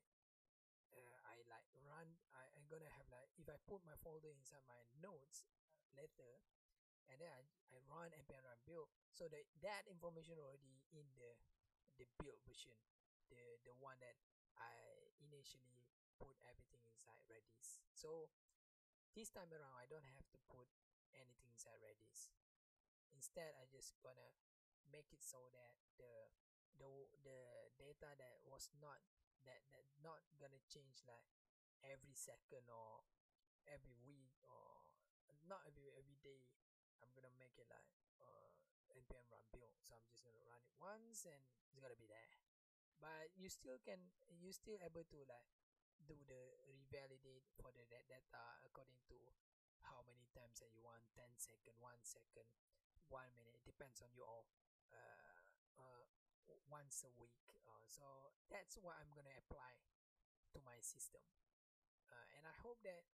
uh, 0.92 1.16
i 1.30 1.36
like 1.46 1.66
run 1.86 2.08
I, 2.34 2.42
i'm 2.58 2.66
gonna 2.66 2.90
have 2.98 3.06
like 3.14 3.30
if 3.38 3.46
i 3.46 3.56
put 3.70 3.80
my 3.86 3.94
folder 4.02 4.34
inside 4.34 4.66
my 4.66 4.82
notes 4.98 5.46
later 5.94 6.42
and 7.10 7.18
then 7.20 7.30
I, 7.30 7.42
I 7.74 7.76
run 7.90 8.08
npm 8.14 8.42
run 8.46 8.58
build. 8.64 8.88
So 9.12 9.28
that 9.28 9.44
that 9.60 9.84
information 9.90 10.40
already 10.40 10.80
in 10.96 11.04
the 11.20 11.30
the 12.00 12.06
build 12.18 12.40
version 12.48 12.74
the 13.28 13.60
the 13.68 13.74
one 13.78 13.98
that 14.00 14.16
I 14.56 14.72
initially 15.20 15.88
put 16.20 16.36
everything 16.46 16.84
inside 16.92 17.24
Redis. 17.28 17.80
So 17.92 18.28
this 19.16 19.28
time 19.32 19.50
around 19.52 19.76
I 19.76 19.88
don't 19.88 20.06
have 20.16 20.26
to 20.32 20.38
put 20.48 20.68
anything 21.16 21.48
inside 21.52 21.80
Redis. 21.84 22.32
Instead 23.14 23.52
I 23.60 23.68
just 23.68 23.96
gonna 24.00 24.32
make 24.90 25.08
it 25.12 25.22
so 25.24 25.40
that 25.52 25.76
the 25.96 26.28
the 26.78 27.08
the 27.24 27.38
data 27.76 28.14
that 28.16 28.36
was 28.48 28.70
not 28.80 29.00
that 29.44 29.62
that 29.74 29.86
not 30.00 30.22
gonna 30.38 30.60
change 30.70 31.02
like 31.04 31.26
every 31.82 32.14
second 32.14 32.68
or 32.70 33.02
every 33.66 33.94
week 34.06 34.34
or 34.46 34.86
not 35.46 35.62
every 35.66 35.90
every 35.98 36.18
day 36.22 36.46
i'm 37.02 37.10
gonna 37.14 37.32
make 37.38 37.54
it 37.58 37.66
like 37.70 37.90
uh 38.22 38.50
npm 38.94 39.26
run 39.32 39.46
build. 39.52 39.74
So 39.80 39.96
i'm 39.96 40.04
just 40.08 40.24
gonna 40.24 40.42
run 40.44 40.60
it 40.62 40.74
once 40.78 41.24
and 41.24 41.40
it's 41.72 41.80
gonna 41.80 41.96
be 41.98 42.08
there. 42.08 42.32
But 43.00 43.34
you 43.34 43.48
still 43.50 43.80
can 43.82 43.98
you 44.30 44.52
still 44.54 44.78
able 44.78 45.02
to 45.10 45.18
like 45.26 45.48
do 46.06 46.14
the 46.26 46.42
revalidate 46.66 47.46
for 47.58 47.70
the 47.74 47.86
data 47.88 48.44
according 48.66 48.98
to 49.10 49.18
how 49.82 50.02
many 50.06 50.26
times 50.34 50.62
that 50.62 50.70
you 50.70 50.82
want 50.82 51.02
10 51.18 51.26
second 51.38 51.74
1 51.82 51.90
second 52.06 52.46
1 53.10 53.26
minute. 53.34 53.58
It 53.58 53.66
depends 53.66 53.98
on 54.02 54.10
your 54.14 54.46
uh, 54.94 55.42
uh, 55.78 56.04
once 56.70 57.04
a 57.06 57.12
week 57.20 57.42
uh, 57.68 57.84
so 57.86 58.34
that's 58.50 58.78
what 58.80 58.96
i'm 59.00 59.10
gonna 59.14 59.34
apply 59.36 59.78
to 60.52 60.60
my 60.68 60.76
system. 60.84 61.24
Uh, 62.12 62.26
and 62.36 62.44
i 62.44 62.54
hope 62.60 62.76
that 62.84 63.08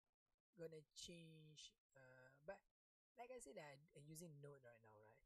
gonna 0.57 0.81
change 0.97 1.77
uh, 1.97 2.33
but 2.49 2.61
like 3.21 3.29
I 3.33 3.41
said 3.41 3.61
I, 3.61 3.77
I'm 3.97 4.05
using 4.09 4.33
Node 4.41 4.61
right 4.65 4.81
now 4.85 4.97
right? 4.97 5.21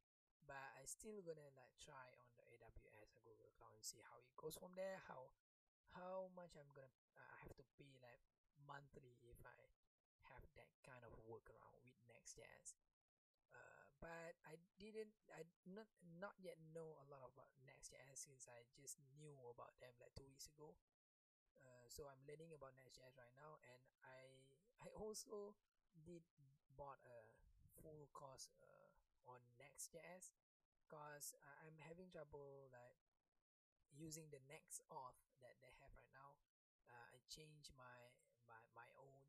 But 0.47 0.59
I 0.75 0.83
still 0.87 1.23
gonna 1.23 1.51
like 1.55 1.75
try 1.79 2.11
on 2.19 2.31
the 2.35 2.43
AWS 2.59 3.15
and 3.15 3.23
Google 3.23 3.51
Cloud 3.55 3.79
and 3.79 3.87
see 3.87 4.03
how 4.03 4.19
it 4.19 4.27
goes 4.35 4.59
from 4.59 4.75
there 4.75 4.99
how 5.07 5.31
how 5.95 6.31
much 6.35 6.59
I'm 6.59 6.71
gonna 6.75 6.91
uh, 7.15 7.35
have 7.47 7.55
to 7.59 7.65
pay 7.79 7.95
like 8.03 8.23
monthly 8.67 9.23
if 9.31 9.39
I 9.47 9.59
have 10.35 10.43
that 10.59 10.75
kind 10.83 11.03
of 11.07 11.15
workaround 11.31 11.79
with 11.87 11.95
Next.js 12.11 12.75
I 12.75 12.90
didn't 14.79 15.13
I 15.33 15.45
not 15.69 15.89
not 16.21 16.35
yet 16.41 16.59
know 16.75 16.97
a 17.01 17.07
lot 17.09 17.25
about 17.33 17.51
Next.js 17.67 18.17
since 18.29 18.47
I 18.49 18.65
just 18.77 18.97
knew 19.19 19.35
about 19.51 19.77
them 19.81 19.95
like 20.01 20.15
two 20.17 20.27
weeks 20.29 20.49
ago. 20.51 20.77
Uh, 21.61 21.87
so 21.89 22.07
I'm 22.09 22.23
learning 22.29 22.53
about 22.55 22.77
Next.js 22.79 23.17
right 23.19 23.35
now 23.37 23.59
and 23.67 23.83
I 24.05 24.45
I 24.83 24.91
also 24.97 25.57
did 26.05 26.25
bought 26.77 27.01
a 27.05 27.21
full 27.83 28.09
course 28.13 28.49
uh, 28.63 28.91
on 29.31 29.41
Next.js 29.61 30.33
because 30.85 31.35
I'm 31.65 31.77
having 31.81 32.11
trouble 32.11 32.69
like 32.73 32.99
using 33.95 34.31
the 34.31 34.43
next 34.49 34.81
auth 34.91 35.19
that 35.43 35.59
they 35.63 35.73
have 35.83 35.93
right 35.95 36.13
now. 36.15 36.39
Uh, 36.89 37.07
I 37.15 37.19
changed 37.31 37.71
my 37.77 38.11
my 38.49 38.59
my 38.75 38.89
own 38.99 39.23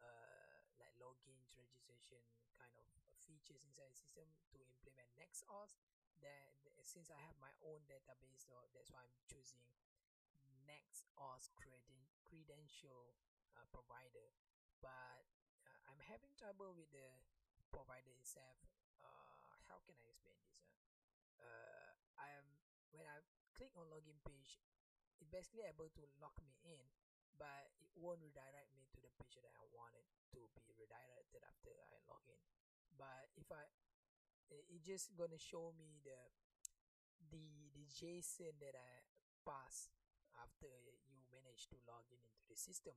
uh, 0.00 0.58
like 0.80 0.94
logins 1.00 1.52
registration 1.58 2.22
features 3.24 3.64
inside 3.64 3.90
the 3.90 3.96
system 3.96 4.28
to 4.52 4.60
implement 4.62 5.08
NextAuth 5.16 5.74
that 6.20 6.54
since 6.84 7.08
I 7.08 7.18
have 7.24 7.36
my 7.40 7.52
own 7.64 7.82
database 7.88 8.44
though 8.46 8.68
that's 8.76 8.92
why 8.92 9.02
I'm 9.02 9.16
choosing 9.26 9.64
next 10.64 11.08
auth 11.20 11.52
creden- 11.56 12.08
credential 12.24 13.16
uh, 13.56 13.64
provider. 13.72 14.32
But 14.80 15.24
uh, 15.64 15.80
I'm 15.88 16.00
having 16.04 16.32
trouble 16.36 16.76
with 16.76 16.92
the 16.92 17.08
provider 17.72 18.12
itself. 18.16 18.60
Uh, 19.00 19.44
how 19.68 19.80
can 19.84 19.96
I 20.00 20.08
explain 20.08 20.40
this 20.44 20.64
uh, 20.64 21.44
uh, 21.44 21.92
I 22.20 22.32
am 22.36 22.46
when 22.92 23.04
I 23.04 23.20
click 23.52 23.72
on 23.76 23.88
login 23.92 24.16
page 24.24 24.60
it 25.20 25.28
basically 25.28 25.64
able 25.68 25.92
to 25.92 26.02
lock 26.20 26.36
me 26.40 26.56
in 26.64 26.80
but 27.36 27.68
it 27.82 27.90
won't 27.98 28.22
redirect 28.22 28.70
me 28.78 28.86
to 28.94 28.98
the 29.02 29.10
page 29.18 29.36
that 29.42 29.52
I 29.58 29.64
wanted 29.74 30.06
to 30.32 30.40
be 30.54 30.72
redirected 30.78 31.42
after 31.42 31.74
I 31.74 31.98
log 32.06 32.22
in 32.30 32.40
but 32.98 33.30
if 33.36 33.50
I 33.50 33.64
it 34.50 34.82
just 34.84 35.16
gonna 35.16 35.40
show 35.40 35.74
me 35.74 35.98
the 36.04 36.20
the 37.32 37.72
the 37.74 37.86
JSON 37.90 38.54
that 38.60 38.76
I 38.76 38.92
pass 39.42 39.90
after 40.38 40.70
you 41.06 41.20
manage 41.30 41.66
to 41.70 41.78
log 41.86 42.06
in 42.10 42.20
into 42.22 42.44
the 42.46 42.58
system. 42.58 42.94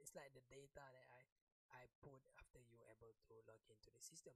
It's 0.00 0.16
like 0.16 0.32
the 0.32 0.44
data 0.48 0.80
that 0.80 1.06
I 1.08 1.20
I 1.70 1.82
put 2.02 2.20
after 2.36 2.60
you 2.60 2.80
able 2.90 3.14
to 3.30 3.34
log 3.46 3.62
into 3.68 3.88
the 3.92 4.02
system. 4.02 4.34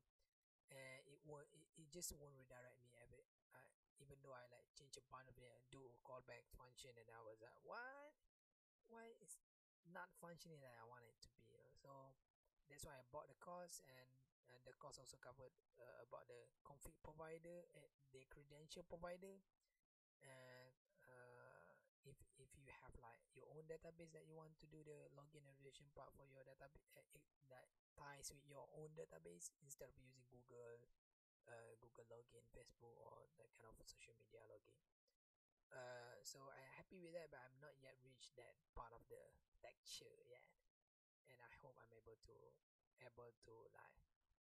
And 0.72 1.04
it 1.06 1.20
won't 1.24 1.46
it, 1.52 1.66
it 1.76 1.88
just 1.92 2.14
won't 2.16 2.34
redirect 2.34 2.80
me 2.80 2.96
ever 3.04 3.20
uh, 3.52 3.70
even 4.00 4.18
though 4.24 4.34
I 4.34 4.44
like 4.50 4.66
change 4.74 4.96
a 4.96 5.04
bunch 5.12 5.28
of 5.28 5.36
it 5.38 5.52
and 5.52 5.64
do 5.70 5.82
a 5.84 5.98
callback 6.02 6.48
function 6.56 6.94
and 6.96 7.08
I 7.12 7.20
was 7.22 7.38
like 7.44 7.58
what? 7.62 8.16
Why 8.88 9.12
is 9.20 9.40
not 9.90 10.12
functioning 10.20 10.60
that 10.64 10.76
I 10.76 10.84
want 10.88 11.04
it 11.04 11.16
to 11.24 11.30
be? 11.36 11.48
So 11.80 12.16
that's 12.68 12.84
why 12.84 12.96
I 12.96 13.04
bought 13.12 13.28
the 13.28 13.38
course 13.40 13.84
and 13.86 14.23
and 14.52 14.60
the 14.66 14.74
course 14.76 15.00
also 15.00 15.16
covered 15.20 15.52
uh, 15.80 16.04
about 16.04 16.28
the 16.28 16.40
config 16.66 16.96
provider 17.00 17.64
and 17.76 17.90
the 18.12 18.24
credential 18.28 18.84
provider. 18.84 19.40
And 20.24 20.74
if 22.04 22.20
if 22.36 22.52
you 22.60 22.68
have 22.84 22.92
like 23.00 23.24
your 23.32 23.48
own 23.56 23.64
database 23.64 24.12
that 24.12 24.28
you 24.28 24.36
want 24.36 24.52
to 24.60 24.68
do 24.68 24.84
the 24.84 25.08
login 25.16 25.44
and 25.48 25.56
part 25.96 26.12
for 26.12 26.28
your 26.28 26.44
database 26.44 26.92
uh, 26.92 27.04
that 27.48 27.72
ties 27.96 28.28
with 28.28 28.44
your 28.44 28.68
own 28.76 28.92
database 28.92 29.48
instead 29.64 29.88
of 29.88 29.96
using 29.96 30.24
Google 30.28 30.84
uh, 31.48 31.72
Google 31.80 32.04
login 32.12 32.44
Facebook 32.52 32.96
or 33.00 33.24
that 33.40 33.48
kind 33.56 33.72
of 33.72 33.76
social 33.88 34.12
media 34.20 34.44
login. 34.48 34.76
Uh, 35.72 36.20
so 36.22 36.38
I'm 36.52 36.70
happy 36.76 37.00
with 37.00 37.16
that 37.16 37.32
but 37.32 37.40
I'm 37.40 37.56
not 37.58 37.74
yet 37.80 37.96
reached 38.04 38.36
that 38.36 38.54
part 38.76 38.92
of 38.92 39.00
the 39.08 39.20
lecture 39.64 40.12
yet. 40.28 40.44
And 41.32 41.40
I 41.40 41.52
hope 41.64 41.80
I'm 41.80 41.92
able 41.96 42.20
to 42.28 42.36
able 43.00 43.32
to 43.48 43.52
like 43.72 43.96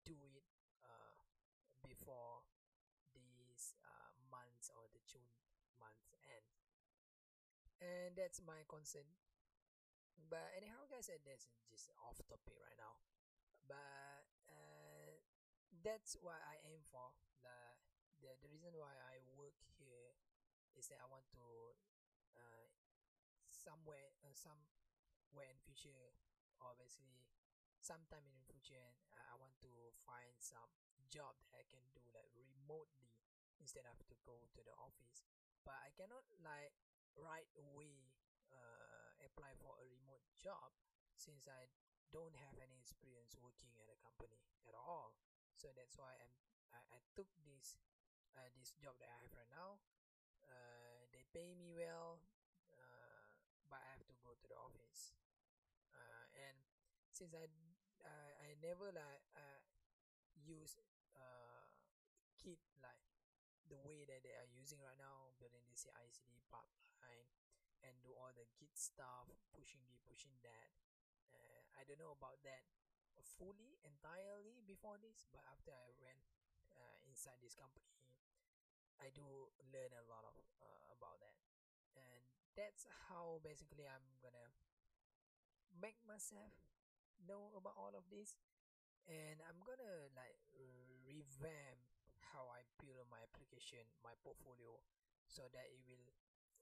do 0.04 0.16
it 0.34 0.46
uh, 0.82 1.22
before 1.86 2.46
these 3.14 3.74
uh, 3.82 4.10
months 4.30 4.70
or 4.74 4.86
the 4.92 5.02
June 5.06 5.26
month 5.78 6.02
end. 6.26 6.46
And 7.82 8.14
that's 8.14 8.42
my 8.42 8.62
concern. 8.70 9.06
But 10.30 10.54
anyhow 10.56 10.88
guys 10.88 11.10
that's 11.12 11.50
just 11.68 11.92
off 12.00 12.16
topic 12.30 12.56
right 12.56 12.78
now. 12.78 12.96
But 13.68 14.24
uh, 14.48 15.18
that's 15.84 16.16
what 16.22 16.40
I 16.46 16.56
aim 16.68 16.82
for. 16.88 17.12
The, 17.42 17.58
the 18.22 18.30
the 18.40 18.50
reason 18.50 18.72
why 18.78 18.94
I 19.10 19.18
work 19.34 19.58
here 19.76 20.14
is 20.78 20.88
that 20.88 21.02
I 21.02 21.06
want 21.10 21.26
to 21.36 21.46
uh, 22.38 22.66
somewhere 23.50 24.14
uh, 24.24 24.32
somewhere 24.32 25.50
in 25.50 25.58
future 25.60 26.14
or 26.62 26.72
basically 26.78 27.26
sometime 27.82 28.22
in 28.24 28.34
the 28.38 28.46
future 28.46 28.94
I 29.18 29.34
want 29.36 29.58
to 29.66 29.72
find 30.06 30.38
some 30.38 30.70
job 31.10 31.36
that 31.44 31.52
I 31.58 31.66
can 31.68 31.82
do 31.92 32.02
like 32.14 32.30
remotely 32.32 33.12
instead 33.60 33.84
of 33.84 33.98
to 34.08 34.16
go 34.24 34.48
to 34.54 34.60
the 34.64 34.72
office 34.78 35.26
but 35.66 35.76
I 35.82 35.90
cannot 35.98 36.24
like 36.40 36.72
right 37.18 37.50
away 37.58 38.14
uh, 38.50 39.10
apply 39.26 39.54
for 39.60 39.76
a 39.82 39.86
remote 39.86 40.24
job 40.38 40.72
since 41.16 41.46
I 41.46 41.68
don't 42.12 42.36
have 42.36 42.56
any 42.60 42.76
experience 42.76 43.32
working 43.40 43.72
at 43.80 43.88
a 43.88 43.96
company 43.96 44.44
at 44.68 44.76
all. 44.76 45.16
So 45.56 45.72
that's 45.72 45.96
why 45.96 46.12
I'm 46.20 46.34
I, 46.72 46.80
I 46.92 47.00
took 47.16 47.28
this 47.44 47.80
uh, 48.36 48.48
this 48.56 48.72
job 48.80 48.96
that 49.00 49.08
I 49.12 49.16
have 49.24 49.32
right 49.36 49.52
now. 49.52 49.80
Uh, 50.44 51.08
they 51.12 51.24
pay 51.32 51.56
me 51.56 51.72
well, 51.72 52.20
uh, 52.72 53.32
but 53.68 53.80
I 53.80 53.88
have 53.96 54.04
to 54.08 54.16
go 54.20 54.36
to 54.36 54.46
the 54.48 54.58
office. 54.58 55.16
And 56.32 56.56
since 57.12 57.36
I 57.36 57.46
I 58.06 58.58
never 58.60 58.90
like 58.92 59.24
uh, 59.34 59.60
use 60.36 60.76
uh, 61.16 61.66
Git 62.42 62.58
like 62.82 62.98
the 63.70 63.78
way 63.86 64.04
that 64.04 64.26
they 64.26 64.34
are 64.36 64.50
using 64.50 64.82
right 64.82 64.98
now, 64.98 65.32
building 65.38 65.62
this 65.70 65.86
CI/CD 65.86 66.42
pipeline 66.50 67.30
and 67.82 67.94
do 68.02 68.10
all 68.14 68.30
the 68.34 68.46
Git 68.58 68.74
stuff, 68.74 69.30
pushing 69.54 69.82
this, 69.90 70.02
pushing 70.06 70.34
that. 70.46 70.70
Uh, 71.32 71.62
I 71.78 71.86
don't 71.86 71.98
know 71.98 72.14
about 72.14 72.42
that 72.46 72.66
fully 73.38 73.78
entirely 73.82 74.62
before 74.66 74.98
this, 75.02 75.26
but 75.30 75.42
after 75.50 75.74
I 75.74 75.90
ran 75.98 76.18
uh, 76.70 76.98
inside 77.06 77.38
this 77.42 77.58
company, 77.58 77.90
I 79.02 79.10
do 79.10 79.50
learn 79.74 79.90
a 79.94 80.04
lot 80.06 80.22
of 80.26 80.34
uh, 80.62 80.94
about 80.94 81.18
that, 81.22 81.38
and 81.98 82.22
that's 82.54 82.86
how 83.10 83.42
basically 83.42 83.86
I'm 83.86 84.06
gonna 84.22 84.54
make 85.74 85.98
myself 86.06 86.54
know 87.26 87.54
about 87.56 87.74
all 87.78 87.94
of 87.94 88.06
this. 88.10 88.38
And 89.10 89.42
I'm 89.42 89.58
gonna 89.66 90.10
like 90.14 90.38
revamp 91.02 91.82
how 92.32 92.48
I 92.48 92.62
build 92.78 93.10
my 93.10 93.18
application 93.20 93.82
my 94.00 94.14
portfolio 94.22 94.78
so 95.26 95.50
that 95.52 95.66
it 95.68 95.82
will 95.84 96.14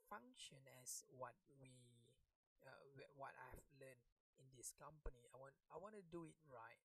function 0.08 0.58
as 0.80 1.04
what 1.12 1.36
we 1.61 1.70
uh, 2.64 2.80
what 3.14 3.36
I've 3.36 3.68
learned 3.76 4.04
in 4.40 4.48
this 4.56 4.72
company. 4.74 5.28
I 5.30 5.36
want 5.36 5.54
I 5.68 5.76
want 5.76 5.94
to 5.94 6.04
do 6.08 6.24
it 6.24 6.36
right. 6.48 6.80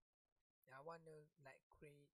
I 0.70 0.78
want 0.86 1.02
to 1.10 1.26
like 1.42 1.60
create 1.66 2.08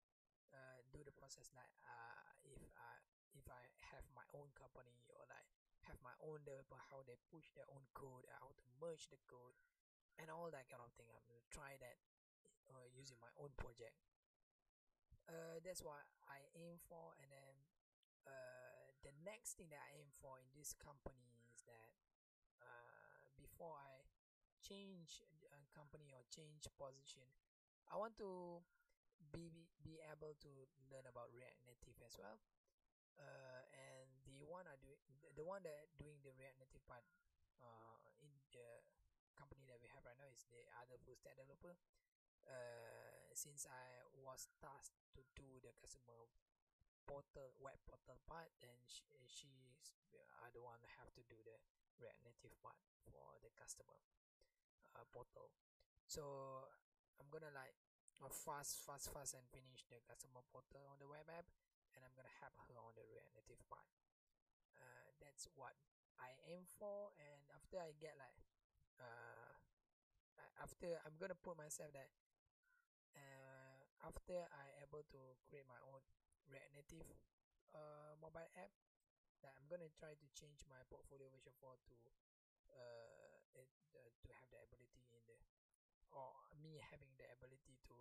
uh, 0.48 0.80
do 0.88 1.04
the 1.04 1.12
process 1.12 1.52
like 1.52 1.72
uh, 1.84 2.24
if 2.48 2.64
I 2.72 2.92
if 3.36 3.44
I 3.52 3.62
have 3.92 4.04
my 4.16 4.24
own 4.32 4.48
company 4.56 5.04
or 5.12 5.28
like 5.28 5.44
have 5.84 6.00
my 6.02 6.16
own 6.24 6.42
developer 6.42 6.80
how 6.90 7.04
they 7.04 7.20
push 7.30 7.46
their 7.54 7.68
own 7.70 7.84
code 7.94 8.26
how 8.40 8.50
to 8.50 8.64
merge 8.80 9.06
the 9.12 9.20
code 9.28 9.54
and 10.20 10.32
all 10.32 10.48
that 10.52 10.68
kind 10.68 10.82
of 10.82 10.92
thing. 10.96 11.08
I'm 11.12 11.24
gonna 11.28 11.44
try 11.52 11.76
that 11.80 11.96
uh, 12.72 12.86
using 12.92 13.16
my 13.20 13.32
own 13.40 13.52
project. 13.56 13.96
Uh, 15.26 15.58
that's 15.64 15.82
what 15.82 16.06
i 16.30 16.38
aim 16.54 16.78
for. 16.86 17.14
And 17.18 17.28
then 17.30 17.54
uh, 18.26 18.94
the 19.02 19.14
next 19.26 19.58
thing 19.58 19.70
that 19.74 19.82
i 19.82 19.90
aim 19.98 20.10
for 20.22 20.38
in 20.38 20.48
this 20.54 20.74
company 20.78 21.34
is 21.50 21.66
that 21.66 21.90
uh, 22.62 23.26
before 23.38 23.74
i 23.78 24.06
change 24.62 25.22
a 25.50 25.62
company 25.70 26.10
or 26.10 26.26
change 26.26 26.66
position 26.74 27.22
i 27.86 27.94
want 27.94 28.18
to 28.18 28.58
be 29.30 29.66
be 29.82 30.02
able 30.10 30.34
to 30.42 30.50
learn 30.90 31.06
about 31.06 31.30
react 31.30 31.58
native 31.64 31.96
as 32.02 32.18
well. 32.18 32.38
Uh, 33.16 33.62
and 33.72 34.08
the 34.28 34.44
one 34.44 34.68
I 34.68 34.76
do 34.82 34.92
the 35.36 35.44
one 35.44 35.64
that 35.64 35.88
doing 35.96 36.20
the 36.20 36.32
React 36.36 36.60
Native 36.60 36.84
part 36.84 37.04
uh, 37.60 37.96
in 38.20 38.28
the 38.52 38.84
company 39.36 39.68
that 39.68 39.78
we 39.78 39.88
have 39.92 40.02
right 40.02 40.16
now 40.16 40.28
is 40.32 40.48
the 40.48 40.64
other 40.80 40.96
full 41.04 41.14
stack 41.14 41.36
developer. 41.36 41.76
Uh, 42.46 43.28
since 43.36 43.68
I 43.68 44.02
was 44.16 44.48
tasked 44.58 44.96
to 45.18 45.22
do 45.36 45.60
the 45.60 45.76
customer 45.76 46.26
portal 47.04 47.54
web 47.60 47.78
portal 47.86 48.18
part, 48.26 48.50
and 48.64 48.80
she, 48.88 49.04
she's 49.28 49.94
I 50.42 50.48
the 50.56 50.64
one 50.64 50.80
have 50.98 51.12
to 51.14 51.22
do 51.28 51.36
the 51.44 51.58
React 52.00 52.22
Native 52.24 52.56
part 52.64 52.80
for 53.04 53.36
the 53.44 53.52
customer 53.54 53.98
uh, 54.96 55.04
portal. 55.12 55.52
So 56.08 56.22
I'm 57.20 57.28
gonna 57.28 57.52
like 57.52 57.76
uh, 58.22 58.32
fast, 58.32 58.80
fast, 58.82 59.12
fast, 59.12 59.36
and 59.36 59.44
finish 59.52 59.84
the 59.90 60.00
customer 60.06 60.40
portal 60.48 60.86
on 60.88 60.96
the 61.02 61.10
web 61.10 61.28
app 61.28 61.46
and 61.96 62.04
I'm 62.04 62.12
gonna 62.12 62.32
help 62.44 62.52
her 62.68 62.76
on 62.76 62.92
the 62.92 63.04
React 63.08 63.32
Native 63.40 63.60
part. 63.72 63.88
Uh, 64.76 65.08
that's 65.16 65.48
what 65.56 65.72
I 66.20 66.36
aim 66.44 66.68
for, 66.76 67.16
and 67.16 67.40
after 67.56 67.80
I 67.80 67.96
get 67.96 68.16
like, 68.20 68.36
uh, 69.00 69.52
after 70.62 70.98
I'm 71.04 71.16
gonna 71.20 71.38
put 71.38 71.56
myself 71.56 71.92
that, 71.92 72.10
uh, 73.16 73.80
after 74.06 74.46
I 74.48 74.66
able 74.84 75.04
to 75.12 75.20
create 75.46 75.66
my 75.68 75.78
own 75.92 76.02
React 76.48 76.72
Native 76.74 77.08
uh, 77.74 78.16
mobile 78.20 78.48
app, 78.56 78.72
that 79.44 79.52
I'm 79.56 79.68
gonna 79.68 79.90
try 79.94 80.16
to 80.16 80.26
change 80.32 80.64
my 80.68 80.80
portfolio 80.88 81.28
version 81.28 81.52
4 81.60 81.76
to 81.76 81.96
uh, 82.72 83.36
it, 83.56 83.68
uh, 83.94 84.10
to 84.24 84.28
have 84.40 84.48
the 84.52 84.60
ability 84.64 85.06
in 85.12 85.22
the 85.28 85.38
or 86.12 86.32
me 86.56 86.80
having 86.92 87.12
the 87.20 87.28
ability 87.28 87.76
to 87.86 87.94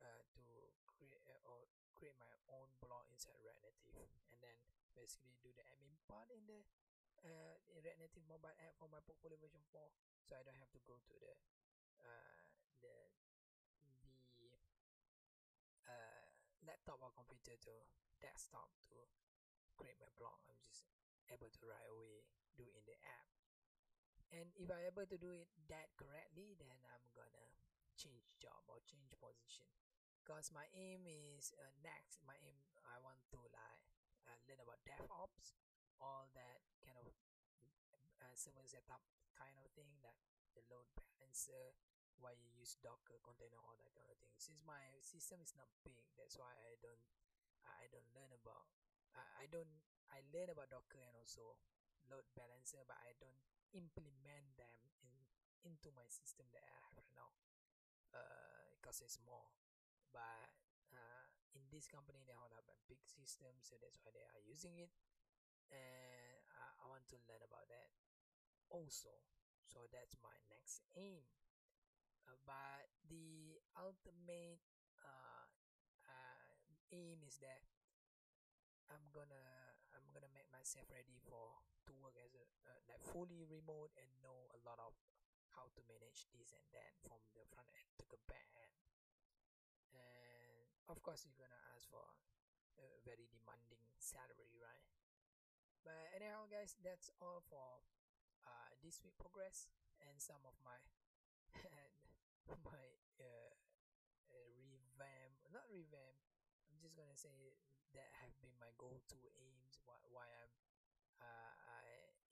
uh, 0.00 0.22
to 0.32 0.44
create 0.88 1.20
uh, 1.28 1.50
or 1.50 1.68
create 1.94 2.16
my 2.16 2.32
own 2.50 2.68
blog 2.80 3.06
inside 3.12 3.36
React 3.44 3.60
Native 3.64 3.96
and 4.32 4.40
then 4.40 4.56
basically 4.96 5.36
do 5.44 5.52
the 5.54 5.64
admin 5.68 5.94
part 6.08 6.30
in 6.32 6.42
the 6.48 6.64
uh, 7.24 7.56
React 7.72 7.98
Native 8.00 8.24
mobile 8.28 8.54
app 8.60 8.76
for 8.76 8.88
my 8.92 9.00
portfolio 9.04 9.36
version 9.40 9.60
4 9.72 9.80
so 10.24 10.36
I 10.36 10.42
don't 10.44 10.56
have 10.60 10.72
to 10.72 10.80
go 10.84 10.96
to 11.00 11.14
the 11.20 11.32
uh, 12.04 12.40
the 12.84 12.94
the 14.40 14.52
uh, 15.88 16.24
laptop 16.64 17.00
or 17.00 17.12
computer 17.16 17.56
to 17.68 17.74
desktop 18.20 18.72
to 18.88 18.96
create 19.76 19.96
my 20.00 20.08
blog. 20.16 20.40
I'm 20.48 20.60
just 20.64 20.88
able 21.28 21.48
to 21.48 21.60
right 21.64 21.88
away 21.88 22.24
do 22.56 22.64
in 22.72 22.84
the 22.88 22.96
app. 23.04 23.28
And 24.34 24.50
if 24.58 24.66
I 24.68 24.88
able 24.88 25.06
to 25.06 25.18
do 25.18 25.30
it 25.30 25.48
that 25.70 25.94
correctly 25.94 26.56
then 26.58 26.76
I'm 26.90 27.06
gonna 27.14 27.46
change 27.96 28.24
job 28.40 28.64
or 28.66 28.82
change 28.88 29.12
position. 29.20 29.68
Because 30.24 30.48
my 30.56 30.64
aim 30.72 31.04
is 31.04 31.52
uh, 31.60 31.68
next 31.84 32.24
my 32.24 32.36
aim 32.40 32.56
i 32.88 32.96
want 33.04 33.20
to 33.28 33.40
like 33.52 33.84
uh, 34.24 34.36
learn 34.48 34.60
about 34.60 34.80
devops 34.88 35.52
all 36.00 36.30
that 36.34 36.62
kind 36.82 36.98
of 36.98 37.06
uh, 38.22 38.34
server 38.34 38.64
setup 38.66 39.02
kind 39.34 39.54
of 39.58 39.68
thing 39.74 39.90
that 40.02 40.18
the 40.54 40.62
load 40.70 40.86
balancer 40.94 41.74
why 42.18 42.30
you 42.38 42.46
use 42.54 42.78
docker 42.78 43.18
container 43.20 43.58
all 43.66 43.74
that 43.76 43.90
kind 43.92 44.06
of 44.06 44.16
thing. 44.22 44.30
Since 44.38 44.62
my 44.62 44.96
system 45.02 45.42
is 45.42 45.52
not 45.58 45.66
big 45.82 45.98
that's 46.14 46.38
why 46.38 46.50
i 46.66 46.78
don't 46.80 47.02
i 47.66 47.86
don't 47.90 48.06
learn 48.14 48.30
about 48.34 48.66
i, 49.14 49.22
I 49.42 49.50
don't 49.50 49.82
i 50.14 50.22
learn 50.30 50.50
about 50.50 50.70
docker 50.70 51.02
and 51.02 51.14
also 51.18 51.58
load 52.08 52.26
balancer 52.38 52.82
but 52.86 52.98
i 53.02 53.12
don't 53.18 53.42
implement 53.74 54.54
them 54.54 54.78
in 55.02 55.14
into 55.66 55.90
my 55.96 56.06
system 56.06 56.46
that 56.54 56.62
i 56.62 56.72
have 56.86 56.94
right 56.94 57.14
now 57.16 57.30
uh 58.14 58.68
because 58.78 59.02
it's 59.02 59.18
small 59.18 59.50
but 60.14 60.54
uh, 60.94 61.26
in 61.58 61.66
this 61.74 61.90
company 61.90 62.22
they 62.22 62.36
have 62.36 62.52
a 62.54 62.62
big 62.86 63.02
system 63.02 63.50
so 63.64 63.74
that's 63.80 63.98
why 64.04 64.12
they 64.14 64.22
are 64.22 64.42
using 64.46 64.78
it 64.78 64.92
and 65.72 66.40
I, 66.52 66.64
I 66.82 66.84
want 66.88 67.06
to 67.12 67.18
learn 67.28 67.42
about 67.44 67.68
that 67.70 67.90
also. 68.70 69.12
So 69.64 69.88
that's 69.92 70.16
my 70.22 70.36
next 70.52 70.84
aim. 70.96 71.24
Uh, 72.28 72.36
but 72.46 72.88
the 73.08 73.60
ultimate 73.76 74.60
uh, 75.00 75.46
uh, 76.04 76.52
aim 76.92 77.20
is 77.26 77.36
that 77.40 77.64
I'm 78.88 79.04
gonna 79.12 79.44
I'm 79.92 80.08
gonna 80.16 80.30
make 80.32 80.48
myself 80.48 80.88
ready 80.88 81.20
for 81.20 81.60
to 81.88 81.92
work 82.00 82.16
as 82.16 82.32
a 82.32 82.44
uh, 82.64 82.80
like 82.88 83.02
fully 83.04 83.44
remote 83.44 83.92
and 84.00 84.08
know 84.24 84.48
a 84.56 84.58
lot 84.64 84.80
of 84.80 84.96
how 85.52 85.68
to 85.76 85.80
manage 85.84 86.24
this 86.32 86.52
and 86.56 86.64
that 86.72 86.96
from 87.04 87.20
the 87.36 87.44
front 87.52 87.68
end 87.76 87.90
to 88.00 88.06
the 88.08 88.20
back 88.24 88.48
end. 88.56 88.72
And 89.92 90.68
of 90.88 91.00
course 91.02 91.24
you're 91.26 91.38
gonna 91.40 91.60
ask 91.74 91.88
for 91.88 92.04
a 92.78 92.86
very 93.04 93.26
demanding 93.30 93.84
salary 93.98 94.54
right 94.60 94.93
but 95.84 96.10
anyhow 96.16 96.48
guys 96.50 96.74
that's 96.82 97.12
all 97.20 97.44
for 97.46 97.84
uh, 98.48 98.70
this 98.82 99.00
week 99.04 99.14
progress 99.20 99.68
and 100.00 100.16
some 100.20 100.40
of 100.48 100.56
my 100.64 100.76
my 102.68 102.84
uh, 103.20 103.52
uh, 104.32 104.48
revamp 104.58 105.36
not 105.52 105.68
revamp 105.70 106.16
i'm 106.68 106.78
just 106.80 106.96
gonna 106.96 107.16
say 107.16 107.54
that 107.94 108.10
have 108.18 108.34
been 108.42 108.54
my 108.58 108.72
go-to 108.80 109.20
aims 109.38 109.78
why, 109.86 109.96
why 110.10 110.26
i'm 110.42 110.52
uh, 111.22 111.52
i 111.80 111.84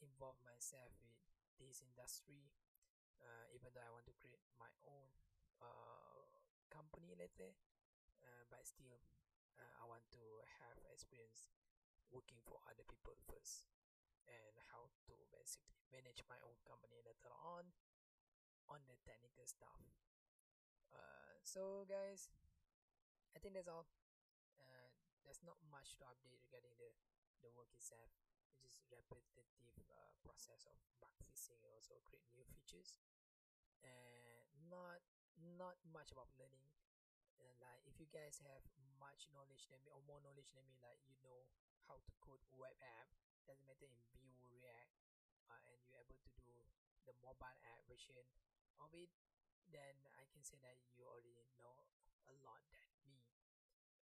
involve 0.03 0.37
myself 0.43 0.91
with 1.05 1.17
this 1.61 1.85
industry 1.85 2.51
uh, 3.23 3.47
even 3.55 3.71
though 3.77 3.85
i 3.85 3.93
want 3.93 4.05
to 4.09 4.17
create 4.19 4.43
my 4.59 4.73
own 4.89 5.09
uh, 5.63 6.25
company 6.73 7.15
later 7.15 7.55
uh, 8.25 8.43
but 8.51 8.65
still 8.67 8.99
uh, 9.61 9.83
I 9.83 9.85
want 9.87 10.03
to 10.17 10.25
have 10.63 10.79
experience 10.91 11.53
working 12.13 12.39
for 12.45 12.61
other 12.69 12.85
people 12.87 13.17
first 13.27 13.67
and 14.29 14.55
how 14.71 14.89
to 15.09 15.15
basically 15.33 15.81
manage 15.91 16.23
my 16.29 16.39
own 16.47 16.57
company 16.69 17.01
later 17.03 17.33
on 17.43 17.73
on 18.71 18.81
the 18.87 18.97
technical 19.05 19.45
stuff. 19.45 19.81
Uh, 20.93 21.41
so 21.43 21.85
guys 21.89 22.29
I 23.35 23.39
think 23.41 23.55
that's 23.57 23.69
all. 23.69 23.89
Uh, 24.61 24.89
there's 25.25 25.41
not 25.45 25.59
much 25.73 25.97
to 26.01 26.05
update 26.09 26.41
regarding 26.49 26.73
the 26.77 26.93
the 27.43 27.51
work 27.53 27.73
itself. 27.75 28.13
It's 28.47 28.61
just 28.61 28.85
repetitive 28.93 29.49
uh, 29.89 30.13
process 30.23 30.69
of 30.69 30.77
bug 31.03 31.17
fixing 31.25 31.59
and 31.65 31.73
also 31.75 31.99
create 32.07 32.29
new 32.37 32.45
features. 32.47 33.01
And 33.83 34.47
not 34.71 35.03
not 35.59 35.81
much 35.91 36.13
about 36.13 36.31
learning. 36.39 36.69
And 37.41 37.57
like 37.59 37.83
if 37.89 37.99
you 37.99 38.07
guys 38.13 38.39
have 38.47 38.63
much 39.01 39.27
knowledge 39.35 39.67
than 39.73 39.81
me 39.83 39.91
or 39.91 40.01
more 40.07 40.23
knowledge 40.23 40.53
than 40.55 40.63
me 40.71 40.79
like 40.79 41.03
you 41.11 41.19
know 41.25 41.49
how 41.89 41.99
to 42.03 42.13
code 42.23 42.43
web 42.55 42.77
app 43.01 43.09
doesn't 43.47 43.67
matter 43.67 43.87
in 43.89 43.99
vue 44.19 44.37
react 44.49 44.95
uh, 45.51 45.59
and 45.71 45.79
you're 45.87 45.99
able 45.99 46.19
to 46.23 46.33
do 46.39 46.53
the 47.07 47.15
mobile 47.23 47.59
app 47.67 47.83
version 47.91 48.15
of 48.79 48.91
it 48.95 49.11
then 49.73 49.97
I 50.21 50.29
can 50.29 50.45
say 50.45 50.61
that 50.61 50.77
you 50.93 51.09
already 51.09 51.49
know 51.57 51.89
a 52.29 52.35
lot 52.45 52.61
than 52.69 52.85
me. 53.09 53.25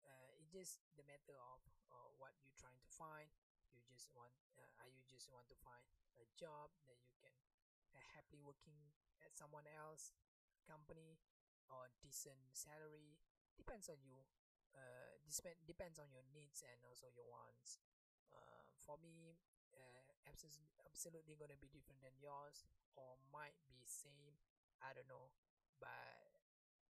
Uh, 0.07 0.31
it's 0.39 0.55
just 0.55 0.79
the 0.95 1.03
matter 1.05 1.35
of 1.35 1.61
uh, 1.91 2.09
what 2.23 2.39
you're 2.47 2.55
trying 2.55 2.79
to 2.79 2.91
find. 2.95 3.29
You 3.75 3.83
just 3.91 4.09
want, 4.15 4.33
uh, 4.57 4.87
you 4.87 5.03
just 5.11 5.29
want 5.35 5.51
to 5.51 5.57
find 5.67 5.83
a 6.17 6.27
job 6.39 6.71
that 6.87 7.03
you 7.03 7.13
can 7.19 7.35
uh, 7.93 8.01
happily 8.15 8.41
working 8.41 8.95
at 9.27 9.35
someone 9.35 9.67
else 9.67 10.15
company 10.65 11.19
or 11.67 11.91
decent 11.99 12.39
salary? 12.55 13.19
Depends 13.59 13.91
on 13.91 13.99
you. 14.07 14.23
Uh, 14.71 15.16
depend 15.27 15.57
depends 15.67 15.99
on 15.99 16.09
your 16.15 16.25
needs 16.33 16.63
and 16.67 16.79
also 16.87 17.11
your 17.13 17.27
wants. 17.29 17.79
Uh, 18.33 18.65
for 18.83 18.97
me, 19.03 19.37
uh, 19.75 20.11
absolutely 20.29 20.69
absolutely 20.87 21.35
gonna 21.39 21.59
be 21.61 21.69
different 21.73 22.01
than 22.03 22.15
yours 22.21 22.65
or 22.97 23.17
might 23.33 23.57
be 23.69 23.85
same 23.85 24.33
i 24.81 24.93
don't 24.97 25.09
know 25.09 25.29
but 25.81 26.33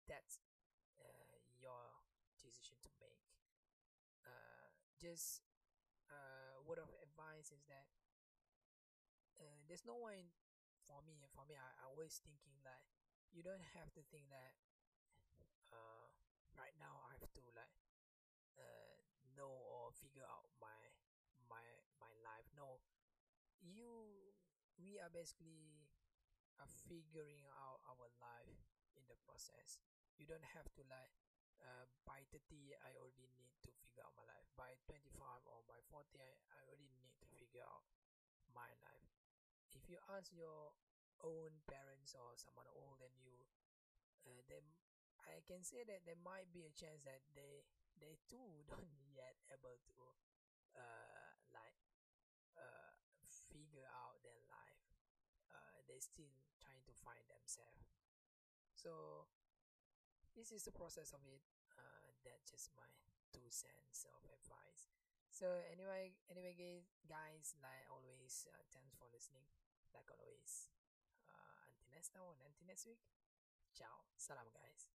that's 0.08 0.40
uh, 1.02 1.38
your 1.60 1.92
decision 2.40 2.76
to 2.82 2.90
make 3.00 3.22
uh, 4.26 4.68
just 5.00 5.42
uh, 6.10 6.60
word 6.66 6.78
of 6.80 6.90
advice 7.02 7.50
is 7.52 7.64
that 7.68 7.88
uh, 9.40 9.58
there's 9.68 9.84
no 9.86 9.96
one 9.98 10.32
for 10.86 11.00
me 11.04 11.28
for 11.32 11.44
me 11.48 11.54
I, 11.56 11.68
I 11.82 11.84
always 11.90 12.20
thinking 12.24 12.56
that 12.64 12.82
you 13.32 13.42
don't 13.42 13.64
have 13.78 13.92
to 13.96 14.02
think 14.10 14.28
that 14.30 14.54
uh, 15.72 16.08
right 16.58 16.74
now 16.78 17.02
i 17.10 17.14
have 17.20 17.32
to 17.34 17.42
like 17.56 17.81
know 19.42 19.50
or 19.66 19.90
figure 19.98 20.22
out 20.30 20.46
my 20.62 20.78
my 21.50 21.66
my 21.98 22.14
life. 22.22 22.46
No 22.54 22.78
you 23.58 24.30
we 24.78 25.02
are 25.02 25.10
basically 25.10 25.90
are 26.62 26.70
figuring 26.86 27.42
out 27.58 27.82
our 27.90 28.06
life 28.22 28.62
in 28.94 29.02
the 29.10 29.18
process. 29.26 29.82
You 30.14 30.30
don't 30.30 30.46
have 30.54 30.70
to 30.78 30.82
like 30.86 31.10
uh, 31.62 31.86
by 32.06 32.26
30 32.34 32.74
i 32.82 32.90
already 32.98 33.30
need 33.38 33.54
to 33.66 33.70
figure 33.82 34.06
out 34.06 34.14
my 34.14 34.26
life. 34.30 34.46
By 34.54 34.78
25 34.86 35.10
or 35.50 35.66
by 35.66 35.82
40 35.90 36.06
I, 36.22 36.30
I 36.54 36.58
already 36.70 36.94
need 37.02 37.14
to 37.18 37.26
figure 37.34 37.66
out 37.66 37.82
my 38.54 38.70
life. 38.86 39.10
If 39.74 39.90
you 39.90 39.98
ask 40.14 40.30
your 40.30 40.74
own 41.22 41.62
parents 41.70 42.14
or 42.18 42.34
someone 42.34 42.66
older 42.74 42.98
than 42.98 43.14
you 43.22 43.38
uh, 44.26 44.42
then 44.50 44.62
i 45.22 45.38
can 45.46 45.62
say 45.62 45.86
that 45.86 46.02
there 46.02 46.18
might 46.22 46.50
be 46.50 46.66
a 46.66 46.72
chance 46.74 47.02
that 47.06 47.22
they 47.34 47.62
they 48.02 48.18
too 48.26 48.66
don't 48.70 48.90
yet 49.14 49.38
able 49.54 49.78
to 49.86 49.94
uh 50.74 51.30
like 51.54 51.78
uh 52.58 52.90
figure 53.54 53.86
out 53.94 54.18
their 54.26 54.42
life. 54.50 54.82
Uh 55.54 55.78
they 55.86 56.02
still 56.02 56.34
trying 56.58 56.82
to 56.90 56.92
find 56.98 57.22
themselves. 57.30 57.94
So 58.74 59.30
this 60.34 60.50
is 60.50 60.66
the 60.66 60.74
process 60.74 61.14
of 61.14 61.22
it 61.28 61.42
uh 61.78 62.10
that's 62.26 62.50
just 62.50 62.74
my 62.74 62.90
two 63.32 63.46
cents 63.48 64.04
of 64.10 64.20
advice. 64.28 64.90
So 65.30 65.46
anyway 65.70 66.18
anyway 66.28 66.84
guys 67.08 67.54
like 67.62 67.86
always 67.88 68.44
uh, 68.50 68.62
thanks 68.74 68.92
for 68.98 69.06
listening. 69.14 69.46
Like 69.94 70.08
always 70.12 70.68
uh 71.30 71.70
until 71.70 71.88
next 71.94 72.10
time 72.12 72.26
or 72.26 72.34
until 72.42 72.66
next 72.66 72.84
week 72.84 73.00
ciao. 73.72 74.04
Salam 74.18 74.48
guys 74.52 74.91